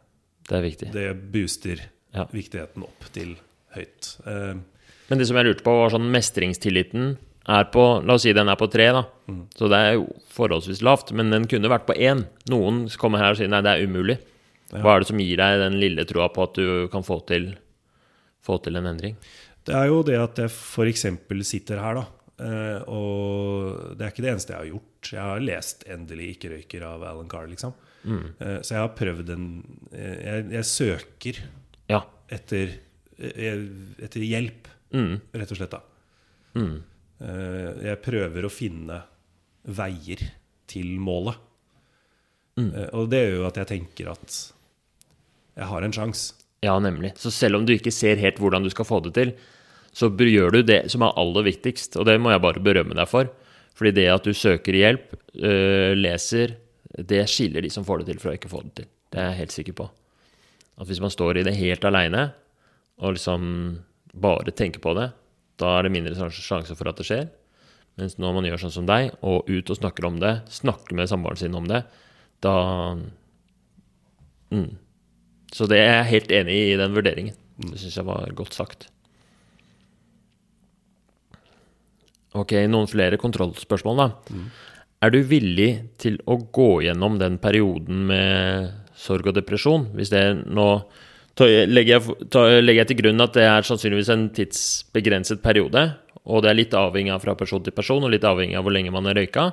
Det 0.48 0.56
er 0.58 0.62
viktig. 0.62 0.92
Det 0.92 1.32
booster 1.32 1.80
Ja. 2.14 2.24
viktigheten 2.26 2.82
opp 2.82 3.04
til 3.12 3.36
høyt. 3.74 4.18
Eh, 4.26 4.54
Men 5.08 5.18
det 5.18 5.26
som 5.26 5.36
jeg 5.36 5.46
lurte 5.46 5.62
på, 5.64 5.72
var 5.82 5.90
sånn 5.90 6.10
mestringstilliten. 6.10 7.18
er 7.48 7.64
på 7.64 8.04
La 8.06 8.14
oss 8.14 8.22
si 8.22 8.32
den 8.32 8.48
er 8.48 8.54
på 8.54 8.70
tre, 8.70 8.92
da. 8.92 9.02
Så 9.56 9.68
det 9.68 9.72
er 9.78 9.92
jo 9.94 10.04
forholdsvis 10.30 10.80
lavt. 10.80 11.10
Men 11.12 11.28
den 11.30 11.44
kunne 11.48 11.68
vært 11.68 11.86
på 11.86 11.96
én. 11.98 12.24
Noen 12.48 12.88
kommer 12.96 13.18
her 13.18 13.30
og 13.32 13.36
sier 13.36 13.48
nei, 13.48 13.60
det 13.60 13.66
er 13.80 13.84
umulig. 13.86 14.18
Hva 14.72 14.94
er 14.96 15.00
det 15.04 15.08
som 15.10 15.20
gir 15.20 15.36
deg 15.36 15.58
den 15.60 15.78
lille 15.80 16.04
troa 16.08 16.28
på 16.32 16.42
at 16.48 16.54
du 16.56 16.88
kan 16.92 17.04
få 17.04 17.18
til, 17.28 17.50
få 18.42 18.56
til 18.64 18.76
en 18.80 18.86
endring? 18.88 19.16
Det 19.64 19.74
er 19.76 19.86
jo 19.90 20.02
det 20.02 20.16
at 20.18 20.38
jeg 20.40 20.50
f.eks. 20.50 21.04
sitter 21.46 21.78
her, 21.78 21.94
da. 22.00 22.04
eh, 22.42 22.82
Og 22.88 23.96
det 23.98 24.06
er 24.06 24.10
ikke 24.14 24.24
det 24.24 24.32
eneste 24.32 24.52
jeg 24.54 24.58
har 24.58 24.70
gjort. 24.72 25.10
Jeg 25.12 25.20
har 25.20 25.40
lest 25.40 25.84
'Endelig 25.86 26.36
ikke-røyker' 26.38 26.82
av 26.82 27.02
Alan 27.02 27.28
Carr, 27.28 27.46
liksom. 27.46 27.74
Eh, 28.06 28.58
Så 28.62 28.70
jeg 28.74 28.80
har 28.80 28.88
prøvd 28.96 29.30
en 29.30 29.78
eh, 29.92 30.16
Jeg, 30.24 30.50
jeg 30.50 30.64
søker 30.64 31.42
Ja. 31.88 32.00
etter, 32.30 32.72
etter 33.18 34.20
hjelp, 34.20 34.66
Mm. 34.92 35.20
rett 35.34 35.50
og 35.52 35.56
slett. 35.56 35.70
da 35.70 35.80
Mm. 36.54 36.82
Jeg 37.82 38.02
prøver 38.02 38.42
å 38.44 38.50
finne 38.50 39.02
veier 39.64 40.18
til 40.66 40.98
målet. 40.98 41.36
Eh, 42.58 42.88
Og 42.92 43.08
det 43.10 43.20
gjør 43.30 43.36
jo 43.36 43.46
at 43.46 43.54
jeg 43.56 43.66
tenker 43.66 44.10
at 44.10 44.52
jeg 45.58 45.68
har 45.68 45.84
en 45.84 45.94
sjanse. 45.94 46.38
Ja, 46.62 46.76
nemlig. 46.78 47.12
Så 47.18 47.32
selv 47.34 47.58
om 47.58 47.66
du 47.66 47.74
ikke 47.74 47.92
ser 47.94 48.20
helt 48.22 48.38
hvordan 48.38 48.62
du 48.62 48.70
skal 48.70 48.86
få 48.86 49.00
det 49.04 49.14
til, 49.16 49.32
så 49.92 50.08
gjør 50.08 50.54
du 50.54 50.60
det 50.64 50.84
som 50.92 51.02
er 51.04 51.16
aller 51.20 51.44
viktigst, 51.50 51.98
og 52.00 52.06
det 52.08 52.16
må 52.22 52.30
jeg 52.32 52.42
bare 52.44 52.62
berømme 52.62 52.96
deg 52.96 53.08
for. 53.10 53.28
Fordi 53.76 53.92
det 53.96 54.06
at 54.12 54.24
du 54.24 54.32
søker 54.36 54.76
hjelp, 54.76 55.16
øh, 55.42 55.92
leser, 55.96 56.54
det 56.92 57.24
skiller 57.28 57.64
de 57.64 57.70
som 57.72 57.84
får 57.84 58.02
det 58.02 58.12
til, 58.12 58.20
fra 58.22 58.32
å 58.32 58.36
ikke 58.36 58.52
få 58.52 58.62
det 58.66 58.74
til. 58.78 58.88
Det 59.12 59.20
er 59.20 59.30
jeg 59.30 59.40
helt 59.40 59.56
sikker 59.56 59.76
på. 59.80 59.88
At 60.80 60.88
hvis 60.88 61.02
man 61.02 61.12
står 61.12 61.40
i 61.40 61.44
det 61.46 61.56
helt 61.58 61.84
aleine, 61.88 62.30
og 63.02 63.16
liksom 63.16 63.42
bare 64.12 64.54
tenker 64.54 64.80
på 64.84 64.94
det, 64.96 65.10
da 65.60 65.76
er 65.78 65.86
det 65.86 65.94
mindre 65.94 66.30
sjanse 66.32 66.76
for 66.76 66.88
at 66.88 67.00
det 67.00 67.08
skjer. 67.08 67.26
Mens 68.00 68.16
når 68.20 68.36
man 68.36 68.46
gjør 68.48 68.62
sånn 68.64 68.76
som 68.76 68.88
deg, 68.88 69.10
og 69.20 69.48
ut 69.50 69.72
og 69.72 69.78
snakker 69.78 70.08
om 70.08 70.20
det, 70.22 70.38
snakker 70.52 70.96
med 70.96 71.10
samboeren 71.10 71.40
sin 71.40 71.58
om 71.58 71.66
det, 71.68 71.82
da 72.44 72.54
mm. 74.52 74.70
Så 75.52 75.68
det 75.68 75.78
er 75.82 75.98
jeg 75.98 76.10
helt 76.12 76.34
enig 76.40 76.56
i 76.56 76.72
i 76.72 76.80
den 76.80 76.96
vurderingen. 76.96 77.36
Det 77.60 77.78
syns 77.80 77.98
jeg 78.00 78.08
var 78.08 78.32
godt 78.36 78.56
sagt. 78.56 78.88
Ok, 82.32 82.54
noen 82.72 82.88
flere 82.88 83.18
kontrollspørsmål, 83.20 83.98
da. 84.00 84.36
Er 85.04 85.12
du 85.12 85.18
villig 85.28 85.70
til 86.00 86.16
å 86.30 86.38
gå 86.54 86.84
gjennom 86.86 87.18
den 87.20 87.36
perioden 87.42 88.06
med 88.08 88.70
sorg 88.96 89.28
og 89.28 89.36
depresjon? 89.36 89.90
Hvis 89.98 90.12
det 90.14 90.22
nå 90.46 90.68
legger 91.42 91.98
jeg, 91.98 92.16
legger 92.62 92.80
jeg 92.80 92.90
til 92.92 93.00
grunn 93.02 93.24
at 93.24 93.36
det 93.36 93.44
er 93.48 93.68
sannsynligvis 93.68 94.12
en 94.14 94.24
tidsbegrenset 94.36 95.42
periode, 95.44 95.84
og 96.22 96.44
det 96.44 96.52
er 96.52 96.58
litt 96.60 96.76
avhengig 96.78 97.12
av 97.12 97.22
fra 97.24 97.36
person 97.36 97.64
til 97.66 97.74
person, 97.74 98.04
og 98.04 98.12
litt 98.14 98.24
avhengig 98.24 98.56
av 98.56 98.64
hvor 98.64 98.72
lenge 98.76 98.94
man 98.94 99.08
har 99.10 99.18
røyka. 99.18 99.50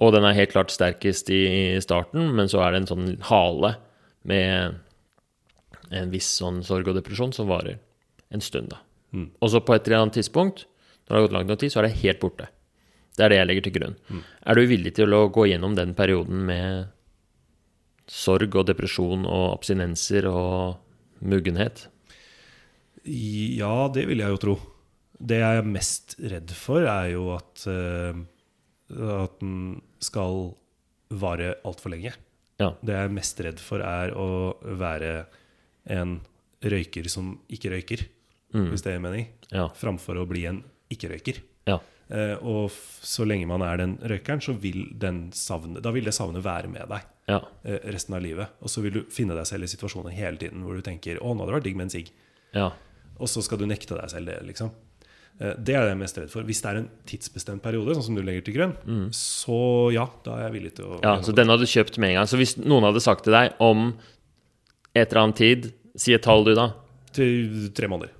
Og 0.00 0.12
den 0.16 0.26
er 0.26 0.36
helt 0.36 0.52
klart 0.52 0.72
sterkest 0.74 1.30
i 1.32 1.78
starten, 1.84 2.32
men 2.36 2.48
så 2.50 2.64
er 2.64 2.74
det 2.74 2.82
en 2.82 2.90
sånn 2.90 3.10
hale 3.30 3.76
med 4.28 4.80
en 5.90 6.12
viss 6.12 6.28
sånn 6.38 6.62
sorg 6.66 6.88
og 6.90 6.96
depresjon 6.98 7.34
som 7.34 7.48
varer 7.50 7.80
en 8.30 8.44
stund, 8.44 8.70
da. 8.70 8.82
Og 9.42 9.50
så 9.50 9.60
på 9.64 9.74
et 9.74 9.88
eller 9.88 10.04
annet 10.04 10.20
tidspunkt, 10.20 10.64
når 11.06 11.10
det 11.10 11.18
har 11.18 11.26
gått 11.26 11.36
langt 11.36 11.50
nok 11.50 11.60
tid, 11.62 11.72
så 11.72 11.80
er 11.80 11.88
det 11.88 12.00
helt 12.04 12.20
borte. 12.22 12.46
Det 13.16 13.24
er 13.26 13.32
det 13.32 13.38
jeg 13.40 13.48
legger 13.48 13.66
til 13.66 13.74
grunn. 13.74 13.96
Er 14.46 14.56
du 14.56 14.70
villig 14.70 14.94
til 14.96 15.16
å 15.16 15.24
gå 15.34 15.48
gjennom 15.50 15.74
den 15.76 15.96
perioden 15.98 16.44
med 16.46 16.92
sorg 18.10 18.54
og 18.58 18.68
depresjon 18.70 19.26
og 19.26 19.46
abstinenser 19.56 20.28
og 20.30 20.78
muggenhet? 21.20 21.88
Ja, 23.04 23.88
det 23.92 24.06
vil 24.10 24.22
jeg 24.22 24.34
jo 24.34 24.40
tro. 24.40 24.56
Det 25.20 25.40
jeg 25.42 25.60
er 25.60 25.68
mest 25.68 26.16
redd 26.22 26.54
for, 26.56 26.86
er 26.88 27.10
jo 27.12 27.26
at, 27.34 27.66
uh, 27.66 28.16
at 29.20 29.36
den 29.42 29.80
skal 30.00 30.54
vare 31.10 31.56
altfor 31.66 31.92
lenge. 31.92 32.14
Ja. 32.60 32.72
Det 32.80 32.94
jeg 32.94 33.08
er 33.08 33.14
mest 33.18 33.40
redd 33.44 33.60
for, 33.62 33.82
er 33.84 34.14
å 34.16 34.54
være 34.80 35.26
en 35.86 36.20
røyker 36.62 37.08
som 37.08 37.38
ikke 37.50 37.70
røyker, 37.72 38.06
hvis 38.52 38.82
det 38.82 38.92
gir 38.96 39.00
mening. 39.00 39.28
Ja. 39.52 39.68
Framfor 39.68 40.16
å 40.18 40.26
bli 40.28 40.44
en 40.46 40.62
ikke-røyker. 40.90 41.40
Ja. 41.66 41.78
Eh, 42.10 42.34
og 42.42 42.70
så 42.74 43.24
lenge 43.24 43.46
man 43.46 43.62
er 43.62 43.76
den 43.78 43.96
røykeren, 43.98 44.40
så 44.42 44.52
vil 44.58 44.88
den 44.98 45.30
savne, 45.30 45.80
da 45.80 45.90
vil 45.92 46.04
det 46.04 46.12
savnet 46.14 46.42
være 46.42 46.68
med 46.68 46.88
deg 46.88 47.02
Ja. 47.28 47.40
eh, 47.64 47.78
resten 47.92 48.14
av 48.16 48.22
livet. 48.22 48.48
Og 48.60 48.68
så 48.68 48.82
vil 48.82 48.90
du 48.92 49.02
finne 49.04 49.34
deg 49.36 49.46
selv 49.46 49.62
i 49.62 49.66
situasjoner 49.70 50.10
hele 50.10 50.36
tiden 50.36 50.64
hvor 50.64 50.74
du 50.74 50.82
tenker 50.82 51.18
'Å, 51.20 51.34
nå 51.34 51.38
hadde 51.38 51.46
det 51.52 51.54
vært 51.62 51.62
digg 51.64 51.76
med 51.76 51.84
en 51.84 51.90
sigg'. 52.00 52.10
Ja. 52.54 52.70
Og 53.20 53.28
så 53.28 53.42
skal 53.42 53.58
du 53.58 53.66
nekte 53.66 53.94
deg 54.00 54.10
selv 54.10 54.26
det, 54.26 54.42
liksom. 54.46 54.70
Eh, 55.40 55.54
Det 55.54 55.74
er 55.74 55.86
det 55.86 55.88
jeg 55.88 55.90
er 55.92 55.94
mest 55.96 56.18
redd 56.18 56.30
for. 56.30 56.42
Hvis 56.42 56.60
det 56.62 56.70
er 56.70 56.76
en 56.78 56.90
tidsbestemt 57.06 57.62
periode, 57.62 57.94
sånn 57.94 58.02
som 58.02 58.14
du 58.16 58.22
legger 58.22 58.44
til 58.44 58.54
grunn, 58.54 59.10
så 59.12 59.92
ja, 59.92 60.08
da 60.24 60.36
er 60.36 60.50
jeg 60.50 60.60
villig 60.62 60.74
til 60.74 60.84
å 60.86 60.98
Mm. 60.98 61.02
ja, 61.02 61.20
så 61.22 61.32
den 61.34 61.46
hadde 61.46 61.60
du 61.60 61.66
kjøpt 61.66 61.98
med 61.98 62.10
en 62.10 62.14
gang. 62.16 62.26
Så 62.26 62.36
hvis 62.36 62.56
noen 62.58 62.82
hadde 62.82 63.00
sagt 63.00 63.22
til 63.24 63.32
deg 63.32 63.54
om 63.60 63.94
et 64.94 65.06
eller 65.06 65.22
annet 65.22 65.40
tid, 65.40 65.70
si 65.98 66.14
et 66.16 66.24
tall 66.24 66.44
du, 66.46 66.54
da. 66.58 66.70
Til 67.14 67.70
tre 67.76 67.90
måneder. 67.90 68.14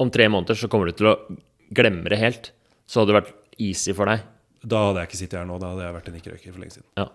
Om 0.00 0.10
tre 0.12 0.28
måneder 0.30 0.58
så 0.58 0.68
kommer 0.70 0.90
du 0.90 0.98
til 0.98 1.10
å 1.10 1.16
glemme 1.74 2.10
det 2.10 2.20
helt. 2.20 2.52
Så 2.90 3.00
hadde 3.00 3.12
det 3.12 3.20
vært 3.20 3.34
easy 3.62 3.94
for 3.96 4.10
deg. 4.10 4.24
Da 4.60 4.88
hadde 4.88 5.02
jeg 5.02 5.10
ikke 5.10 5.20
sittet 5.22 5.40
her 5.40 5.48
nå. 5.48 5.58
Da 5.62 5.72
hadde 5.72 5.86
jeg 5.86 5.96
vært 5.96 6.10
en 6.10 6.18
ikke-røyker 6.20 6.54
for 6.54 6.62
lenge 6.62 6.76
siden. 6.76 6.88
Ja. 7.00 7.08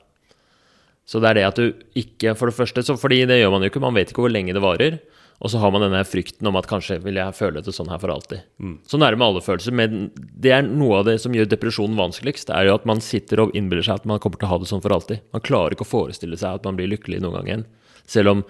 Så 1.06 1.22
det 1.22 1.30
er 1.30 1.38
det 1.38 1.43
at 1.46 1.60
du 1.62 1.84
ikke 2.02 2.34
For 2.34 2.50
det 2.50 2.58
første, 2.58 2.82
så 2.82 2.96
fordi 2.98 3.28
det 3.30 3.38
gjør 3.38 3.52
man 3.54 3.62
jo 3.62 3.70
ikke, 3.70 3.84
man 3.84 3.93
vet 3.93 4.10
ikke 4.10 4.24
hvor 4.26 4.34
lenge 4.34 4.56
det 4.56 4.64
varer. 4.64 4.98
Og 5.43 5.52
så 5.52 5.60
har 5.60 5.72
man 5.76 5.84
denne 5.84 6.00
frykten 6.08 6.48
om 6.48 6.56
at 6.56 6.68
kanskje 6.70 6.96
vil 7.04 7.20
jeg 7.20 7.36
føle 7.36 7.60
det 7.62 7.74
sånn 7.76 7.89
her 7.91 8.00
for 8.00 8.14
alltid. 8.14 8.46
Sånn 8.88 9.04
er 9.04 9.12
det 9.12 9.20
med 9.20 9.28
alle 9.28 9.43
følelser. 9.43 9.76
Men 9.76 10.08
det 10.16 10.54
er 10.56 10.64
noe 10.66 11.02
av 11.02 11.10
det 11.10 11.18
som 11.22 11.36
gjør 11.36 11.50
depresjonen 11.52 12.00
vanskeligst. 12.00 12.48
Det 12.48 12.56
er 12.56 12.70
jo 12.70 12.78
at 12.80 12.88
man 12.88 13.04
sitter 13.04 13.43
og 13.43 13.52
innbiller 13.58 13.84
seg 13.86 14.00
at 14.00 14.08
man 14.08 14.22
kommer 14.24 14.39
til 14.39 14.48
å 14.48 14.54
ha 14.54 14.62
det 14.64 14.70
sånn 14.72 14.84
for 14.86 14.96
alltid. 14.96 15.26
Man 15.36 15.43
klarer 15.43 15.76
ikke 15.76 15.84
å 15.84 15.91
forestille 15.91 16.39
seg 16.39 16.62
at 16.62 16.70
man 16.70 16.80
blir 16.80 16.89
lykkelig 16.93 17.20
noen 17.20 17.36
gang 17.38 17.52
igjen. 17.52 17.68
Selv 18.08 18.32
om 18.32 18.46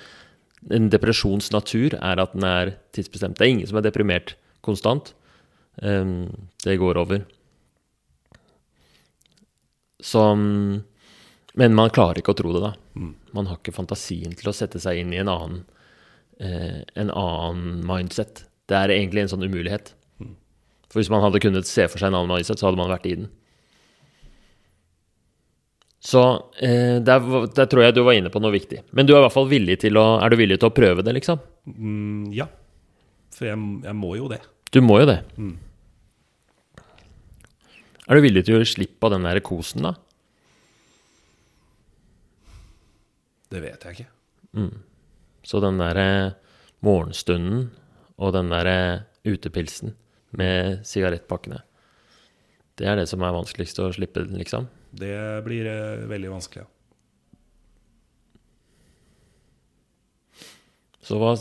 en 0.74 0.90
depresjons 0.90 1.52
natur 1.54 1.94
er 2.00 2.22
at 2.22 2.34
den 2.34 2.46
er 2.48 2.74
tidsbestemt. 2.96 3.38
Det 3.38 3.46
er 3.46 3.54
ingen 3.54 3.70
som 3.70 3.80
er 3.80 3.86
deprimert 3.86 4.36
konstant. 4.66 5.14
Ehm, 5.82 6.32
det 6.64 6.80
går 6.82 6.98
over. 6.98 7.26
Så 10.00 10.22
Men 11.56 11.74
man 11.74 11.90
klarer 11.90 12.20
ikke 12.20 12.34
å 12.34 12.36
tro 12.36 12.52
det, 12.52 12.60
da. 12.60 12.74
Man 13.32 13.46
har 13.48 13.56
ikke 13.56 13.72
fantasien 13.72 14.34
til 14.36 14.50
å 14.50 14.54
sette 14.54 14.76
seg 14.76 14.98
inn 15.00 15.14
i 15.14 15.22
en 15.22 15.30
annen, 15.32 15.62
eh, 16.38 16.84
en 17.00 17.10
annen 17.10 17.80
mindset. 17.88 18.44
Det 18.68 18.76
er 18.76 18.90
egentlig 18.90 19.22
en 19.22 19.32
sånn 19.32 19.48
umulighet. 19.48 19.94
For 20.90 21.00
hvis 21.00 21.10
man 21.10 21.24
hadde 21.24 21.40
kunnet 21.40 21.66
se 21.66 21.88
for 21.88 21.98
seg 21.98 22.08
en 22.08 22.20
annen 22.20 22.36
mindset, 22.36 22.60
så 22.60 22.68
hadde 22.68 22.78
man 22.82 22.92
vært 22.92 23.08
i 23.08 23.16
den. 23.16 23.30
Så 26.06 26.22
eh, 26.62 27.00
der, 27.02 27.24
der 27.58 27.70
tror 27.70 27.82
jeg 27.82 27.96
du 27.98 28.04
var 28.06 28.14
inne 28.14 28.30
på 28.30 28.42
noe 28.44 28.54
viktig. 28.54 28.84
Men 28.94 29.08
du 29.08 29.16
er 29.16 29.24
i 29.24 29.26
hvert 29.26 29.34
fall 29.34 29.50
villig 29.50 29.80
til 29.82 29.98
å 29.98 30.06
Er 30.22 30.30
du 30.30 30.38
villig 30.38 30.60
til 30.62 30.70
å 30.70 30.76
prøve 30.76 31.06
det, 31.06 31.16
liksom? 31.18 31.42
Mm, 31.66 32.28
ja. 32.36 32.46
For 33.34 33.50
jeg, 33.50 33.58
jeg 33.88 33.98
må 33.98 34.12
jo 34.20 34.30
det. 34.30 34.44
Du 34.70 34.84
må 34.86 35.00
jo 35.02 35.08
det. 35.10 35.18
Er 38.06 38.20
du 38.20 38.22
villig 38.22 38.46
til 38.46 38.54
å 38.54 38.60
gjøre 38.60 38.70
slipp 38.70 39.00
på 39.02 39.10
den 39.10 39.26
der 39.26 39.42
kosen, 39.46 39.88
da? 39.88 39.96
Det 43.50 43.62
vet 43.64 43.86
jeg 43.88 43.98
ikke. 43.98 44.12
Så 45.46 45.62
den 45.64 45.82
der 45.82 46.00
morgenstunden 46.86 47.70
og 48.22 48.34
den 48.36 48.54
der 48.54 48.70
utepilsen 49.26 49.96
med 50.38 50.86
sigarettpakkene, 50.86 51.64
det 52.78 52.88
er 52.92 53.00
det 53.00 53.08
som 53.10 53.24
er 53.24 53.34
vanskeligst 53.36 53.80
å 53.82 53.90
slippe, 53.96 54.26
liksom? 54.36 54.68
Det 54.96 55.16
blir 55.46 55.68
eh, 55.68 56.06
veldig 56.10 56.32
vanskelig. 56.32 56.64
Ja. 56.64 56.72
Så 61.06 61.20
hva 61.22 61.36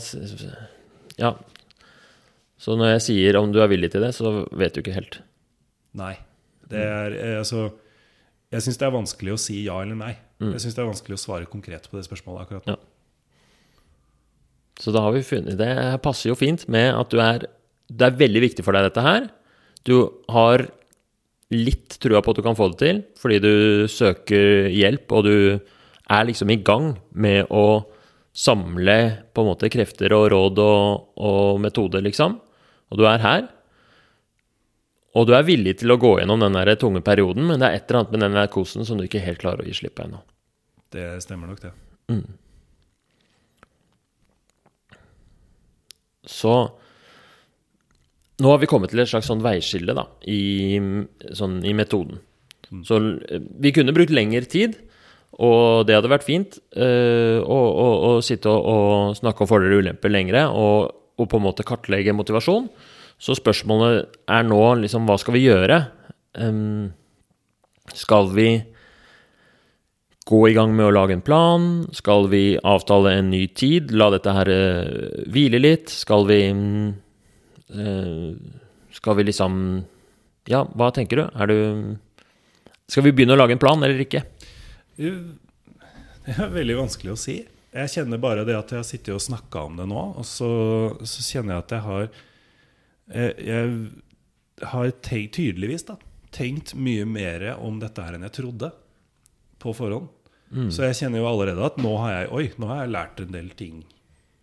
Ja. 1.17 1.31
Så 2.57 2.75
når 2.79 2.95
jeg 2.95 3.05
sier 3.05 3.37
om 3.39 3.51
du 3.53 3.59
er 3.61 3.69
villig 3.69 3.91
til 3.93 4.03
det, 4.03 4.13
så 4.17 4.45
vet 4.55 4.75
du 4.75 4.81
ikke 4.81 4.95
helt. 4.95 5.19
Nei. 5.97 6.15
Det 6.65 6.81
er 6.81 7.15
eh, 7.15 7.37
altså 7.39 7.69
Jeg 8.53 8.63
syns 8.65 8.77
det 8.81 8.85
er 8.87 8.93
vanskelig 8.95 9.33
å 9.35 9.41
si 9.41 9.59
ja 9.65 9.79
eller 9.81 9.97
nei. 9.99 10.13
Jeg 10.41 10.61
syns 10.63 10.75
det 10.75 10.83
er 10.83 10.91
vanskelig 10.91 11.15
å 11.15 11.21
svare 11.21 11.47
konkret 11.49 11.87
på 11.89 11.97
det 11.97 12.05
spørsmålet 12.07 12.45
akkurat 12.45 12.69
nå. 12.69 12.75
Ja. 12.75 12.91
Så 14.81 14.91
da 14.91 15.05
har 15.05 15.13
vi 15.15 15.21
funnet 15.23 15.55
Det 15.55 15.71
passer 16.03 16.33
jo 16.33 16.35
fint 16.35 16.65
med 16.67 16.89
at 16.91 17.07
du 17.13 17.21
er 17.23 17.45
Det 17.87 18.09
er 18.09 18.17
veldig 18.19 18.41
viktig 18.43 18.65
for 18.65 18.75
deg, 18.75 18.89
dette 18.89 19.03
her. 19.05 19.29
Du 19.87 20.09
har 20.33 20.65
litt 21.53 21.97
trua 22.01 22.21
på 22.25 22.33
at 22.33 22.39
du 22.39 22.45
kan 22.45 22.57
få 22.57 22.71
det 22.71 22.79
til, 22.81 23.01
fordi 23.21 23.41
du 23.43 23.53
søker 23.91 24.69
hjelp, 24.73 25.11
og 25.13 25.27
du 25.27 25.35
er 26.05 26.27
liksom 26.27 26.49
i 26.53 26.61
gang 26.65 26.93
med 27.13 27.51
å 27.53 27.85
samle 28.35 28.97
på 29.31 29.43
en 29.43 29.49
måte 29.51 29.69
krefter 29.71 30.13
og 30.15 30.29
råd 30.33 30.61
og, 30.61 31.11
og 31.21 31.61
metoder, 31.63 32.03
liksom. 32.05 32.39
Og 32.91 32.99
du 32.99 33.05
er 33.09 33.21
her. 33.23 33.45
Og 35.15 35.27
du 35.29 35.31
er 35.37 35.45
villig 35.47 35.77
til 35.79 35.93
å 35.93 35.99
gå 36.01 36.17
gjennom 36.19 36.41
den 36.43 36.57
der 36.57 36.75
tunge 36.79 37.01
perioden, 37.05 37.45
men 37.47 37.61
det 37.61 37.69
er 37.69 37.77
et 37.77 37.85
eller 37.87 38.01
annet 38.01 38.15
med 38.15 38.25
den 38.25 38.35
der 38.35 38.51
kosen 38.51 38.87
som 38.87 38.99
du 38.99 39.05
ikke 39.05 39.23
helt 39.23 39.39
klarer 39.41 39.63
å 39.63 39.67
gi 39.69 39.77
slipp 39.77 39.95
på 39.95 40.03
ennå. 40.09 40.19
Det 40.91 41.07
stemmer 41.23 41.47
nok, 41.49 41.61
det. 41.63 41.71
Så 46.25 46.55
nå 48.41 48.51
har 48.51 48.59
vi 48.59 48.69
kommet 48.69 48.91
til 48.91 49.03
et 49.03 49.09
slags 49.09 49.29
sånn 49.31 49.43
veiskille 49.43 49.95
da, 49.95 50.07
i, 50.27 50.79
sånn, 51.35 51.61
i 51.65 51.75
metoden. 51.77 52.19
Så 52.85 52.99
eh, 53.29 53.39
vi 53.61 53.71
kunne 53.75 53.95
brukt 53.95 54.13
lengre 54.13 54.45
tid, 54.49 54.77
og 55.35 55.87
det 55.87 55.97
hadde 55.97 56.11
vært 56.11 56.27
fint 56.27 56.59
eh, 56.75 57.39
å, 57.39 57.57
å, 57.59 57.87
å 58.09 58.11
sitte 58.23 58.51
og, 58.51 58.67
og 58.71 59.17
snakke 59.19 59.43
om 59.43 59.49
fordeler 59.51 59.77
og 59.77 59.85
ulemper 59.85 60.13
lengre, 60.13 60.45
og, 60.51 60.93
og 61.19 61.31
på 61.31 61.39
en 61.39 61.47
måte 61.47 61.67
kartlegge 61.67 62.15
motivasjon. 62.15 62.69
Så 63.21 63.35
spørsmålet 63.39 64.17
er 64.31 64.47
nå 64.47 64.61
liksom 64.81 65.07
hva 65.07 65.17
skal 65.19 65.37
vi 65.37 65.45
gjøre? 65.45 65.79
Um, 66.35 66.91
skal 67.95 68.27
vi 68.35 68.49
gå 70.25 70.39
i 70.49 70.55
gang 70.57 70.73
med 70.75 70.89
å 70.89 70.93
lage 70.95 71.15
en 71.15 71.23
plan? 71.23 71.85
Skal 71.95 72.27
vi 72.31 72.57
avtale 72.57 73.13
en 73.19 73.31
ny 73.31 73.45
tid? 73.55 73.93
La 73.95 74.09
dette 74.13 74.33
her 74.35 74.51
uh, 74.51 75.23
hvile 75.31 75.61
litt? 75.61 75.93
Skal 75.93 76.27
vi 76.27 76.41
mm, 76.51 76.87
eh, 76.89 77.04
Skal 77.69 79.15
vi 79.17 79.23
liksom 79.25 79.55
Ja, 80.51 80.61
hva 80.77 80.91
tenker 80.93 81.17
du? 81.17 81.23
Er 81.33 81.49
du 81.49 81.55
Skal 82.87 83.07
vi 83.07 83.13
begynne 83.15 83.33
å 83.33 83.39
lage 83.39 83.55
en 83.55 83.61
plan, 83.61 83.81
eller 83.81 83.99
ikke? 84.03 84.21
Det 84.97 86.35
er 86.37 86.51
veldig 86.53 86.77
vanskelig 86.77 87.13
å 87.13 87.19
si. 87.19 87.39
Jeg 87.75 87.91
kjenner 87.91 88.21
bare 88.21 88.45
det 88.47 88.55
at 88.55 88.71
jeg 88.71 88.79
har 88.79 88.87
sittet 88.87 89.13
og 89.15 89.21
snakka 89.23 89.65
om 89.67 89.75
det 89.77 89.85
nå, 89.89 90.03
og 90.21 90.25
så, 90.25 90.47
så 91.03 91.25
kjenner 91.25 91.57
jeg 91.57 91.63
at 91.65 91.73
jeg 91.75 91.85
har 91.89 92.05
Jeg, 93.05 93.33
jeg 93.45 94.67
har 94.71 94.91
tenkt, 95.05 95.33
tydeligvis 95.35 95.83
da, 95.89 95.97
tenkt 96.33 96.71
mye 96.77 97.03
mer 97.05 97.43
om 97.57 97.81
dette 97.81 98.01
her 98.01 98.15
enn 98.17 98.23
jeg 98.25 98.37
trodde 98.39 98.71
på 99.61 99.73
forhånd. 99.75 100.07
Så 100.71 100.85
jeg 100.85 100.95
kjenner 101.01 101.19
jo 101.19 101.27
allerede 101.27 101.65
at 101.65 101.77
nå 101.81 101.91
har 101.99 102.11
jeg 102.13 102.31
Oi, 102.37 102.45
nå 102.61 102.69
har 102.69 102.83
jeg 102.85 102.93
lært 102.93 103.19
en 103.25 103.33
del 103.33 103.49
ting 103.59 103.81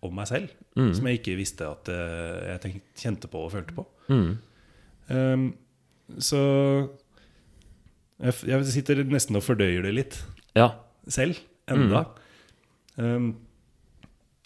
om 0.09 0.15
meg 0.15 0.27
selv 0.29 0.49
som 0.95 1.05
jeg 1.07 1.19
ikke 1.19 1.37
visste 1.37 1.67
at 1.69 1.89
eh, 1.93 2.51
jeg 2.51 2.61
tenkt, 2.63 2.85
kjente 2.97 3.29
på 3.29 3.43
og 3.45 3.51
følte 3.53 3.75
på. 3.77 3.83
Um, 5.09 5.43
så 6.17 6.39
jeg, 8.23 8.33
jeg 8.47 8.65
sitter 8.71 9.03
nesten 9.09 9.37
og 9.39 9.43
fordøyer 9.45 9.83
det 9.85 9.93
litt 9.97 10.17
Ja. 10.55 10.71
selv 11.07 11.37
enda. 11.67 12.05
Um, 12.97 13.33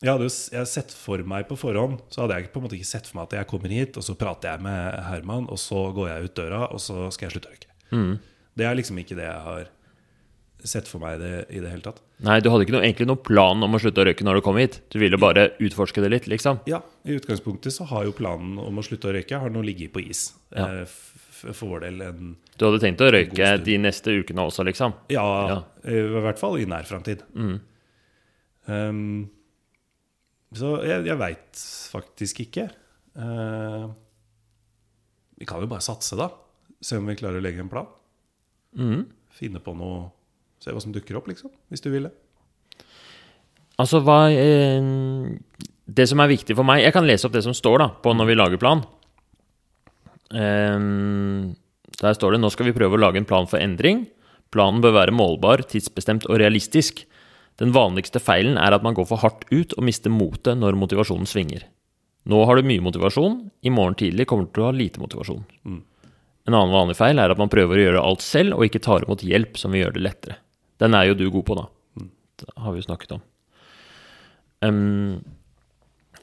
jeg 0.01 0.11
hadde 0.13 0.27
jo 0.27 0.33
jeg 0.51 0.59
hadde 0.61 0.69
sett 0.71 0.93
for 0.93 1.17
meg 1.25 1.47
på 1.49 1.55
forhånd 1.57 1.97
Så 2.13 2.21
hadde 2.21 2.35
jeg 2.37 2.51
på 2.53 2.59
en 2.61 2.63
måte 2.67 2.75
ikke 2.77 2.85
sett 2.87 3.07
for 3.09 3.17
meg 3.17 3.25
at 3.31 3.33
jeg 3.39 3.47
kommer 3.49 3.73
hit, 3.73 3.97
og 3.97 4.03
så 4.05 4.13
prater 4.15 4.53
jeg 4.53 4.61
med 4.61 4.99
Herman, 5.07 5.47
og 5.49 5.57
så 5.59 5.87
går 5.95 6.11
jeg 6.11 6.27
ut 6.29 6.35
døra, 6.37 6.67
og 6.71 6.79
så 6.83 7.07
skal 7.11 7.27
jeg 7.27 7.33
slutte 7.37 7.49
å 7.49 7.55
røyke. 7.55 7.71
Det 8.57 8.65
er 8.67 8.75
liksom 8.77 8.97
ikke 9.01 9.15
det 9.17 9.25
jeg 9.25 9.41
har 9.47 9.71
sett 10.65 10.87
for 10.89 10.99
meg 11.03 11.19
det, 11.21 11.45
i 11.53 11.59
det 11.61 11.69
hele 11.69 11.83
tatt. 11.85 11.99
Nei, 12.25 12.39
du 12.41 12.49
hadde 12.49 12.65
ikke 12.65 12.73
noe, 12.73 12.81
egentlig 12.87 13.05
noen 13.07 13.21
plan 13.23 13.61
om 13.63 13.77
å 13.77 13.79
slutte 13.81 14.01
å 14.01 14.07
røyke 14.07 14.25
når 14.25 14.39
du 14.39 14.41
kom 14.47 14.57
hit. 14.57 14.79
Du 14.91 14.97
ville 14.99 15.19
bare 15.21 15.51
utforske 15.63 16.01
det 16.01 16.09
litt, 16.09 16.27
liksom. 16.31 16.59
Ja, 16.69 16.79
i 17.05 17.13
utgangspunktet 17.19 17.75
så 17.75 17.85
har 17.91 18.07
jo 18.07 18.15
planen 18.17 18.57
om 18.59 18.81
å 18.81 18.83
slutte 18.85 19.11
å 19.11 19.13
røyke 19.15 19.37
Har 19.39 19.53
nå 19.53 19.61
ligget 19.65 19.93
på 19.93 20.01
is. 20.01 20.31
Ja. 20.55 20.81
Eh, 20.81 20.85
for 21.37 21.69
vår 21.69 21.83
del 21.85 22.01
en 22.01 22.31
Du 22.57 22.65
hadde 22.65 22.79
tenkt 22.81 23.03
å 23.05 23.11
røyke 23.13 23.51
de 23.61 23.77
neste 23.77 24.15
ukene 24.17 24.47
også, 24.49 24.65
liksom. 24.65 24.95
Ja, 25.13 25.25
Ja. 25.51 25.57
i 25.85 26.01
hvert 26.25 26.39
fall 26.41 26.57
i 26.57 26.65
nær 26.65 26.87
framtid. 26.89 27.21
Um, 28.67 29.29
så 30.57 30.73
jeg, 30.83 31.05
jeg 31.07 31.19
veit 31.21 31.61
faktisk 31.93 32.41
ikke. 32.47 32.67
Uh, 33.17 33.87
vi 35.37 35.45
kan 35.45 35.61
jo 35.61 35.69
bare 35.69 35.85
satse, 35.85 36.17
da. 36.17 36.31
Se 36.81 36.97
om 36.97 37.05
vi 37.07 37.15
klarer 37.19 37.37
å 37.39 37.45
legge 37.45 37.61
en 37.61 37.69
plan. 37.71 37.87
Finne 39.37 39.61
på 39.61 39.73
noe 39.77 40.07
Se 40.67 40.73
hva 40.75 40.83
som 40.83 40.91
dukker 40.91 41.15
opp, 41.15 41.29
liksom. 41.31 41.53
Hvis 41.71 41.83
du 41.85 41.87
vil 41.93 42.09
det. 42.09 42.13
Altså, 43.79 44.01
hva 44.03 44.25
eh, 44.33 44.83
Det 45.87 46.07
som 46.09 46.19
er 46.19 46.31
viktig 46.31 46.55
for 46.57 46.65
meg 46.65 46.81
Jeg 46.81 46.95
kan 46.95 47.05
lese 47.05 47.27
opp 47.27 47.35
det 47.35 47.43
som 47.45 47.53
står 47.55 47.77
da 47.83 47.87
på 48.03 48.11
når 48.17 48.27
vi 48.27 48.35
lager 48.35 48.59
plan. 48.59 48.83
Eh, 50.35 50.75
der 51.97 52.17
står 52.17 52.35
det 52.35 52.41
nå 52.43 52.51
skal 52.51 52.67
vi 52.67 52.75
prøve 52.75 52.97
å 52.97 53.01
lage 53.01 53.21
en 53.21 53.29
plan 53.29 53.47
for 53.47 53.63
endring. 53.63 54.05
Planen 54.51 54.83
bør 54.83 54.97
være 54.99 55.15
målbar, 55.15 55.63
tidsbestemt 55.71 56.27
og 56.27 56.41
realistisk. 56.41 57.05
Den 57.57 57.71
vanligste 57.73 58.19
feilen 58.21 58.59
er 58.59 58.75
at 58.75 58.83
man 58.85 58.95
går 58.97 59.07
for 59.09 59.23
hardt 59.23 59.47
ut 59.49 59.73
og 59.73 59.85
mister 59.87 60.13
motet 60.13 60.59
når 60.59 60.77
motivasjonen 60.77 61.29
svinger. 61.29 61.63
Nå 62.27 62.43
har 62.45 62.59
du 62.59 62.67
mye 62.67 62.83
motivasjon, 62.83 63.39
i 63.63 63.71
morgen 63.71 63.95
tidlig 63.97 64.27
kommer 64.27 64.45
du 64.45 64.51
til 64.51 64.65
å 64.65 64.69
ha 64.69 64.75
lite 64.75 64.99
motivasjon. 64.99 65.45
En 66.47 66.55
annen 66.55 66.75
vanlig 66.75 66.97
feil 66.99 67.19
er 67.19 67.31
at 67.31 67.39
man 67.39 67.51
prøver 67.51 67.79
å 67.79 67.85
gjøre 67.85 68.03
alt 68.03 68.23
selv 68.23 68.57
og 68.57 68.67
ikke 68.67 68.83
tar 68.83 69.07
imot 69.07 69.23
hjelp 69.25 69.57
som 69.59 69.73
vil 69.73 69.85
gjøre 69.85 69.97
det 69.97 70.03
lettere. 70.05 70.37
Den 70.81 70.97
er 70.97 71.09
jo 71.09 71.17
du 71.17 71.25
god 71.33 71.45
på, 71.47 71.57
da. 71.57 71.65
Det 72.37 72.53
har 72.61 72.73
vi 72.73 72.81
jo 72.81 72.85
snakket 72.85 73.15
om. 73.17 73.23
Um, 74.61 75.23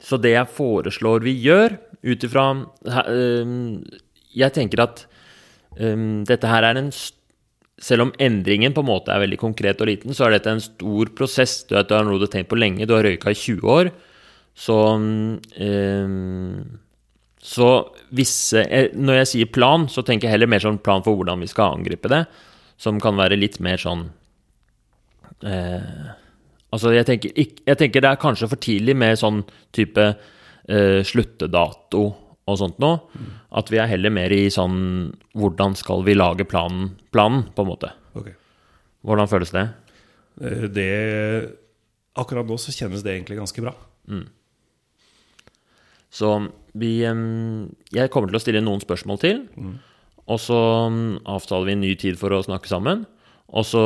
så 0.03 0.19
det 0.21 0.35
jeg 0.35 0.51
foreslår 0.55 1.23
vi 1.25 1.35
gjør, 1.39 1.77
ut 2.05 2.23
ifra 2.27 2.49
um, 2.51 3.53
Jeg 4.35 4.53
tenker 4.53 4.83
at 4.83 5.05
um, 5.79 6.25
dette 6.27 6.49
her 6.51 6.67
er 6.67 6.77
en 6.77 6.91
Selv 6.91 8.03
om 8.03 8.11
endringen 8.21 8.75
på 8.75 8.83
en 8.83 8.89
måte 8.89 9.13
er 9.13 9.23
veldig 9.23 9.39
konkret 9.39 9.81
og 9.81 9.89
liten, 9.89 10.13
så 10.13 10.27
er 10.27 10.35
dette 10.35 10.51
en 10.51 10.63
stor 10.63 11.11
prosess. 11.15 11.63
Du 11.67 11.75
vet, 11.75 11.87
du 11.87 11.95
har 11.95 12.05
noe 12.07 12.19
du 12.19 12.27
har 12.27 12.33
tenkt 12.35 12.51
på 12.51 12.59
lenge, 12.59 12.87
du 12.87 12.95
har 12.95 13.03
røyka 13.07 13.33
i 13.33 13.39
20 13.39 13.71
år. 13.71 13.91
Så 14.55 14.77
um, 14.95 16.59
så 17.45 17.69
visse 18.15 18.63
eh, 18.63 18.87
Når 18.97 19.19
jeg 19.19 19.31
sier 19.31 19.49
plan, 19.53 19.85
så 19.91 20.01
tenker 20.01 20.27
jeg 20.27 20.37
heller 20.37 20.49
mer 20.49 20.63
sånn 20.63 20.79
plan 20.81 21.03
for 21.05 21.19
hvordan 21.19 21.43
vi 21.43 21.49
skal 21.51 21.77
angripe 21.77 22.09
det. 22.11 22.23
Som 22.81 22.97
kan 23.03 23.19
være 23.19 23.37
litt 23.37 23.59
mer 23.63 23.77
sånn 23.81 24.07
eh, 25.43 26.13
Altså, 26.75 26.91
jeg 26.91 27.05
tenker, 27.07 27.31
jeg 27.37 27.77
tenker 27.79 28.03
det 28.03 28.09
er 28.09 28.19
kanskje 28.19 28.49
for 28.51 28.59
tidlig 28.59 28.95
med 28.99 29.15
sånn 29.19 29.37
type 29.75 30.03
eh, 30.67 31.01
sluttedato 31.07 32.01
og 32.45 32.57
sånt 32.59 32.81
nå. 32.83 32.89
At 33.55 33.71
vi 33.71 33.79
er 33.79 33.87
heller 33.89 34.11
mer 34.13 34.33
i 34.35 34.49
sånn 34.53 35.13
Hvordan 35.37 35.77
skal 35.79 36.03
vi 36.05 36.17
lage 36.17 36.45
planen, 36.49 36.91
planen 37.15 37.45
på 37.55 37.63
en 37.63 37.69
måte. 37.69 37.93
Okay. 38.17 38.35
Hvordan 39.07 39.31
føles 39.31 39.53
det? 39.55 39.67
Eh, 40.41 40.67
Det 40.73 40.89
Akkurat 42.15 42.47
nå 42.47 42.55
så 42.59 42.71
kjennes 42.71 43.03
det 43.03 43.11
egentlig 43.11 43.39
ganske 43.39 43.63
bra. 43.63 43.73
Så 46.15 46.29
vi 46.75 46.93
Jeg 47.03 48.11
kommer 48.11 48.31
til 48.31 48.39
å 48.39 48.43
stille 48.43 48.63
noen 48.63 48.83
spørsmål 48.83 49.19
til. 49.19 49.41
Og 50.25 50.39
så 50.39 50.59
avtaler 51.27 51.65
vi 51.67 51.75
en 51.75 51.83
ny 51.83 51.95
tid 51.95 52.19
for 52.19 52.31
å 52.31 52.43
snakke 52.43 52.67
sammen. 52.71 53.05
Og 53.53 53.65
så 53.67 53.83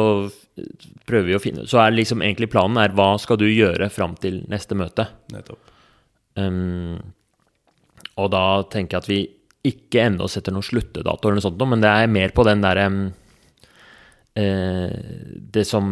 prøver 1.08 1.28
vi 1.28 1.36
å 1.36 1.42
finne 1.44 1.66
Så 1.68 1.82
er 1.82 1.92
liksom 1.92 2.24
egentlig 2.24 2.50
planen 2.52 2.80
er 2.80 2.94
hva 2.96 3.12
skal 3.22 3.40
du 3.42 3.48
gjøre 3.48 3.90
fram 3.92 4.16
til 4.20 4.42
neste 4.52 4.78
møte? 4.80 5.06
Nettopp. 5.34 5.74
Um, 6.40 6.96
og 8.20 8.30
da 8.32 8.44
tenker 8.72 8.98
jeg 8.98 9.04
at 9.04 9.10
vi 9.10 9.20
ikke 9.70 10.06
ennå 10.08 10.28
setter 10.32 10.56
noen 10.56 10.64
sluttedato, 10.64 11.28
eller 11.28 11.40
noe 11.40 11.44
sånt, 11.44 11.64
men 11.68 11.84
det 11.84 11.92
er 11.92 12.12
mer 12.12 12.32
på 12.36 12.46
den 12.48 12.62
derre 12.64 12.86
eh, 14.40 14.94
Det 15.52 15.66
som 15.68 15.90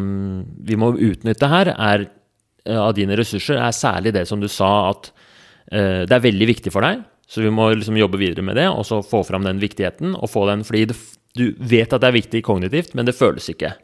vi 0.64 0.78
må 0.80 0.94
utnytte 0.94 1.50
her, 1.52 1.74
er 1.76 2.06
uh, 2.08 2.80
av 2.86 2.94
dine 2.96 3.18
ressurser, 3.20 3.60
er 3.60 3.76
særlig 3.76 4.16
det 4.16 4.24
som 4.30 4.40
du 4.40 4.48
sa, 4.52 4.72
at 4.94 5.12
uh, 5.12 6.08
det 6.08 6.16
er 6.16 6.26
veldig 6.30 6.48
viktig 6.54 6.72
for 6.74 6.88
deg. 6.88 7.04
Så 7.28 7.44
vi 7.44 7.52
må 7.52 7.68
liksom 7.76 8.00
jobbe 8.00 8.20
videre 8.22 8.46
med 8.48 8.56
det, 8.56 8.70
og 8.72 8.86
så 8.88 9.02
få 9.04 9.20
fram 9.28 9.44
den 9.44 9.60
viktigheten. 9.60 10.16
og 10.16 10.32
få 10.32 10.46
den, 10.48 10.64
Fordi 10.64 10.86
det, 10.88 10.96
du 11.38 11.46
vet 11.60 11.94
at 11.94 12.02
det 12.04 12.10
er 12.10 12.18
viktig 12.18 12.42
kognitivt, 12.46 12.96
men 12.98 13.08
det 13.08 13.16
føles 13.18 13.48
ikke. 13.54 13.76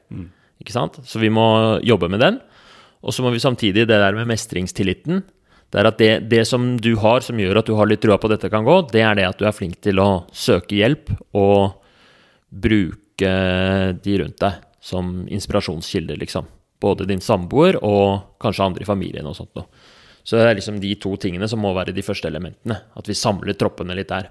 Ikke 0.63 0.75
sant? 0.75 0.99
Så 1.07 1.21
vi 1.21 1.31
må 1.33 1.45
jobbe 1.85 2.09
med 2.11 2.23
den. 2.23 2.41
Og 3.03 3.15
så 3.15 3.23
må 3.25 3.33
vi 3.33 3.41
samtidig 3.43 3.85
det 3.87 3.99
der 3.99 4.15
med 4.15 4.29
mestringstilliten. 4.31 5.23
Det 5.73 5.81
er 5.81 5.89
at 5.89 5.97
det, 5.97 6.11
det 6.29 6.43
som 6.47 6.75
du 6.77 6.93
har 7.01 7.23
som 7.25 7.39
gjør 7.41 7.59
at 7.59 7.69
du 7.69 7.73
har 7.75 7.89
litt 7.89 8.03
trua 8.03 8.19
på 8.21 8.29
at 8.29 8.35
dette 8.35 8.51
kan 8.53 8.65
gå, 8.65 8.75
det 8.93 9.01
er 9.01 9.17
det 9.17 9.25
at 9.25 9.39
du 9.39 9.47
er 9.49 9.55
flink 9.55 9.79
til 9.81 9.99
å 9.99 10.25
søke 10.29 10.77
hjelp 10.77 11.09
og 11.33 11.79
bruke 12.53 13.31
de 14.03 14.19
rundt 14.21 14.37
deg 14.43 14.61
som 14.83 15.23
inspirasjonskilder, 15.31 16.19
liksom. 16.21 16.45
Både 16.83 17.07
din 17.09 17.23
samboer 17.23 17.79
og 17.79 18.37
kanskje 18.43 18.67
andre 18.67 18.85
i 18.85 18.87
familien 18.87 19.27
og 19.29 19.37
sånt 19.37 19.53
noe. 19.57 19.65
Så 20.23 20.37
det 20.37 20.45
er 20.47 20.57
liksom 20.59 20.77
de 20.79 20.93
to 21.03 21.15
tingene 21.19 21.47
som 21.51 21.59
må 21.63 21.73
være 21.75 21.95
de 21.95 22.03
første 22.05 22.29
elementene. 22.29 22.77
At 22.95 23.09
vi 23.09 23.15
samler 23.17 23.57
troppene 23.59 23.95
litt 23.97 24.11
der. 24.11 24.29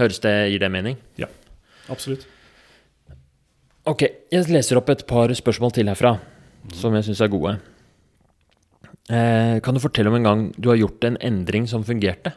Høres 0.00 0.20
det, 0.24 0.34
Gir 0.52 0.60
det 0.60 0.72
mening? 0.72 0.98
Ja, 1.20 1.28
absolutt. 1.92 2.26
Ok, 3.82 4.04
jeg 4.30 4.46
leser 4.46 4.78
opp 4.78 4.92
et 4.92 5.00
par 5.10 5.32
spørsmål 5.34 5.72
til 5.74 5.88
herfra, 5.90 6.12
som 6.78 6.94
jeg 6.94 7.08
syns 7.08 7.22
er 7.24 7.30
gode. 7.32 7.56
Eh, 9.10 9.56
kan 9.58 9.74
du 9.74 9.82
fortelle 9.82 10.12
om 10.12 10.14
en 10.20 10.28
gang 10.28 10.44
du 10.54 10.68
har 10.70 10.78
gjort 10.78 11.02
en 11.08 11.18
endring 11.18 11.66
som 11.66 11.82
fungerte? 11.82 12.30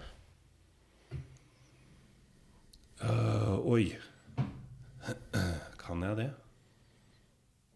Uh, 3.06 3.62
oi. 3.70 3.91
Kan 5.86 6.02
jeg 6.02 6.18
det? 6.18 6.30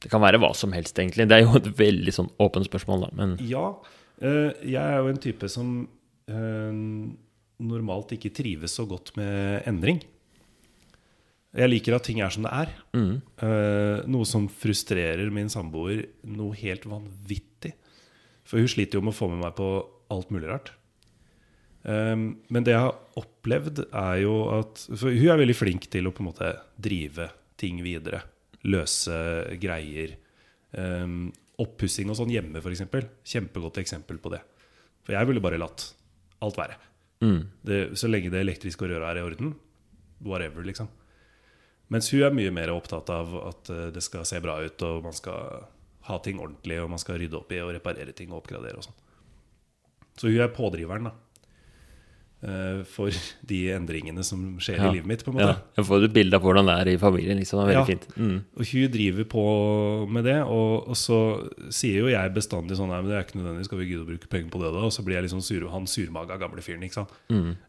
Det 0.01 0.09
kan 0.09 0.23
være 0.23 0.39
hva 0.41 0.49
som 0.57 0.73
helst, 0.73 0.97
egentlig. 0.97 1.27
Det 1.29 1.37
er 1.37 1.43
jo 1.43 1.59
et 1.59 1.67
veldig 1.77 2.13
sånn 2.15 2.29
åpent 2.41 2.65
spørsmål, 2.65 3.05
da. 3.05 3.09
Men 3.19 3.37
Ja. 3.45 3.67
Uh, 4.19 4.49
jeg 4.65 4.81
er 4.81 4.97
jo 4.97 5.11
en 5.11 5.21
type 5.21 5.47
som 5.51 5.67
uh, 6.31 6.79
normalt 7.61 8.15
ikke 8.17 8.33
trives 8.33 8.73
så 8.79 8.87
godt 8.89 9.13
med 9.19 9.61
endring. 9.69 10.01
Jeg 11.57 11.71
liker 11.71 11.95
at 11.97 12.05
ting 12.05 12.19
er 12.21 12.33
som 12.33 12.45
det 12.45 12.51
er. 12.53 12.73
Eh, 12.93 14.01
noe 14.11 14.27
som 14.29 14.45
frustrerer 14.53 15.31
min 15.33 15.49
samboer 15.49 16.03
noe 16.29 16.57
helt 16.59 16.85
vanvittig. 16.89 17.73
For 18.45 18.61
hun 18.61 18.69
sliter 18.69 18.99
jo 18.99 19.05
med 19.05 19.15
å 19.15 19.17
få 19.17 19.29
med 19.31 19.41
meg 19.41 19.55
på 19.57 19.69
alt 20.13 20.29
mulig 20.33 20.49
rart. 20.49 20.73
Um, 21.79 22.41
men 22.51 22.65
det 22.67 22.73
jeg 22.73 22.83
har 22.83 23.21
opplevd, 23.21 23.85
er 23.95 24.17
jo 24.19 24.33
at 24.51 24.81
For 24.89 25.15
hun 25.15 25.29
er 25.31 25.39
veldig 25.39 25.55
flink 25.55 25.85
til 25.87 26.09
å 26.09 26.11
på 26.11 26.21
en 26.21 26.27
måte 26.27 26.49
drive 26.75 27.29
ting 27.59 27.79
videre. 27.85 28.21
Løse 28.67 29.15
greier. 29.61 30.17
Um, 30.75 31.31
Oppussing 31.59 32.11
og 32.11 32.19
sånn 32.19 32.31
hjemme, 32.31 32.61
f.eks. 32.61 32.85
Kjempegodt 33.33 33.81
eksempel 33.81 34.19
på 34.21 34.31
det. 34.35 34.43
For 35.03 35.15
jeg 35.15 35.27
ville 35.27 35.43
bare 35.43 35.59
latt 35.59 35.89
alt 36.45 36.59
være. 36.59 36.77
Mm. 37.25 37.41
Det, 37.65 37.79
så 37.99 38.07
lenge 38.07 38.31
det 38.31 38.43
elektriske 38.45 38.87
røret 38.87 39.09
er 39.09 39.19
i 39.19 39.25
orden, 39.25 39.51
whatever, 40.23 40.63
liksom. 40.67 40.87
Mens 41.89 42.11
hun 42.13 42.21
er 42.21 42.35
mye 42.37 42.51
mer 42.53 42.69
opptatt 42.73 43.09
av 43.09 43.31
at 43.47 43.69
eh, 43.73 43.87
det 43.95 44.03
skal 44.05 44.25
se 44.29 44.39
bra 44.43 44.59
ut, 44.61 44.81
og 44.85 45.03
man 45.07 45.13
skal 45.17 45.63
ha 46.09 46.17
ting 46.25 46.37
ordentlig, 46.41 46.77
og 46.83 46.89
man 46.93 47.01
skal 47.01 47.17
rydde 47.21 47.37
opp 47.37 47.51
i 47.53 47.61
og 47.63 47.73
reparere 47.75 48.13
ting 48.17 48.29
og 48.31 48.43
oppgradere 48.43 48.77
og 48.77 48.85
sånn. 48.85 48.99
Så 50.19 50.27
hun 50.29 50.39
er 50.43 50.53
pådriveren, 50.53 51.09
da. 51.09 51.11
eh, 52.43 52.83
For 52.87 53.09
de 53.49 53.59
endringene 53.75 54.23
som 54.23 54.57
skjer 54.59 54.77
Ja. 54.77 54.89
i 54.89 54.93
livet 54.95 55.05
mitt, 55.07 55.23
på 55.25 55.31
en 55.33 55.39
Ja, 55.39 55.55
jeg 55.77 55.85
får 55.85 56.03
et 56.05 56.13
bilde 56.13 56.33
av 56.35 56.41
hvordan 56.41 56.65
det 56.69 56.75
er 56.79 56.91
i 56.93 56.97
familien. 56.97 57.37
Liksom. 57.39 57.59
Det 57.59 57.65
er 57.65 57.73
veldig 57.73 57.87
Ja. 57.87 57.95
fint. 57.95 58.07
Mm. 58.17 58.43
Og 58.57 58.65
hun 58.71 58.91
driver 58.91 59.23
på 59.25 60.09
med 60.09 60.23
det, 60.25 60.37
og, 60.43 60.87
og 60.89 60.95
så 60.95 61.49
sier 61.69 61.99
jo 61.99 62.07
jeg 62.07 62.33
bestandig 62.33 62.77
sånn 62.77 62.89
Nei, 62.89 63.01
men 63.01 63.09
det 63.09 63.17
er 63.17 63.23
ikke 63.25 63.39
nødvendig, 63.41 63.65
skal 63.65 63.77
vi 63.79 63.85
gidde 63.89 64.05
å 64.05 64.09
bruke 64.09 64.29
penger 64.29 64.49
på 64.51 64.61
det, 64.61 64.71
da? 64.73 64.79
Og 64.85 64.91
så 64.91 65.03
blir 65.03 65.15
jeg 65.15 65.23
liksom 65.29 65.41
sur, 65.43 65.67
han 65.69 65.85
surmaga 65.85 66.37
gamle 66.39 66.61
fyren, 66.61 66.83
ikke 66.83 67.01
sant. 67.01 67.11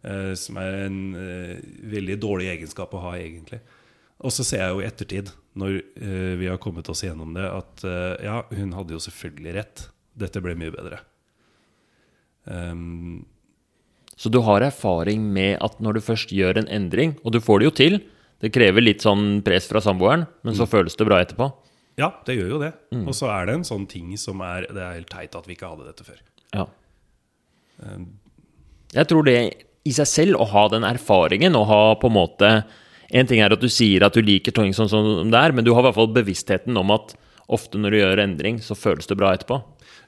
Eh, 0.05 0.35
som 0.35 0.57
er 0.57 0.87
en 0.87 1.15
eh, 1.15 1.61
veldig 1.91 2.21
dårlig 2.21 2.49
egenskap 2.59 2.91
å 2.95 3.01
ha, 3.03 3.13
egentlig. 3.19 3.61
Og 4.21 4.33
så 4.35 4.45
ser 4.45 4.61
jeg 4.65 4.75
jo 4.75 4.81
i 4.83 4.87
ettertid, 4.89 5.31
når 5.57 5.79
uh, 5.81 6.35
vi 6.41 6.49
har 6.51 6.61
kommet 6.61 6.89
oss 6.93 7.01
gjennom 7.07 7.33
det, 7.37 7.47
at 7.49 7.85
uh, 7.89 8.15
ja, 8.21 8.43
hun 8.57 8.75
hadde 8.77 8.93
jo 8.97 9.01
selvfølgelig 9.01 9.55
rett. 9.57 9.85
Dette 10.21 10.43
ble 10.45 10.57
mye 10.61 10.75
bedre. 10.75 10.99
Um, 12.45 13.27
Så 14.21 14.29
du 14.33 14.41
har 14.45 14.61
erfaring 14.65 15.23
med 15.33 15.59
at 15.65 15.79
når 15.81 15.97
du 15.97 16.01
først 16.05 16.33
gjør 16.33 16.61
en 16.61 16.69
endring, 16.69 17.15
og 17.25 17.33
du 17.33 17.41
får 17.41 17.61
det 17.61 17.69
jo 17.69 17.75
til 17.77 17.99
Det 18.41 18.49
krever 18.53 18.81
litt 18.81 19.03
sånn 19.05 19.43
press 19.45 19.67
fra 19.69 19.83
samboeren, 19.85 20.23
men 20.43 20.55
så 20.57 20.65
føles 20.65 20.97
det 20.97 21.05
bra 21.05 21.19
etterpå. 21.21 21.51
ja, 22.01 22.09
det 22.25 22.39
gjør 22.39 22.49
jo 22.55 22.61
det. 22.63 22.71
Og 23.05 23.13
så 23.13 23.29
er 23.29 23.47
det 23.47 23.55
en 23.59 23.67
sånn 23.69 23.85
ting 23.87 24.17
som 24.17 24.41
er 24.41 24.65
Det 24.73 24.81
er 24.81 24.95
helt 24.97 25.11
teit 25.13 25.37
at 25.37 25.47
vi 25.49 25.53
ikke 25.57 25.69
hadde 25.69 25.89
dette 25.91 26.07
før. 26.07 26.23
Ja. 26.57 26.65
Jeg 28.97 29.07
tror 29.11 29.29
det 29.29 29.37
i 29.85 29.93
seg 29.93 30.09
selv, 30.09 30.41
å 30.41 30.49
ha 30.49 30.69
den 30.73 30.85
erfaringen 30.89 31.57
og 31.57 31.69
ha 31.69 31.83
på 32.01 32.09
en 32.09 32.17
måte 32.17 32.51
En 33.11 33.27
ting 33.27 33.43
er 33.43 33.53
at 33.55 33.63
du 33.63 33.69
sier 33.73 34.05
at 34.07 34.15
du 34.15 34.23
liker 34.23 34.55
ting 34.55 34.75
sånn 34.77 34.91
som 34.91 35.31
det 35.33 35.41
er, 35.41 35.55
men 35.57 35.67
du 35.67 35.73
har 35.75 35.83
i 35.83 35.89
hvert 35.89 35.99
fall 35.99 36.13
bevisstheten 36.15 36.79
om 36.79 36.93
at 36.95 37.17
ofte 37.51 37.81
når 37.81 37.91
du 37.91 37.99
gjør 37.99 38.23
endring, 38.23 38.61
så 38.63 38.77
føles 38.79 39.11
det 39.11 39.19
bra 39.19 39.33
etterpå. 39.35 39.59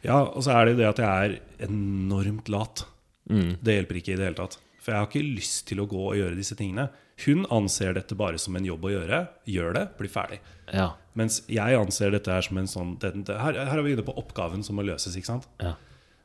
Ja, 0.07 0.21
og 0.23 0.45
så 0.47 0.55
er 0.55 0.67
det 0.67 0.75
jo 0.77 0.81
det 0.83 0.91
at 0.93 1.01
jeg 1.03 1.31
er 1.31 1.67
enormt 1.67 2.51
lat. 2.53 2.85
Det 3.27 3.79
hjelper 3.79 3.99
ikke 3.99 4.15
i 4.15 4.19
det 4.19 4.29
hele 4.29 4.39
tatt. 4.39 4.59
For 4.83 4.93
jeg 4.93 4.99
har 4.99 5.09
ikke 5.11 5.35
lyst 5.39 5.65
til 5.71 5.83
å 5.83 5.87
gå 5.91 6.01
og 6.09 6.19
gjøre 6.19 6.39
disse 6.39 6.57
tingene. 6.59 6.89
Hun 7.23 7.45
anser 7.55 7.95
dette 7.95 8.17
bare 8.19 8.41
som 8.43 8.57
en 8.59 8.67
jobb 8.67 8.89
å 8.89 8.93
gjøre. 8.97 9.21
Gjør 9.51 9.77
det, 9.77 9.85
bli 9.99 10.11
ferdig. 10.11 10.41
Ja. 10.73 10.89
Mens 11.19 11.43
jeg 11.51 11.79
anser 11.79 12.15
dette 12.15 12.35
her 12.35 12.43
som 12.47 12.59
en 12.59 12.71
sånn 12.71 12.97
det, 13.03 13.13
det, 13.29 13.37
her, 13.39 13.59
her 13.69 13.79
er 13.79 13.87
vi 13.87 13.95
inne 13.95 14.07
på 14.07 14.15
oppgaven 14.19 14.65
som 14.67 14.79
må 14.79 14.87
løses, 14.87 15.15
ikke 15.19 15.35
sant? 15.35 15.49
ja. 15.63 15.77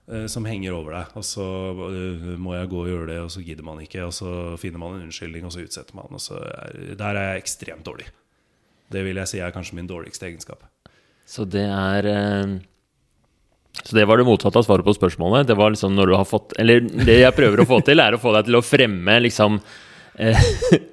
Eh, 0.08 0.26
som 0.32 0.46
henger 0.48 0.72
over 0.72 0.96
deg. 0.96 1.18
Og 1.20 1.26
så 1.28 1.46
eh, 1.90 2.30
må 2.40 2.54
jeg 2.56 2.70
gå 2.72 2.80
og 2.80 2.88
gjøre 2.88 3.10
det, 3.10 3.18
og 3.26 3.34
så 3.34 3.44
gidder 3.44 3.66
man 3.68 3.82
ikke. 3.84 4.06
Og 4.08 4.16
så 4.16 4.30
finner 4.62 4.80
man 4.80 4.96
en 4.96 5.10
unnskyldning, 5.10 5.44
og 5.44 5.52
så 5.52 5.66
utsetter 5.66 5.98
man. 6.00 6.08
Og 6.16 6.24
så 6.24 6.40
er, 6.48 6.96
der 6.96 7.20
er 7.20 7.34
jeg 7.34 7.44
ekstremt 7.44 7.84
dårlig. 7.88 8.08
Det 8.94 9.04
vil 9.04 9.20
jeg 9.20 9.28
si 9.28 9.44
er 9.44 9.52
kanskje 9.52 9.76
min 9.76 9.90
dårligste 9.90 10.30
egenskap. 10.30 10.64
Så 11.28 11.44
det 11.44 11.66
er 11.68 12.08
eh, 12.08 12.56
Så 13.84 13.98
det 13.98 14.08
var 14.08 14.18
det 14.18 14.30
motsatte 14.30 14.62
av 14.62 14.64
svaret 14.70 14.88
på 14.88 14.96
spørsmålet. 14.96 15.50
Det 15.50 15.60
var 15.60 15.76
liksom 15.76 15.98
når 15.98 16.08
du 16.08 16.16
har 16.16 16.30
fått 16.30 16.56
Eller 16.58 16.88
det 16.88 17.20
jeg 17.20 17.36
prøver 17.36 17.62
å 17.62 17.68
få 17.68 17.82
til, 17.84 18.00
er 18.00 18.16
å 18.16 18.22
få 18.22 18.32
deg 18.38 18.48
til 18.48 18.62
å 18.62 18.64
fremme 18.64 19.20
liksom 19.28 19.60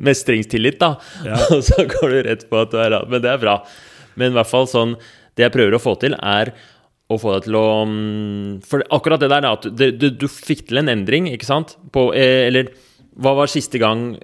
mestringstillit, 0.05 0.83
da. 0.83 0.97
Ja. 1.25 1.39
Og 1.55 1.63
så 1.65 1.87
går 1.87 2.11
du 2.11 2.23
rett 2.27 2.49
på 2.51 2.59
at 2.61 2.75
du 2.75 2.83
er 2.83 2.91
rad. 2.99 3.07
Men 3.15 3.23
det 3.23 3.31
er 3.31 3.39
bra. 3.47 3.61
Men 4.19 4.35
i 4.35 4.41
hvert 4.41 4.51
fall 4.51 4.67
sånn 4.71 4.99
Det 5.35 5.47
jeg 5.47 5.55
prøver 5.55 5.79
å 5.79 5.83
få 5.83 5.95
til, 6.03 6.19
er 6.19 6.51
å 7.13 7.19
få 7.21 7.35
deg 7.37 7.49
til 7.49 7.59
å 7.59 7.65
mm, 7.89 8.63
For 8.65 8.85
akkurat 8.97 9.21
det 9.21 9.33
der, 9.33 9.49
at 9.51 9.67
du, 9.69 9.89
du, 9.93 10.09
du 10.17 10.29
fikk 10.31 10.67
til 10.71 10.81
en 10.81 10.93
endring, 10.93 11.29
ikke 11.33 11.49
sant? 11.49 11.77
På, 11.93 12.09
eh, 12.17 12.47
eller 12.49 12.73
hva 13.21 13.37
var 13.39 13.51
siste 13.53 13.79
gang 13.83 14.15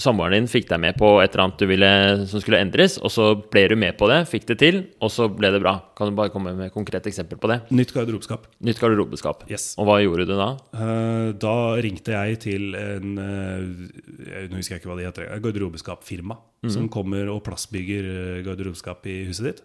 samboeren 0.00 0.32
din 0.32 0.46
fikk 0.48 0.70
deg 0.70 0.80
med 0.80 0.96
på 0.96 1.08
et 1.20 1.34
eller 1.34 1.42
annet 1.44 1.60
du 1.60 1.66
ville, 1.68 1.88
som 2.30 2.40
skulle 2.40 2.60
endres, 2.64 2.94
og 3.04 3.12
så 3.12 3.26
ble 3.52 3.66
du 3.68 3.74
med 3.76 3.92
på 4.00 4.08
det, 4.08 4.22
fikk 4.30 4.46
det 4.48 4.56
til, 4.62 4.78
og 5.04 5.12
så 5.12 5.26
ble 5.28 5.50
det 5.52 5.60
bra. 5.60 5.74
Kan 5.98 6.08
du 6.08 6.16
bare 6.16 6.32
komme 6.32 6.54
med 6.56 6.70
et 6.70 6.74
konkret 6.74 7.04
eksempel 7.10 7.36
på 7.40 7.50
det? 7.50 7.58
Nytt 7.76 7.92
garderobeskap. 7.92 8.46
Nytt 8.64 8.80
garderobeskap. 8.80 9.44
Yes. 9.52 9.72
Og 9.76 9.90
hva 9.90 9.98
gjorde 10.00 10.24
du 10.30 10.34
da? 10.38 10.48
Eh, 10.72 11.28
Da 11.42 11.54
ringte 11.84 12.16
jeg 12.16 12.40
til 12.46 12.72
en 12.78 13.12
eh, 13.20 14.48
Nå 14.48 14.56
husker 14.56 14.78
jeg 14.78 14.82
ikke 14.82 14.90
hva 14.94 14.96
de 15.00 15.06
heter. 15.10 15.28
Garderobeskapfirma. 15.28 16.38
Garderobeskapfirma 16.40 16.40
som 16.72 16.88
kommer 16.92 17.26
og 17.32 17.42
plassbygger 17.42 18.42
garderobeskap 18.46 19.06
i 19.10 19.24
huset 19.26 19.48
ditt. 19.48 19.62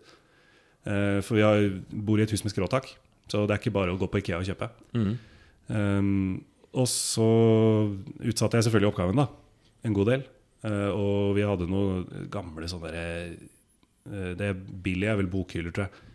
Eh, 0.88 1.20
For 1.26 1.38
vi 1.38 1.44
har, 1.44 1.66
bor 1.92 2.20
i 2.20 2.24
et 2.24 2.32
hus 2.32 2.46
med 2.46 2.54
skråtak, 2.54 2.94
så 3.28 3.44
det 3.44 3.58
er 3.58 3.62
ikke 3.62 3.76
bare 3.76 3.92
å 3.96 4.00
gå 4.00 4.08
på 4.12 4.22
Ikea 4.22 4.40
og 4.40 4.48
kjøpe. 4.48 4.70
Um, 5.68 6.40
og 6.78 6.88
så 6.88 7.28
utsatte 8.24 8.60
jeg 8.60 8.68
selvfølgelig 8.68 8.94
oppgaven, 8.94 9.20
da. 9.20 9.28
En 9.88 9.96
god 9.98 10.12
del. 10.14 10.26
Uh, 10.64 10.90
og 10.96 11.36
vi 11.38 11.46
hadde 11.48 11.68
noen 11.70 12.28
gamle 12.34 12.70
sånne 12.72 12.92
der, 12.94 13.34
eh, 14.08 14.32
Det 14.40 14.54
billige 14.84 15.12
er 15.12 15.20
vel 15.20 15.30
bokhyller, 15.32 15.76
tror 15.76 15.88
jeg. 15.88 16.06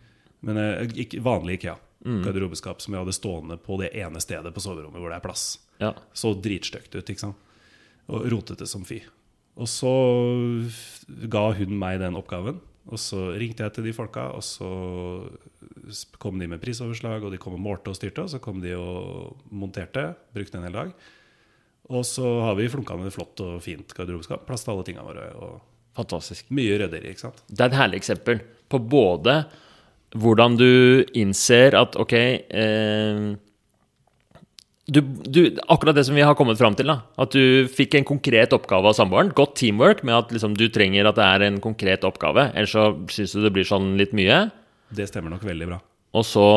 Men 0.43 0.59
uh, 0.59 0.97
ikke, 1.05 1.21
vanlig 1.23 1.59
Ikea. 1.61 1.77
Garderobeskap 2.03 2.81
som 2.83 2.91
vi 2.91 2.99
hadde 2.99 3.13
stående 3.15 3.55
på 3.63 3.77
det 3.79 3.93
ene 3.95 4.19
stedet 4.19 4.49
på 4.51 4.59
soverommet 4.59 4.99
hvor 4.99 5.07
det 5.07 5.21
er 5.21 5.23
plass. 5.23 5.43
Ja. 5.79 5.93
Så 6.11 6.33
dritstygt 6.35 6.91
ut, 6.97 7.07
ikke 7.07 7.21
sant. 7.21 7.37
Og 8.11 8.25
rotete 8.33 8.67
som 8.67 8.83
fy. 8.83 8.97
Og 9.55 9.69
så 9.71 9.93
ga 11.31 11.45
hun 11.55 11.77
meg 11.79 12.01
den 12.01 12.17
oppgaven. 12.19 12.59
Og 12.91 12.99
så 12.99 13.29
ringte 13.39 13.63
jeg 13.63 13.75
til 13.77 13.85
de 13.87 13.93
folka, 13.95 14.27
og 14.35 14.43
så 14.43 14.69
kom 16.19 16.39
de 16.39 16.49
med 16.51 16.61
prisoverslag, 16.61 17.23
og 17.23 17.31
de 17.31 17.39
kom 17.39 17.55
og 17.55 17.63
målte 17.63 17.93
og 17.93 17.97
styrte, 17.97 18.25
og 18.25 18.31
så 18.33 18.41
kom 18.43 18.59
de 18.63 18.73
og 18.75 19.37
monterte. 19.55 20.09
Brukte 20.35 20.59
en 20.59 20.67
hel 20.67 20.75
dag. 20.75 20.95
Og 21.93 22.03
så 22.07 22.25
har 22.43 22.57
vi 22.59 22.69
flunkende 22.71 23.11
flott 23.11 23.39
og 23.43 23.61
fint 23.63 23.95
garderobeskap. 23.95 24.43
Plass 24.47 24.65
til 24.65 24.73
alle 24.75 24.87
tingene 24.87 25.07
våre. 25.07 25.29
Og 25.35 25.61
Fantastisk. 25.97 26.49
mye 26.55 26.79
rødderi, 26.81 27.13
ikke 27.13 27.27
sant. 27.27 27.43
Det 27.47 27.61
er 27.61 27.71
et 27.71 27.79
herlig 27.79 28.01
eksempel 28.01 28.43
på 28.71 28.79
både 28.81 29.43
hvordan 30.13 30.57
du 30.57 31.03
innser 31.17 31.75
at 31.77 31.95
ok 31.97 32.13
eh, 32.13 33.27
du, 34.85 34.99
du, 35.01 35.41
Akkurat 35.71 35.95
det 35.95 36.03
som 36.03 36.17
vi 36.17 36.25
har 36.25 36.35
kommet 36.35 36.59
fram 36.59 36.75
til. 36.75 36.89
da 36.91 36.99
At 37.21 37.31
du 37.31 37.69
fikk 37.71 37.95
en 37.95 38.07
konkret 38.07 38.53
oppgave 38.55 38.91
av 38.91 38.97
samboeren. 38.97 39.31
Godt 39.35 39.55
teamwork 39.61 40.03
med 40.03 40.17
at 40.17 40.35
liksom, 40.35 40.57
du 40.59 40.67
trenger 40.73 41.07
at 41.07 41.19
det 41.19 41.29
er 41.29 41.47
en 41.47 41.61
konkret 41.63 42.03
oppgave. 42.07 42.49
Ellers 42.51 42.75
så 42.75 42.91
syns 43.13 43.35
du 43.35 43.43
det 43.45 43.53
blir 43.55 43.67
sånn 43.67 43.93
litt 43.99 44.15
mye. 44.17 44.45
Det 44.93 45.07
stemmer 45.09 45.33
nok 45.33 45.45
veldig 45.47 45.69
bra. 45.71 45.79
Og 46.13 46.25
så 46.27 46.47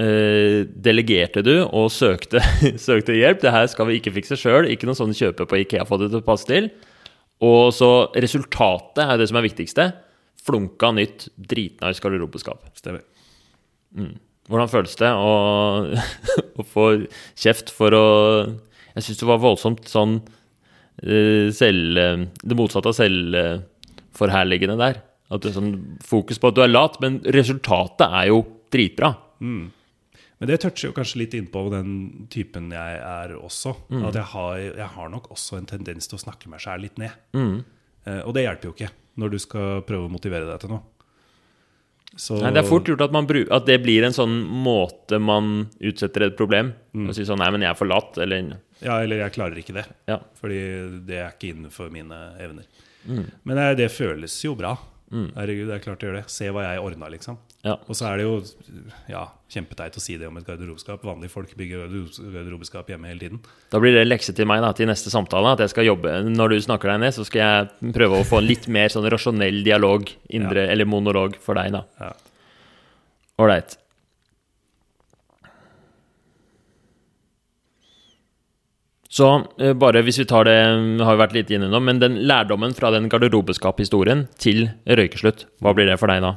eh, 0.00 0.64
delegerte 0.66 1.44
du 1.46 1.52
og 1.62 1.92
søkte, 1.94 2.40
søkte 2.86 3.14
hjelp. 3.14 3.44
Det 3.44 3.52
her 3.54 3.68
skal 3.70 3.90
vi 3.90 4.00
ikke 4.00 4.14
fikse 4.16 4.38
sjøl. 4.40 4.70
Ikke 4.72 4.88
noe 4.88 4.98
sånn 4.98 5.14
kjøpe 5.14 5.46
på 5.50 5.60
Ikea, 5.62 5.86
få 5.86 6.00
det 6.00 6.10
til 6.10 6.24
å 6.24 6.26
passe 6.26 6.48
til. 6.50 6.72
Og 7.44 7.68
så 7.76 7.92
resultatet 8.16 9.04
er 9.04 9.20
det 9.20 9.28
som 9.30 9.38
er 9.38 9.46
viktigste. 9.46 9.90
Flunka 10.44 10.90
nytt, 10.96 11.28
dritnice 11.36 12.02
garderobeskap. 12.02 12.64
Stemmer. 12.80 13.04
Hvordan 14.50 14.68
føles 14.68 14.96
det 15.00 15.08
å, 15.08 15.30
å 16.60 16.64
få 16.68 16.86
kjeft 17.40 17.70
for 17.72 17.94
å 17.96 18.04
Jeg 18.94 19.06
syns 19.06 19.20
det 19.22 19.28
var 19.30 19.40
voldsomt 19.42 19.88
sånn 19.90 20.18
eh, 21.02 21.48
selv... 21.54 21.96
eh, 21.98 22.26
Det 22.44 22.58
motsatte 22.58 22.92
av 22.92 22.98
selvforherligende 22.98 24.76
der. 24.78 25.00
At 25.32 25.42
det 25.42 25.50
er 25.50 25.56
sånn 25.56 25.72
fokus 26.04 26.38
på 26.38 26.50
at 26.52 26.58
du 26.58 26.62
er 26.62 26.70
lat, 26.70 26.98
men 27.02 27.16
resultatet 27.34 28.04
er 28.06 28.28
jo 28.30 28.42
dritbra. 28.74 29.14
Men 29.40 30.50
det 30.50 30.58
toucher 30.62 30.90
jo 30.90 30.94
kanskje 30.96 31.22
litt 31.22 31.34
innpå 31.38 31.62
den 31.72 31.94
typen 32.30 32.68
jeg 32.74 32.98
er 33.00 33.32
også. 33.38 33.72
At 34.04 34.18
jeg 34.18 34.28
har, 34.34 34.58
jeg 34.60 34.90
har 34.98 35.08
nok 35.10 35.30
også 35.32 35.56
en 35.58 35.66
tendens 35.70 36.06
til 36.10 36.18
å 36.18 36.22
snakke 36.26 36.50
meg 36.52 36.60
sjæl 36.62 36.84
litt 36.84 36.98
ned. 37.00 37.16
Eh, 38.04 38.20
og 38.26 38.34
det 38.36 38.44
hjelper 38.44 38.68
jo 38.70 38.74
ikke 38.76 38.92
når 39.22 39.30
du 39.34 39.38
skal 39.40 39.82
prøve 39.88 40.06
å 40.08 40.12
motivere 40.12 40.46
deg 40.50 40.60
til 40.60 40.74
noe. 40.74 40.82
Så, 42.16 42.36
Nei, 42.42 42.50
det 42.54 42.60
er 42.62 42.68
fort 42.68 42.86
gjort 42.86 43.00
at, 43.02 43.10
man 43.14 43.26
bru- 43.26 43.48
at 43.50 43.64
det 43.66 43.80
blir 43.82 44.04
en 44.06 44.12
sånn 44.14 44.34
måte 44.64 45.18
man 45.18 45.68
utsetter 45.82 46.28
et 46.28 46.36
problem. 46.38 46.72
Å 46.94 47.14
si 47.16 47.24
sånn 47.26 47.40
Nei, 47.42 47.48
men 47.50 47.64
jeg 47.66 47.72
er 47.72 47.78
for 47.80 47.90
lat, 47.90 48.16
eller 48.22 48.52
Ja, 48.84 49.00
eller 49.02 49.16
jeg 49.24 49.32
klarer 49.34 49.58
ikke 49.58 49.74
det. 49.74 49.86
Ja. 50.06 50.20
Fordi 50.38 50.60
det 51.08 51.18
er 51.18 51.32
ikke 51.32 51.50
innenfor 51.54 51.90
mine 51.90 52.18
evner. 52.38 52.64
Men 53.08 53.56
det, 53.58 53.66
det 53.82 53.90
føles 53.92 54.36
jo 54.44 54.54
bra. 54.58 54.76
Herregud, 55.10 55.68
det 55.68 55.74
er 55.76 55.82
klart 55.84 56.00
det 56.00 56.08
gjør 56.08 56.16
det. 56.20 56.24
Se 56.32 56.48
hva 56.54 56.62
jeg 56.68 56.80
ordna, 56.82 57.08
liksom. 57.12 57.36
Ja. 57.64 57.78
Og 57.88 57.96
så 57.96 58.10
er 58.10 58.20
det 58.20 58.24
jo 58.26 58.34
ja, 59.08 59.22
kjempeteit 59.48 59.94
å 59.96 60.02
si 60.02 60.18
det 60.20 60.28
om 60.28 60.36
et 60.36 60.44
garderobeskap. 60.44 61.04
Vanlige 61.06 61.32
folk 61.32 61.54
bygger 61.56 61.86
garderob- 61.86 62.18
garderobeskap 62.34 62.90
hjemme 62.92 63.08
hele 63.08 63.22
tiden. 63.22 63.40
Da 63.72 63.80
blir 63.80 63.96
det 63.96 64.02
lekse 64.04 64.34
til 64.36 64.48
meg 64.50 64.60
da, 64.60 64.74
til 64.76 64.90
neste 64.90 65.12
samtale. 65.12 65.54
At 65.56 65.64
jeg 65.64 65.72
skal 65.72 65.88
jobbe 65.88 66.12
Når 66.28 66.52
du 66.52 66.58
snakker 66.66 66.92
deg 66.92 67.00
ned, 67.06 67.16
så 67.16 67.24
skal 67.24 67.40
jeg 67.40 67.94
prøve 67.96 68.20
å 68.20 68.26
få 68.28 68.42
en 68.42 68.50
litt 68.50 68.68
mer 68.68 68.92
sånn 68.92 69.08
rasjonell 69.08 69.62
dialog, 69.64 70.12
indre, 70.28 70.68
eller 70.68 70.88
monolog, 70.88 71.40
for 71.40 71.56
deg, 71.56 71.72
da. 71.72 71.84
Ja. 72.04 72.12
Så 79.14 79.28
eh, 79.62 79.72
bare 79.78 80.02
hvis 80.02 80.18
vi 80.18 80.26
tar 80.26 80.46
det 80.48 80.56
vi 80.98 81.04
har 81.06 81.14
jo 81.14 81.20
vært 81.20 81.36
litt 81.36 81.50
inne 81.54 81.68
nå, 81.70 81.80
men 81.80 82.00
den 82.02 82.16
lærdommen 82.26 82.74
fra 82.74 82.90
den 82.90 83.06
garderobeskaphistorien 83.08 84.26
til 84.42 84.66
røykeslutt, 84.90 85.46
hva 85.62 85.72
blir 85.76 85.86
det 85.86 86.00
for 86.00 86.10
deg 86.10 86.24
da? 86.24 86.32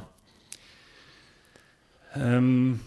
Ehm, 2.18 2.78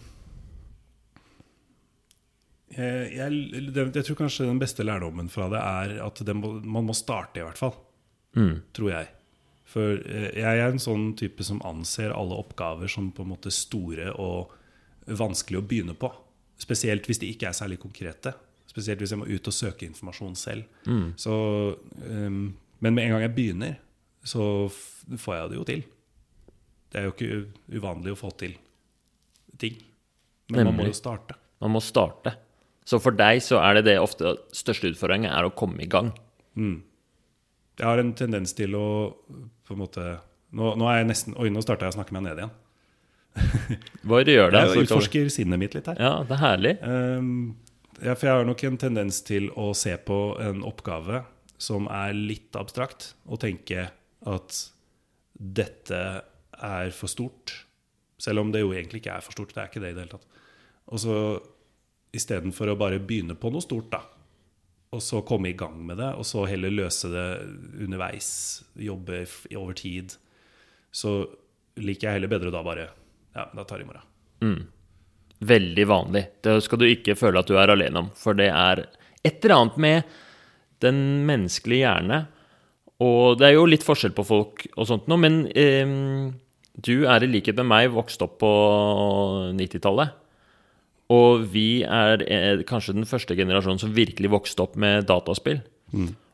jeg, 2.71 3.07
jeg, 3.17 3.87
jeg 3.95 4.05
tror 4.07 4.19
kanskje 4.23 4.47
den 4.47 4.61
beste 4.61 4.85
lærdommen 4.85 5.31
fra 5.31 5.49
det 5.51 5.61
er 5.61 5.97
at 6.05 6.21
det 6.27 6.35
må, 6.37 6.53
man 6.63 6.87
må 6.87 6.95
starte, 6.97 7.41
i 7.41 7.45
hvert 7.45 7.59
fall. 7.59 7.75
Mm. 8.37 8.61
Tror 8.75 8.93
jeg. 8.93 9.11
For 9.71 9.99
eh, 9.99 10.29
jeg 10.39 10.61
er 10.61 10.71
en 10.71 10.81
sånn 10.81 11.11
type 11.19 11.45
som 11.47 11.61
anser 11.67 12.15
alle 12.15 12.39
oppgaver 12.39 12.91
som 12.91 13.11
på 13.15 13.25
en 13.25 13.33
måte 13.33 13.53
store 13.53 14.11
og 14.15 14.55
vanskelig 15.07 15.59
å 15.59 15.67
begynne 15.67 15.97
på. 15.99 16.11
Spesielt 16.61 17.07
hvis 17.09 17.21
de 17.21 17.31
ikke 17.33 17.49
er 17.49 17.57
særlig 17.57 17.79
konkrete. 17.81 18.35
Spesielt 18.69 19.01
hvis 19.01 19.11
jeg 19.11 19.19
må 19.19 19.27
ut 19.27 19.47
og 19.49 19.55
søke 19.55 19.87
informasjon 19.87 20.35
selv. 20.39 20.67
Mm. 20.87 21.07
Så, 21.19 21.33
um, 22.05 22.43
men 22.79 22.95
med 22.95 23.03
en 23.03 23.15
gang 23.15 23.25
jeg 23.25 23.35
begynner, 23.35 23.79
så 24.23 24.43
får 24.69 25.35
jeg 25.35 25.49
det 25.49 25.57
jo 25.57 25.65
til. 25.67 25.81
Det 26.91 26.99
er 26.99 27.07
jo 27.07 27.15
ikke 27.15 27.79
uvanlig 27.79 28.13
å 28.13 28.19
få 28.19 28.31
til 28.39 28.55
ting. 29.61 29.77
Men 30.51 30.67
man 30.69 30.79
må 30.79 30.89
jo 30.89 30.95
starte. 30.97 31.37
Man 31.61 31.75
må 31.75 31.81
starte. 31.83 32.35
Så 32.87 32.99
for 32.99 33.15
deg 33.15 33.43
så 33.45 33.61
er 33.61 33.77
det 33.77 33.85
det 33.91 33.99
ofte 34.01 34.35
største 34.57 34.91
utfordringen 34.91 35.31
er 35.31 35.47
å 35.47 35.53
komme 35.55 35.85
i 35.85 35.89
gang. 35.89 36.11
Jeg 36.57 37.87
har 37.87 38.01
en 38.01 38.11
tendens 38.17 38.53
til 38.57 38.75
å 38.77 38.87
på 39.65 39.77
en 39.77 39.81
måte 39.81 40.03
Nå, 40.51 40.73
nå 40.75 40.87
er 40.91 40.97
jeg 40.99 41.07
nesten 41.07 41.35
Oi, 41.39 41.47
nå 41.47 41.61
starta 41.63 41.87
jeg 41.87 41.93
å 41.93 41.95
snakke 41.95 42.11
meg 42.11 42.25
ned 42.25 42.41
igjen. 42.41 42.49
Hva 44.07 44.17
gjør 44.19 44.51
det? 44.51 44.63
Jeg 44.67 44.83
utforsker 44.83 45.29
sinnet 45.31 45.61
mitt 45.61 45.77
litt 45.77 45.87
her. 45.87 46.01
Ja, 46.01 46.17
det 46.27 46.35
er 46.35 46.41
herlig. 46.41 46.73
Um, 46.83 47.29
ja, 48.01 48.17
for 48.17 48.27
jeg 48.27 48.35
har 48.35 48.49
nok 48.49 48.63
en 48.67 48.79
tendens 48.81 49.21
til 49.23 49.47
å 49.55 49.69
se 49.77 49.93
på 49.95 50.17
en 50.43 50.65
oppgave 50.67 51.21
som 51.61 51.87
er 51.93 52.11
litt 52.17 52.57
abstrakt, 52.59 53.13
og 53.29 53.39
tenke 53.45 53.87
at 54.27 54.59
dette 55.31 56.01
er 56.59 56.91
for 56.97 57.11
stort. 57.11 57.53
Selv 58.21 58.43
om 58.43 58.51
det 58.53 58.61
jo 58.61 58.73
egentlig 58.75 59.01
ikke 59.01 59.15
er 59.17 59.25
for 59.25 59.35
stort. 59.35 59.53
Det 59.55 59.63
er 59.63 59.71
ikke 59.71 59.81
det 59.83 59.91
i 59.91 59.97
det 59.97 60.05
hele 60.05 60.15
tatt. 60.15 60.41
Og 60.91 61.01
så 61.01 61.15
istedenfor 62.15 62.71
å 62.71 62.79
bare 62.79 62.99
begynne 62.99 63.37
på 63.39 63.51
noe 63.53 63.63
stort, 63.63 63.91
da, 63.93 64.01
og 64.91 64.99
så 65.03 65.21
komme 65.23 65.51
i 65.51 65.55
gang 65.57 65.77
med 65.87 66.01
det, 66.01 66.09
og 66.19 66.27
så 66.27 66.43
heller 66.49 66.73
løse 66.73 67.07
det 67.11 67.27
underveis, 67.85 68.31
jobbe 68.75 69.23
over 69.55 69.77
tid, 69.79 70.17
så 70.91 71.21
liker 71.79 72.09
jeg 72.09 72.19
heller 72.19 72.33
bedre 72.33 72.51
da 72.53 72.63
bare 72.65 72.89
Ja, 73.31 73.45
da 73.55 73.63
tar 73.63 73.79
jeg 73.79 73.85
i 73.85 73.87
morgen. 73.87 74.07
Veldig 75.47 75.85
vanlig. 75.87 76.25
Det 76.43 76.57
skal 76.65 76.81
du 76.81 76.89
ikke 76.89 77.15
føle 77.15 77.39
at 77.39 77.47
du 77.47 77.55
er 77.55 77.71
alene 77.71 78.03
om, 78.03 78.09
for 78.19 78.35
det 78.35 78.49
er 78.51 78.83
et 79.23 79.39
eller 79.39 79.55
annet 79.55 79.77
med 79.79 80.17
den 80.83 80.99
menneskelige 81.29 81.85
hjerne. 81.85 82.25
Og 83.01 83.39
det 83.39 83.47
er 83.47 83.55
jo 83.55 83.69
litt 83.69 83.85
forskjell 83.87 84.11
på 84.17 84.25
folk 84.27 84.65
og 84.75 84.89
sånt 84.89 85.07
nå, 85.07 85.17
men 85.23 85.45
ehm, 85.55 86.33
du 86.77 87.05
er 87.09 87.23
i 87.23 87.29
likhet 87.29 87.57
med 87.59 87.69
meg 87.71 87.91
vokst 87.95 88.21
opp 88.23 88.37
på 88.41 88.51
90-tallet. 89.57 90.17
Og 91.11 91.43
vi 91.51 91.83
er 91.83 92.23
eh, 92.23 92.63
kanskje 92.67 92.95
den 92.95 93.07
første 93.09 93.35
generasjonen 93.35 93.81
som 93.81 93.95
virkelig 93.95 94.31
vokste 94.31 94.63
opp 94.63 94.77
med 94.79 95.09
dataspill. 95.09 95.59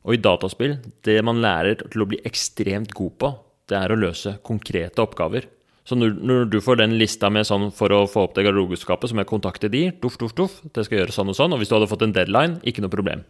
Og 0.08 0.14
i 0.16 0.22
dataspill, 0.22 0.78
det 1.04 1.18
man 1.26 1.42
lærer 1.44 1.82
til 1.82 2.04
å 2.04 2.10
bli 2.10 2.22
ekstremt 2.28 2.94
god 2.96 3.16
på, 3.20 3.32
det 3.68 3.80
er 3.80 3.92
å 3.92 4.00
løse 4.00 4.38
konkrete 4.46 5.02
oppgaver. 5.04 5.50
Så 5.88 5.96
når, 5.96 6.18
når 6.20 6.50
du 6.52 6.60
får 6.64 6.82
den 6.82 6.98
lista 7.00 7.30
med 7.32 7.48
sånn 7.48 7.70
for 7.76 7.92
å 7.96 8.02
få 8.12 8.26
opp 8.28 8.36
det 8.36 8.44
garderobeskapet, 8.46 9.10
så 9.10 9.16
må 9.16 9.24
jeg 9.24 9.32
kontakte 9.32 9.70
de, 9.72 9.86
duff, 10.04 10.18
duff, 10.20 10.34
duff, 10.36 10.58
det 10.76 10.84
skal 10.84 11.02
gjøre 11.02 11.16
sånn 11.16 11.32
og 11.32 11.38
sånn, 11.38 11.56
og 11.56 11.62
hvis 11.62 11.72
du 11.72 11.78
hadde 11.78 11.90
fått 11.92 12.04
en 12.04 12.16
deadline, 12.16 12.60
ikke 12.68 12.84
noe 12.84 12.92
problem. 12.92 13.24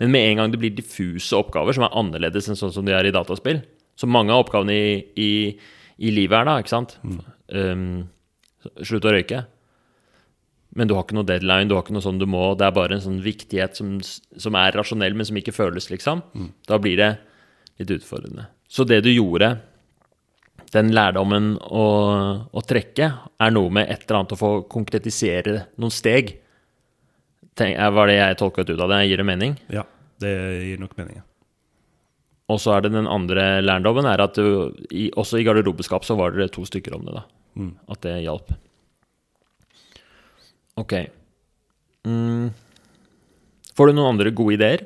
Men 0.00 0.12
med 0.12 0.30
en 0.30 0.40
gang 0.40 0.54
det 0.54 0.60
blir 0.62 0.72
diffuse 0.72 1.36
oppgaver 1.36 1.76
som 1.76 1.84
er 1.84 1.96
annerledes 2.00 2.48
enn 2.48 2.58
sånn 2.58 2.72
som 2.72 2.86
de 2.88 2.96
er 2.96 3.08
i 3.08 3.12
dataspill, 3.14 3.60
så 3.96 4.08
mange 4.08 4.32
av 4.32 4.46
oppgavene 4.46 4.72
i, 4.72 4.94
i, 5.20 5.32
i 5.98 6.12
livet 6.14 6.38
er 6.40 6.48
da, 6.48 6.58
ikke 6.62 6.72
sant? 6.72 6.96
Um, 7.52 8.08
slutt 8.86 9.04
å 9.08 9.12
røyke. 9.12 9.42
Men 10.72 10.88
du 10.88 10.94
har 10.96 11.04
ikke 11.04 11.18
noe 11.18 11.28
deadline, 11.28 11.68
du 11.68 11.74
har 11.76 11.82
ikke 11.84 11.92
noe 11.92 12.04
sånn 12.04 12.20
du 12.20 12.24
må. 12.30 12.54
Det 12.56 12.64
er 12.64 12.72
bare 12.72 12.96
en 12.96 13.02
sånn 13.04 13.18
viktighet 13.24 13.76
som, 13.76 13.98
som 14.00 14.56
er 14.56 14.72
rasjonell, 14.72 15.12
men 15.18 15.28
som 15.28 15.36
ikke 15.36 15.52
føles, 15.52 15.90
liksom. 15.92 16.22
Da 16.68 16.78
blir 16.80 16.96
det 16.96 17.10
litt 17.82 17.90
utfordrende. 17.98 18.46
Så 18.72 18.86
det 18.88 19.02
du 19.04 19.10
gjorde, 19.12 19.50
den 20.72 20.94
lærdommen 20.96 21.58
å, 21.60 21.84
å 22.48 22.62
trekke, 22.64 23.10
er 23.36 23.52
noe 23.52 23.68
med 23.70 23.90
et 23.92 24.06
eller 24.06 24.22
annet 24.22 24.32
å 24.32 24.40
få 24.40 24.52
konkretisere 24.72 25.66
noen 25.76 25.92
steg. 25.92 26.38
Tenk, 27.58 27.76
var 27.92 28.08
det 28.08 28.16
jeg 28.16 28.38
tolket 28.40 28.72
ut 28.72 28.80
av 28.80 28.88
det? 28.94 29.02
Gir 29.10 29.20
det 29.20 29.28
mening? 29.28 29.58
Ja, 29.68 29.84
det 30.24 30.32
gir 30.70 30.80
nok 30.80 30.96
mening. 30.96 31.20
ja. 31.20 31.26
Og 32.50 32.58
så 32.60 32.74
er 32.74 32.82
det 32.84 32.92
den 32.92 33.06
andre 33.08 33.60
lærdommen, 33.62 34.06
er 34.08 34.20
at 34.24 34.34
du, 34.36 34.72
i, 34.90 35.10
også 35.16 35.38
i 35.40 35.44
garderobeskap 35.46 36.04
så 36.04 36.16
var 36.18 36.34
det 36.34 36.50
to 36.52 36.64
stykker 36.66 36.96
om 36.96 37.04
det, 37.06 37.14
da. 37.20 37.22
At 37.92 38.00
det 38.04 38.16
hjalp. 38.24 38.50
Ok. 40.80 40.94
Mm. 42.08 42.50
Får 43.76 43.88
du 43.88 43.92
noen 43.96 44.14
andre 44.16 44.32
gode 44.34 44.56
ideer? 44.58 44.82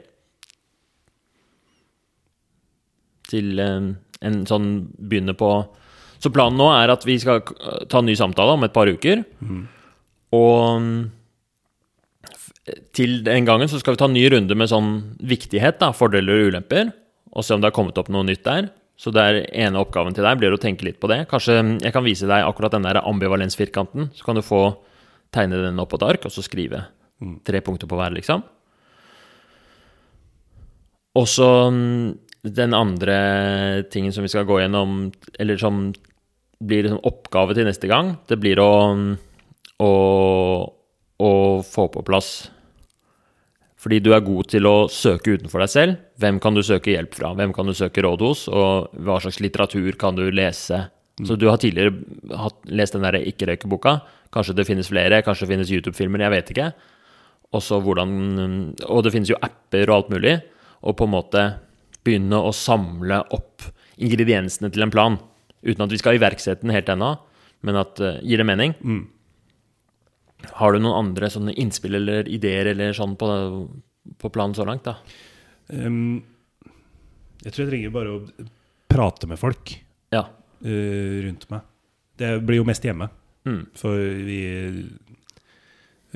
Til 3.31 3.59
um, 3.59 3.89
en 4.23 4.39
sånn 4.47 4.69
begynne 4.97 5.35
på 5.37 5.49
Så 6.23 6.31
planen 6.35 6.59
nå 6.61 6.69
er 6.73 6.93
at 6.93 7.05
vi 7.07 7.17
skal 7.21 7.43
ta 7.91 8.01
en 8.01 8.07
ny 8.09 8.15
samtale 8.19 8.55
om 8.57 8.65
et 8.67 8.75
par 8.75 8.89
uker. 8.89 9.25
Mm, 9.41 9.65
Og 10.37 10.87
til 12.97 13.21
den 13.27 13.47
gangen 13.47 13.69
så 13.71 13.79
skal 13.79 13.95
vi 13.95 14.01
ta 14.01 14.09
en 14.09 14.17
ny 14.17 14.25
runde 14.33 14.55
med 14.59 14.71
sånn 14.71 14.89
viktighet, 15.23 15.79
da, 15.83 15.93
fordeler 15.95 16.41
og 16.41 16.49
ulemper, 16.51 16.89
og 17.37 17.45
se 17.45 17.55
om 17.55 17.63
det 17.63 17.69
har 17.69 17.77
kommet 17.77 17.99
opp 18.01 18.09
noe 18.13 18.25
nytt 18.27 18.45
der. 18.47 18.71
Så 18.97 19.13
det 19.13 19.23
er 19.23 19.43
ene 19.67 19.81
oppgaven 19.83 20.17
til 20.17 20.25
deg 20.25 20.39
blir 20.41 20.55
å 20.57 20.61
tenke 20.61 20.87
litt 20.87 20.99
på 21.03 21.11
det. 21.13 21.27
Kanskje 21.29 21.59
mm, 21.61 21.73
jeg 21.85 21.93
kan 21.93 22.05
vise 22.07 22.29
deg 22.29 22.47
akkurat 22.47 22.73
den 22.73 22.87
der 22.87 23.03
ambivalensfirkanten, 23.03 24.11
så 24.17 24.25
kan 24.25 24.39
du 24.39 24.45
få 24.45 24.63
tegne 25.37 25.61
den 25.61 25.83
opp 25.83 25.93
på 25.93 26.01
et 26.01 26.07
ark, 26.07 26.25
og 26.25 26.33
så 26.33 26.45
skrive 26.45 26.87
tre 27.45 27.61
punkter 27.65 27.91
på 27.91 27.99
hver, 27.99 28.15
liksom. 28.17 28.45
Og 31.17 31.29
så 31.29 31.51
mm, 31.73 32.17
den 32.57 32.77
andre 32.77 33.19
tingen 33.93 34.17
som 34.17 34.25
vi 34.25 34.33
skal 34.33 34.49
gå 34.49 34.63
gjennom, 34.63 35.11
eller 35.37 35.61
som 35.61 35.91
blir 36.65 36.87
liksom 36.87 37.05
oppgave 37.05 37.57
til 37.57 37.69
neste 37.69 37.91
gang, 37.91 38.15
det 38.31 38.41
blir 38.41 38.61
å, 38.65 38.73
å, 39.85 39.93
å 41.21 41.33
få 41.69 41.89
på 41.93 42.05
plass 42.07 42.47
fordi 43.87 44.01
du 44.03 44.09
er 44.17 44.25
god 44.27 44.49
til 44.51 44.67
å 44.67 44.89
søke 44.91 45.37
utenfor 45.37 45.63
deg 45.63 45.71
selv. 45.71 45.99
Hvem 46.19 46.41
kan 46.43 46.57
du 46.57 46.63
søke 46.67 46.91
hjelp 46.91 47.13
fra? 47.15 47.29
Hvem 47.39 47.53
kan 47.55 47.69
du 47.71 47.75
søke 47.79 48.03
råd 48.03 48.25
hos? 48.27 48.41
Og 48.51 48.97
hva 49.07 49.21
slags 49.23 49.39
litteratur 49.39 49.95
kan 50.01 50.19
du 50.19 50.25
lese? 50.35 50.81
Så 51.23 51.37
du 51.39 51.47
har 51.47 51.61
tidligere 51.63 51.95
hatt, 52.35 52.59
lest 52.67 52.97
den 52.97 53.07
der 53.07 53.21
ikke-røyke-boka. 53.21 54.01
Kanskje 54.35 54.57
det 54.59 54.67
finnes 54.67 54.91
flere, 54.91 55.23
kanskje 55.23 55.47
det 55.47 55.53
finnes 55.53 55.71
YouTube-filmer, 55.71 56.25
jeg 56.27 56.35
vet 56.35 56.51
ikke. 56.57 56.67
Også 57.55 57.79
hvordan, 57.87 58.11
og 58.91 59.07
det 59.07 59.15
finnes 59.15 59.31
jo 59.31 59.39
apper 59.39 59.87
og 59.87 60.01
alt 60.01 60.13
mulig. 60.17 60.35
Og 60.83 60.99
på 60.99 61.07
en 61.07 61.15
måte 61.15 61.47
begynne 62.03 62.43
å 62.43 62.51
samle 62.51 63.23
opp 63.39 63.71
ingrediensene 64.03 64.75
til 64.75 64.83
en 64.83 64.97
plan. 64.97 65.21
Uten 65.63 65.87
at 65.87 65.95
vi 65.95 66.03
skal 66.03 66.19
iverksette 66.19 66.67
den 66.67 66.75
helt 66.75 66.91
ennå, 66.91 67.15
men 67.63 67.79
at 67.87 68.03
uh, 68.03 68.19
Gir 68.27 68.43
det 68.43 68.51
mening? 68.51 68.75
Har 70.55 70.73
du 70.73 70.79
noen 70.81 70.99
andre 71.07 71.29
sånne 71.33 71.55
innspill 71.59 71.95
eller 71.99 72.29
ideer 72.29 72.67
eller 72.73 72.93
sånn 72.97 73.17
på, 73.19 73.29
på 74.19 74.31
planen 74.35 74.55
så 74.55 74.65
langt, 74.69 74.85
da? 74.87 74.97
Um, 75.73 76.23
jeg 77.43 77.53
tror 77.53 77.65
jeg 77.67 77.73
trenger 77.73 77.95
bare 77.95 78.13
å 78.15 78.47
prate 78.89 79.27
med 79.31 79.39
folk 79.39 79.75
Ja. 80.15 80.25
uh, 80.65 81.17
rundt 81.27 81.49
meg. 81.51 81.61
Det 82.17 82.31
blir 82.47 82.61
jo 82.63 82.65
mest 82.69 82.85
hjemme. 82.87 83.11
Mm. 83.47 83.63
For 83.77 83.99
vi 84.27 84.39
uh, 84.47 84.81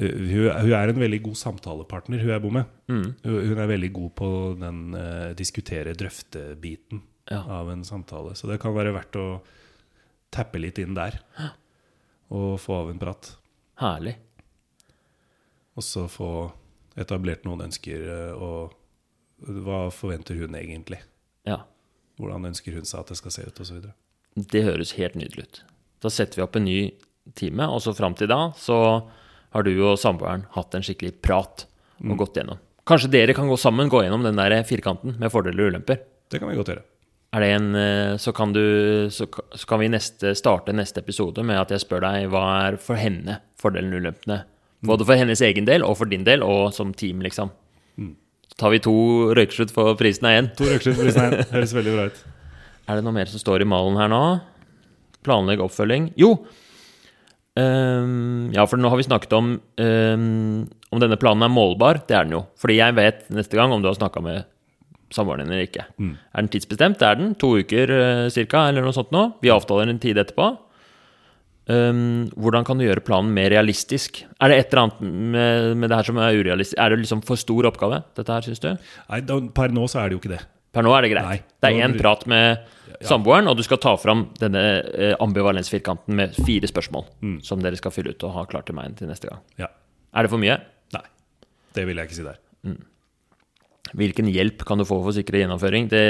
hun, 0.01 0.47
hun 0.65 0.73
er 0.73 0.89
en 0.95 1.01
veldig 1.03 1.21
god 1.27 1.37
samtalepartner, 1.37 2.23
hun 2.23 2.31
jeg 2.33 2.43
bor 2.43 2.55
med. 2.55 2.71
Mm. 2.89 3.09
Hun 3.27 3.41
hun 3.51 3.59
er 3.61 3.69
veldig 3.75 3.93
god 3.99 4.13
på 4.17 4.29
den 4.61 4.79
uh, 4.97 5.33
diskutere, 5.39 5.93
drøfte-biten 5.99 7.03
Ja. 7.31 7.43
av 7.61 7.69
en 7.71 7.85
samtale. 7.85 8.33
Så 8.35 8.49
det 8.51 8.61
kan 8.63 8.75
være 8.75 8.95
verdt 8.97 9.19
å 9.21 9.27
tappe 10.35 10.59
litt 10.63 10.79
inn 10.79 10.95
der. 10.97 11.19
Og 12.31 12.57
få 12.63 12.75
av 12.85 12.91
en 12.91 12.99
prat. 13.03 13.37
Herlig. 13.81 14.17
Og 15.79 15.87
så 15.87 16.05
få 16.11 16.51
etablert 17.01 17.47
noen 17.49 17.65
ønsker, 17.69 18.03
eh, 18.05 18.33
og 18.37 18.77
hva 19.65 19.87
forventer 19.95 20.37
hun 20.37 20.57
egentlig? 20.59 21.01
Ja. 21.49 21.63
Hvordan 22.21 22.51
ønsker 22.51 22.77
hun 22.77 22.85
seg 22.89 23.01
at 23.01 23.13
det 23.13 23.21
skal 23.21 23.35
se 23.35 23.47
ut, 23.47 23.63
osv. 23.65 23.87
Det 24.37 24.65
høres 24.67 24.93
helt 24.99 25.17
nydelig 25.17 25.47
ut. 25.47 25.63
Da 26.05 26.13
setter 26.13 26.41
vi 26.41 26.45
opp 26.45 26.59
en 26.61 26.69
ny 26.69 26.81
time, 27.39 27.69
og 27.73 27.81
så 27.85 27.95
fram 27.97 28.17
til 28.19 28.29
da 28.31 28.51
så 28.59 28.77
har 29.55 29.67
du 29.67 29.73
og 29.79 29.99
samboeren 30.01 30.45
hatt 30.55 30.77
en 30.77 30.85
skikkelig 30.85 31.17
prat 31.25 31.65
og 32.01 32.21
gått 32.21 32.39
gjennom. 32.39 32.61
Kanskje 32.89 33.11
dere 33.13 33.35
kan 33.37 33.49
gå 33.51 33.57
sammen, 33.61 33.91
gå 33.93 34.03
gjennom 34.05 34.25
den 34.25 34.39
der 34.39 34.55
firkanten 34.67 35.17
med 35.21 35.33
fordeler 35.33 35.67
og 35.67 35.75
ulemper. 35.75 36.01
Det 36.31 36.41
kan 36.41 36.51
vi 36.51 36.59
godt 36.59 36.73
gjøre. 36.73 36.85
Er 37.31 37.45
det 37.45 37.51
en, 37.55 37.69
eh, 37.79 38.17
så 38.19 38.33
kan, 38.35 38.53
du, 38.53 38.63
så, 39.15 39.29
så 39.31 39.67
kan 39.71 39.79
vi 39.83 39.91
neste, 39.93 40.33
starte 40.35 40.75
neste 40.75 41.03
episode 41.05 41.45
med 41.47 41.61
at 41.61 41.71
jeg 41.71 41.85
spør 41.85 42.03
deg 42.03 42.31
hva 42.33 42.45
er 42.67 42.79
for 42.83 42.99
henne 42.99 43.39
fordelen 43.61 43.95
og 43.95 44.03
ulempene. 44.03 44.41
Både 44.87 45.07
for 45.07 45.21
hennes 45.21 45.43
egen 45.45 45.69
del 45.69 45.85
og 45.87 45.99
for 46.01 46.11
din 46.11 46.25
del, 46.27 46.43
og 46.43 46.73
som 46.75 46.95
team, 46.97 47.21
liksom. 47.23 47.53
Så 48.51 48.59
tar 48.59 48.73
vi 48.75 48.81
to 48.83 48.95
røykeslutt 49.37 49.71
for 49.75 49.95
prisen 50.01 50.27
av 50.27 50.39
én. 50.39 50.49
To 50.59 50.67
røykeslutt 50.67 50.97
for 50.97 51.07
prisen 51.07 51.23
av 51.23 51.37
én. 51.37 51.51
Høres 51.53 51.75
veldig 51.77 51.93
bra 51.95 52.09
ut. 52.11 52.25
Er 52.91 52.99
det 52.99 53.07
noe 53.07 53.15
mer 53.15 53.31
som 53.31 53.43
står 53.43 53.63
i 53.63 53.69
malen 53.69 54.01
her 54.01 54.11
nå? 54.11 54.25
Planlegg 55.27 55.63
oppfølging. 55.63 56.11
Jo! 56.19 56.33
Um, 57.61 58.51
ja, 58.55 58.65
for 58.67 58.81
nå 58.81 58.91
har 58.91 58.99
vi 58.99 59.07
snakket 59.07 59.35
om 59.37 59.53
um, 59.59 60.65
om 60.91 61.03
denne 61.03 61.19
planen 61.21 61.47
er 61.47 61.53
målbar. 61.53 62.03
Det 62.09 62.17
er 62.17 62.27
den 62.27 62.39
jo. 62.39 62.43
Fordi 62.59 62.81
jeg 62.81 62.97
vet 62.99 63.23
neste 63.35 63.59
gang 63.59 63.75
om 63.75 63.85
du 63.85 63.91
har 63.91 63.99
snakka 63.99 64.23
med 64.25 64.49
samboeren 65.11 65.45
din 65.45 65.53
eller 65.53 65.67
ikke. 65.69 65.85
Er 66.01 66.41
den 66.43 66.49
tidsbestemt? 66.53 66.99
Det 67.01 67.07
er 67.09 67.15
den. 67.21 67.35
To 67.43 67.55
uker 67.59 67.95
cirka, 68.31 68.51
ca., 68.61 68.69
eller 68.71 68.83
noe 68.87 68.93
sånt 68.97 69.11
nå. 69.15 69.25
Vi 69.43 69.51
avtaler 69.51 69.89
en 69.91 69.99
tid 70.03 70.19
etterpå. 70.23 70.51
Um, 71.71 72.25
hvordan 72.41 72.65
kan 72.67 72.81
du 72.81 72.83
gjøre 72.83 73.03
planen 73.07 73.31
mer 73.37 73.51
realistisk? 73.53 74.25
Er 74.43 74.51
det 74.51 74.57
et 74.59 74.73
eller 74.73 74.89
annet 74.89 75.03
med, 75.37 75.77
med 75.79 75.91
det 75.93 75.99
her 76.01 76.09
som 76.09 76.19
er 76.19 76.35
urealistisk? 76.41 76.79
Er 76.83 76.91
det 76.91 76.99
liksom 77.05 77.21
for 77.29 77.39
stor 77.39 77.69
oppgave, 77.69 78.01
dette 78.19 78.33
her, 78.35 78.43
syns 78.49 78.63
du? 78.65 78.71
Nei, 79.13 79.21
da, 79.29 79.37
per 79.55 79.71
nå 79.77 79.85
så 79.91 80.01
er 80.03 80.11
det 80.11 80.17
jo 80.19 80.23
ikke 80.25 80.33
det. 80.33 80.41
Per 80.75 80.87
nå 80.87 80.91
er 80.97 81.07
det 81.07 81.13
greit. 81.13 81.29
Nei. 81.29 81.39
det 81.63 81.71
er 81.71 81.79
én 81.85 81.95
blir- 81.95 82.03
prat 82.03 82.27
med 82.31 82.67
samboeren, 83.07 83.47
og 83.51 83.57
du 83.59 83.63
skal 83.67 83.79
ta 83.83 83.95
fram 83.99 84.25
denne 84.41 84.65
eh, 84.93 85.15
ambivalensfirkanten 85.23 86.15
med 86.19 86.35
fire 86.47 86.67
spørsmål 86.71 87.07
Mm. 87.23 87.39
som 87.47 87.63
dere 87.63 87.79
skal 87.79 87.95
fylle 87.95 88.17
ut 88.17 88.25
og 88.27 88.35
ha 88.35 88.45
klart 88.51 88.67
til 88.67 88.75
meg 88.75 88.97
til 88.99 89.07
neste 89.11 89.31
gang. 89.31 89.41
Ja. 89.59 89.71
Er 90.15 90.27
det 90.27 90.31
for 90.35 90.43
mye? 90.43 90.59
Nei. 90.97 91.07
Det 91.75 91.87
vil 91.87 91.97
jeg 92.03 92.11
ikke 92.11 92.19
si 92.19 92.27
der. 92.27 92.41
Hvilken 93.99 94.29
hjelp 94.31 94.63
kan 94.69 94.79
du 94.79 94.85
få 94.87 95.01
for 95.03 95.11
å 95.11 95.17
sikre 95.17 95.41
gjennomføring? 95.43 95.89
Det, 95.91 96.03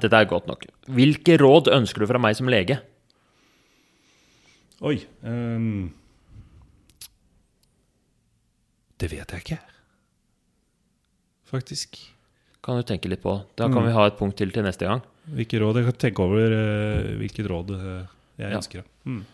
dette 0.00 0.16
er 0.16 0.28
godt 0.30 0.46
nok. 0.48 0.64
Hvilke 0.88 1.36
råd 1.40 1.68
ønsker 1.76 2.00
du 2.00 2.06
fra 2.08 2.18
meg 2.22 2.36
som 2.38 2.48
lege? 2.48 2.78
Oi 4.80 4.94
um, 5.28 5.90
Det 9.00 9.10
vet 9.12 9.32
jeg 9.34 9.44
ikke. 9.44 9.58
Faktisk. 11.50 11.98
Kan 12.64 12.76
du 12.80 12.84
tenke 12.86 13.08
litt 13.08 13.22
på. 13.24 13.34
Da 13.56 13.66
Mm. 13.68 13.74
kan 13.74 13.86
vi 13.86 13.92
ha 13.96 14.06
et 14.06 14.18
punkt 14.18 14.36
til 14.36 14.50
til 14.52 14.62
neste 14.62 14.86
gang. 14.86 15.02
Hvilke 15.28 15.58
råd 15.60 15.76
Jeg 15.76 15.84
kan 15.90 16.00
tenke 16.10 16.22
over 16.24 16.52
uh, 16.52 17.18
hvilket 17.20 17.46
råd 17.48 17.70
uh, 17.76 18.06
jeg 18.38 18.50
Ja. 18.50 18.56
ønsker. 18.58 18.84
Mm. 19.06 19.24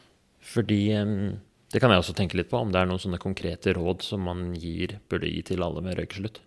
Fordi 0.40 0.94
um, 1.02 1.38
Det 1.72 1.80
kan 1.80 1.90
jeg 1.90 1.98
også 1.98 2.14
tenke 2.14 2.36
litt 2.36 2.48
på, 2.48 2.58
om 2.62 2.70
det 2.70 2.78
er 2.80 2.86
noen 2.86 2.98
sånne 3.02 3.18
konkrete 3.18 3.74
råd 3.74 4.00
som 4.02 4.20
man 4.22 4.54
gir, 4.54 5.00
burde 5.10 5.26
gi 5.26 5.42
til 5.42 5.62
alle 5.62 5.82
med 5.82 5.98
røykeslutt. 5.98 6.38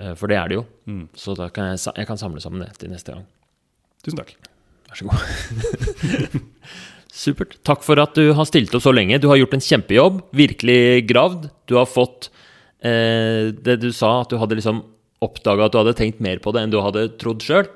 Eh, 0.00 0.14
For 0.18 0.30
det 0.32 0.38
er 0.40 0.50
det 0.50 0.60
jo. 0.60 0.64
Mm. 0.90 1.04
Så 1.14 1.36
da 1.38 1.50
kan 1.54 1.72
jeg, 1.72 1.82
jeg 1.96 2.08
kan 2.08 2.20
samle 2.20 2.42
sammen 2.42 2.64
det 2.64 2.72
til 2.80 2.92
neste 2.92 3.14
gang. 3.14 3.26
Tusen 4.04 4.22
takk. 4.22 4.34
Vær 4.90 5.00
så 5.00 5.10
god. 5.10 6.40
Supert. 7.20 7.58
Takk 7.66 7.82
for 7.84 8.00
at 8.00 8.16
du 8.16 8.30
har 8.36 8.48
stilt 8.48 8.72
opp 8.76 8.84
så 8.84 8.94
lenge. 8.94 9.18
Du 9.20 9.28
har 9.30 9.38
gjort 9.40 9.56
en 9.56 9.64
kjempejobb. 9.66 10.22
Virkelig 10.36 10.80
gravd. 11.10 11.50
Du 11.68 11.76
har 11.76 11.88
fått 11.90 12.30
eh, 12.80 13.50
det 13.52 13.80
du 13.82 13.90
sa, 13.92 14.20
at 14.22 14.32
du 14.32 14.38
hadde 14.40 14.56
liksom 14.58 14.82
oppdaga 15.20 15.66
at 15.66 15.74
du 15.74 15.80
hadde 15.82 15.96
tenkt 15.98 16.22
mer 16.24 16.40
på 16.40 16.52
det 16.54 16.62
enn 16.64 16.72
du 16.72 16.78
hadde 16.80 17.10
trodd 17.20 17.44
sjøl. 17.44 17.66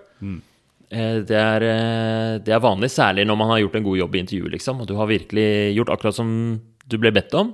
Eh, 0.95 1.19
det, 1.29 1.43
eh, 1.67 2.31
det 2.47 2.55
er 2.55 2.63
vanlig, 2.63 2.89
særlig 2.95 3.27
når 3.29 3.41
man 3.41 3.53
har 3.53 3.61
gjort 3.65 3.77
en 3.81 3.87
god 3.91 4.01
jobb 4.01 4.15
i 4.17 4.23
intervjuet, 4.23 4.55
liksom. 4.57 4.81
Og 4.81 4.89
du 4.89 4.95
har 4.97 5.11
virkelig 5.11 5.49
gjort 5.77 5.93
akkurat 5.93 6.17
som 6.17 6.31
du 6.89 6.97
ble 7.01 7.13
bedt 7.13 7.35
om. 7.37 7.53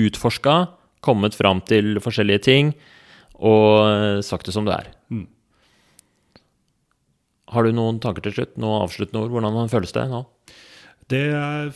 Utforska, 0.00 0.56
kommet 1.04 1.36
fram 1.36 1.60
til 1.68 1.98
forskjellige 2.00 2.44
ting, 2.46 2.72
og 3.40 3.68
eh, 3.88 4.22
sagt 4.26 4.48
det 4.48 4.54
som 4.56 4.66
det 4.68 4.76
er. 4.76 4.90
Mm. 5.12 5.26
Har 7.50 7.66
du 7.66 7.74
noen 7.74 7.98
tanker 8.02 8.24
til 8.24 8.36
slutt? 8.36 8.58
Noen 8.60 8.84
avsluttende 8.84 9.24
ord? 9.24 9.32
Hvordan 9.34 9.72
føles 9.72 9.94
det 9.96 10.06
nå? 10.10 10.24
Det, 11.10 11.24
er, 11.34 11.70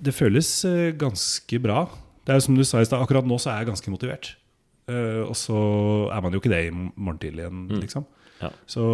det 0.00 0.14
føles 0.16 0.50
eh, 0.68 0.92
ganske 0.96 1.60
bra. 1.62 1.84
Det 2.24 2.32
er 2.34 2.40
jo 2.40 2.46
som 2.48 2.56
du 2.58 2.64
sa 2.64 2.80
i 2.80 2.88
stad, 2.88 3.02
akkurat 3.02 3.28
nå 3.28 3.36
så 3.40 3.52
er 3.52 3.62
jeg 3.62 3.72
ganske 3.72 3.92
motivert. 3.92 4.34
Uh, 4.88 5.26
og 5.28 5.34
så 5.36 5.58
er 6.12 6.22
man 6.24 6.32
jo 6.32 6.40
ikke 6.40 6.52
det 6.52 6.62
i 6.64 6.72
morgen 6.72 7.18
tidlig 7.20 7.42
igjen, 7.44 7.66
liksom. 7.76 8.06
Ja. 8.38 8.48
Så 8.70 8.84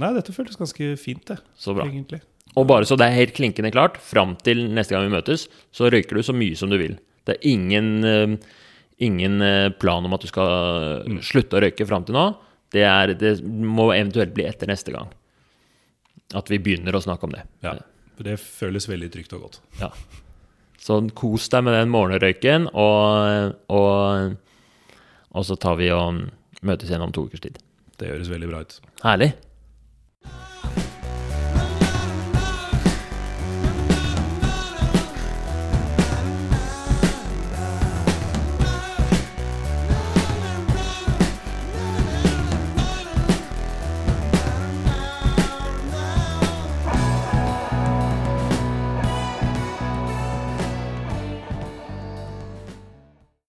nei, 0.00 0.10
dette 0.16 0.34
føles 0.34 0.58
ganske 0.60 0.90
fint, 1.00 1.22
det. 1.30 1.38
Så 1.56 1.72
bra. 1.76 1.86
Egentlig. 1.88 2.20
Og 2.58 2.66
bare 2.68 2.84
så 2.88 2.98
det 3.00 3.06
er 3.08 3.16
helt 3.16 3.34
klinkende 3.36 3.72
klart, 3.72 3.96
fram 4.02 4.34
til 4.44 4.66
neste 4.76 4.92
gang 4.92 5.06
vi 5.06 5.14
møtes, 5.14 5.46
så 5.72 5.88
røyker 5.92 6.18
du 6.18 6.26
så 6.26 6.34
mye 6.36 6.58
som 6.58 6.72
du 6.72 6.76
vil. 6.80 6.98
Det 7.28 7.38
er 7.38 7.48
ingen, 7.48 7.88
eh, 8.04 8.34
ingen 9.02 9.42
eh, 9.42 9.68
plan 9.82 10.04
om 10.06 10.14
at 10.16 10.22
du 10.24 10.28
skal 10.30 11.02
Mm. 11.08 11.18
slutte 11.26 11.58
å 11.58 11.62
røyke 11.64 11.86
fram 11.88 12.04
til 12.08 12.14
nå. 12.16 12.26
Det, 12.72 12.84
er, 12.88 13.12
det 13.18 13.34
må 13.44 13.90
eventuelt 13.92 14.32
bli 14.36 14.46
etter 14.48 14.70
neste 14.70 14.94
gang. 14.94 15.10
At 16.34 16.48
vi 16.48 16.58
begynner 16.62 16.94
å 16.96 17.02
snakke 17.04 17.26
om 17.28 17.34
det. 17.34 17.42
Ja. 17.64 17.74
For 18.16 18.24
det 18.28 18.38
føles 18.40 18.86
veldig 18.88 19.10
trygt 19.12 19.34
og 19.36 19.42
godt. 19.48 19.58
Ja. 19.80 19.90
Så 20.82 20.96
kos 21.14 21.48
deg 21.52 21.64
med 21.66 21.76
den 21.76 21.90
morgenrøyken, 21.92 22.70
og, 22.74 23.52
og, 23.70 24.32
og 25.36 25.44
så 25.46 25.56
tar 25.60 25.76
vi 25.78 25.90
og 25.94 26.24
møtes 26.66 26.88
igjen 26.90 27.04
om 27.04 27.12
to 27.14 27.26
ukers 27.28 27.44
tid. 27.44 27.60
Det 28.00 28.08
høres 28.10 28.30
veldig 28.32 28.48
bra 28.50 28.62
ut. 28.64 28.78
Herlig. 29.04 29.32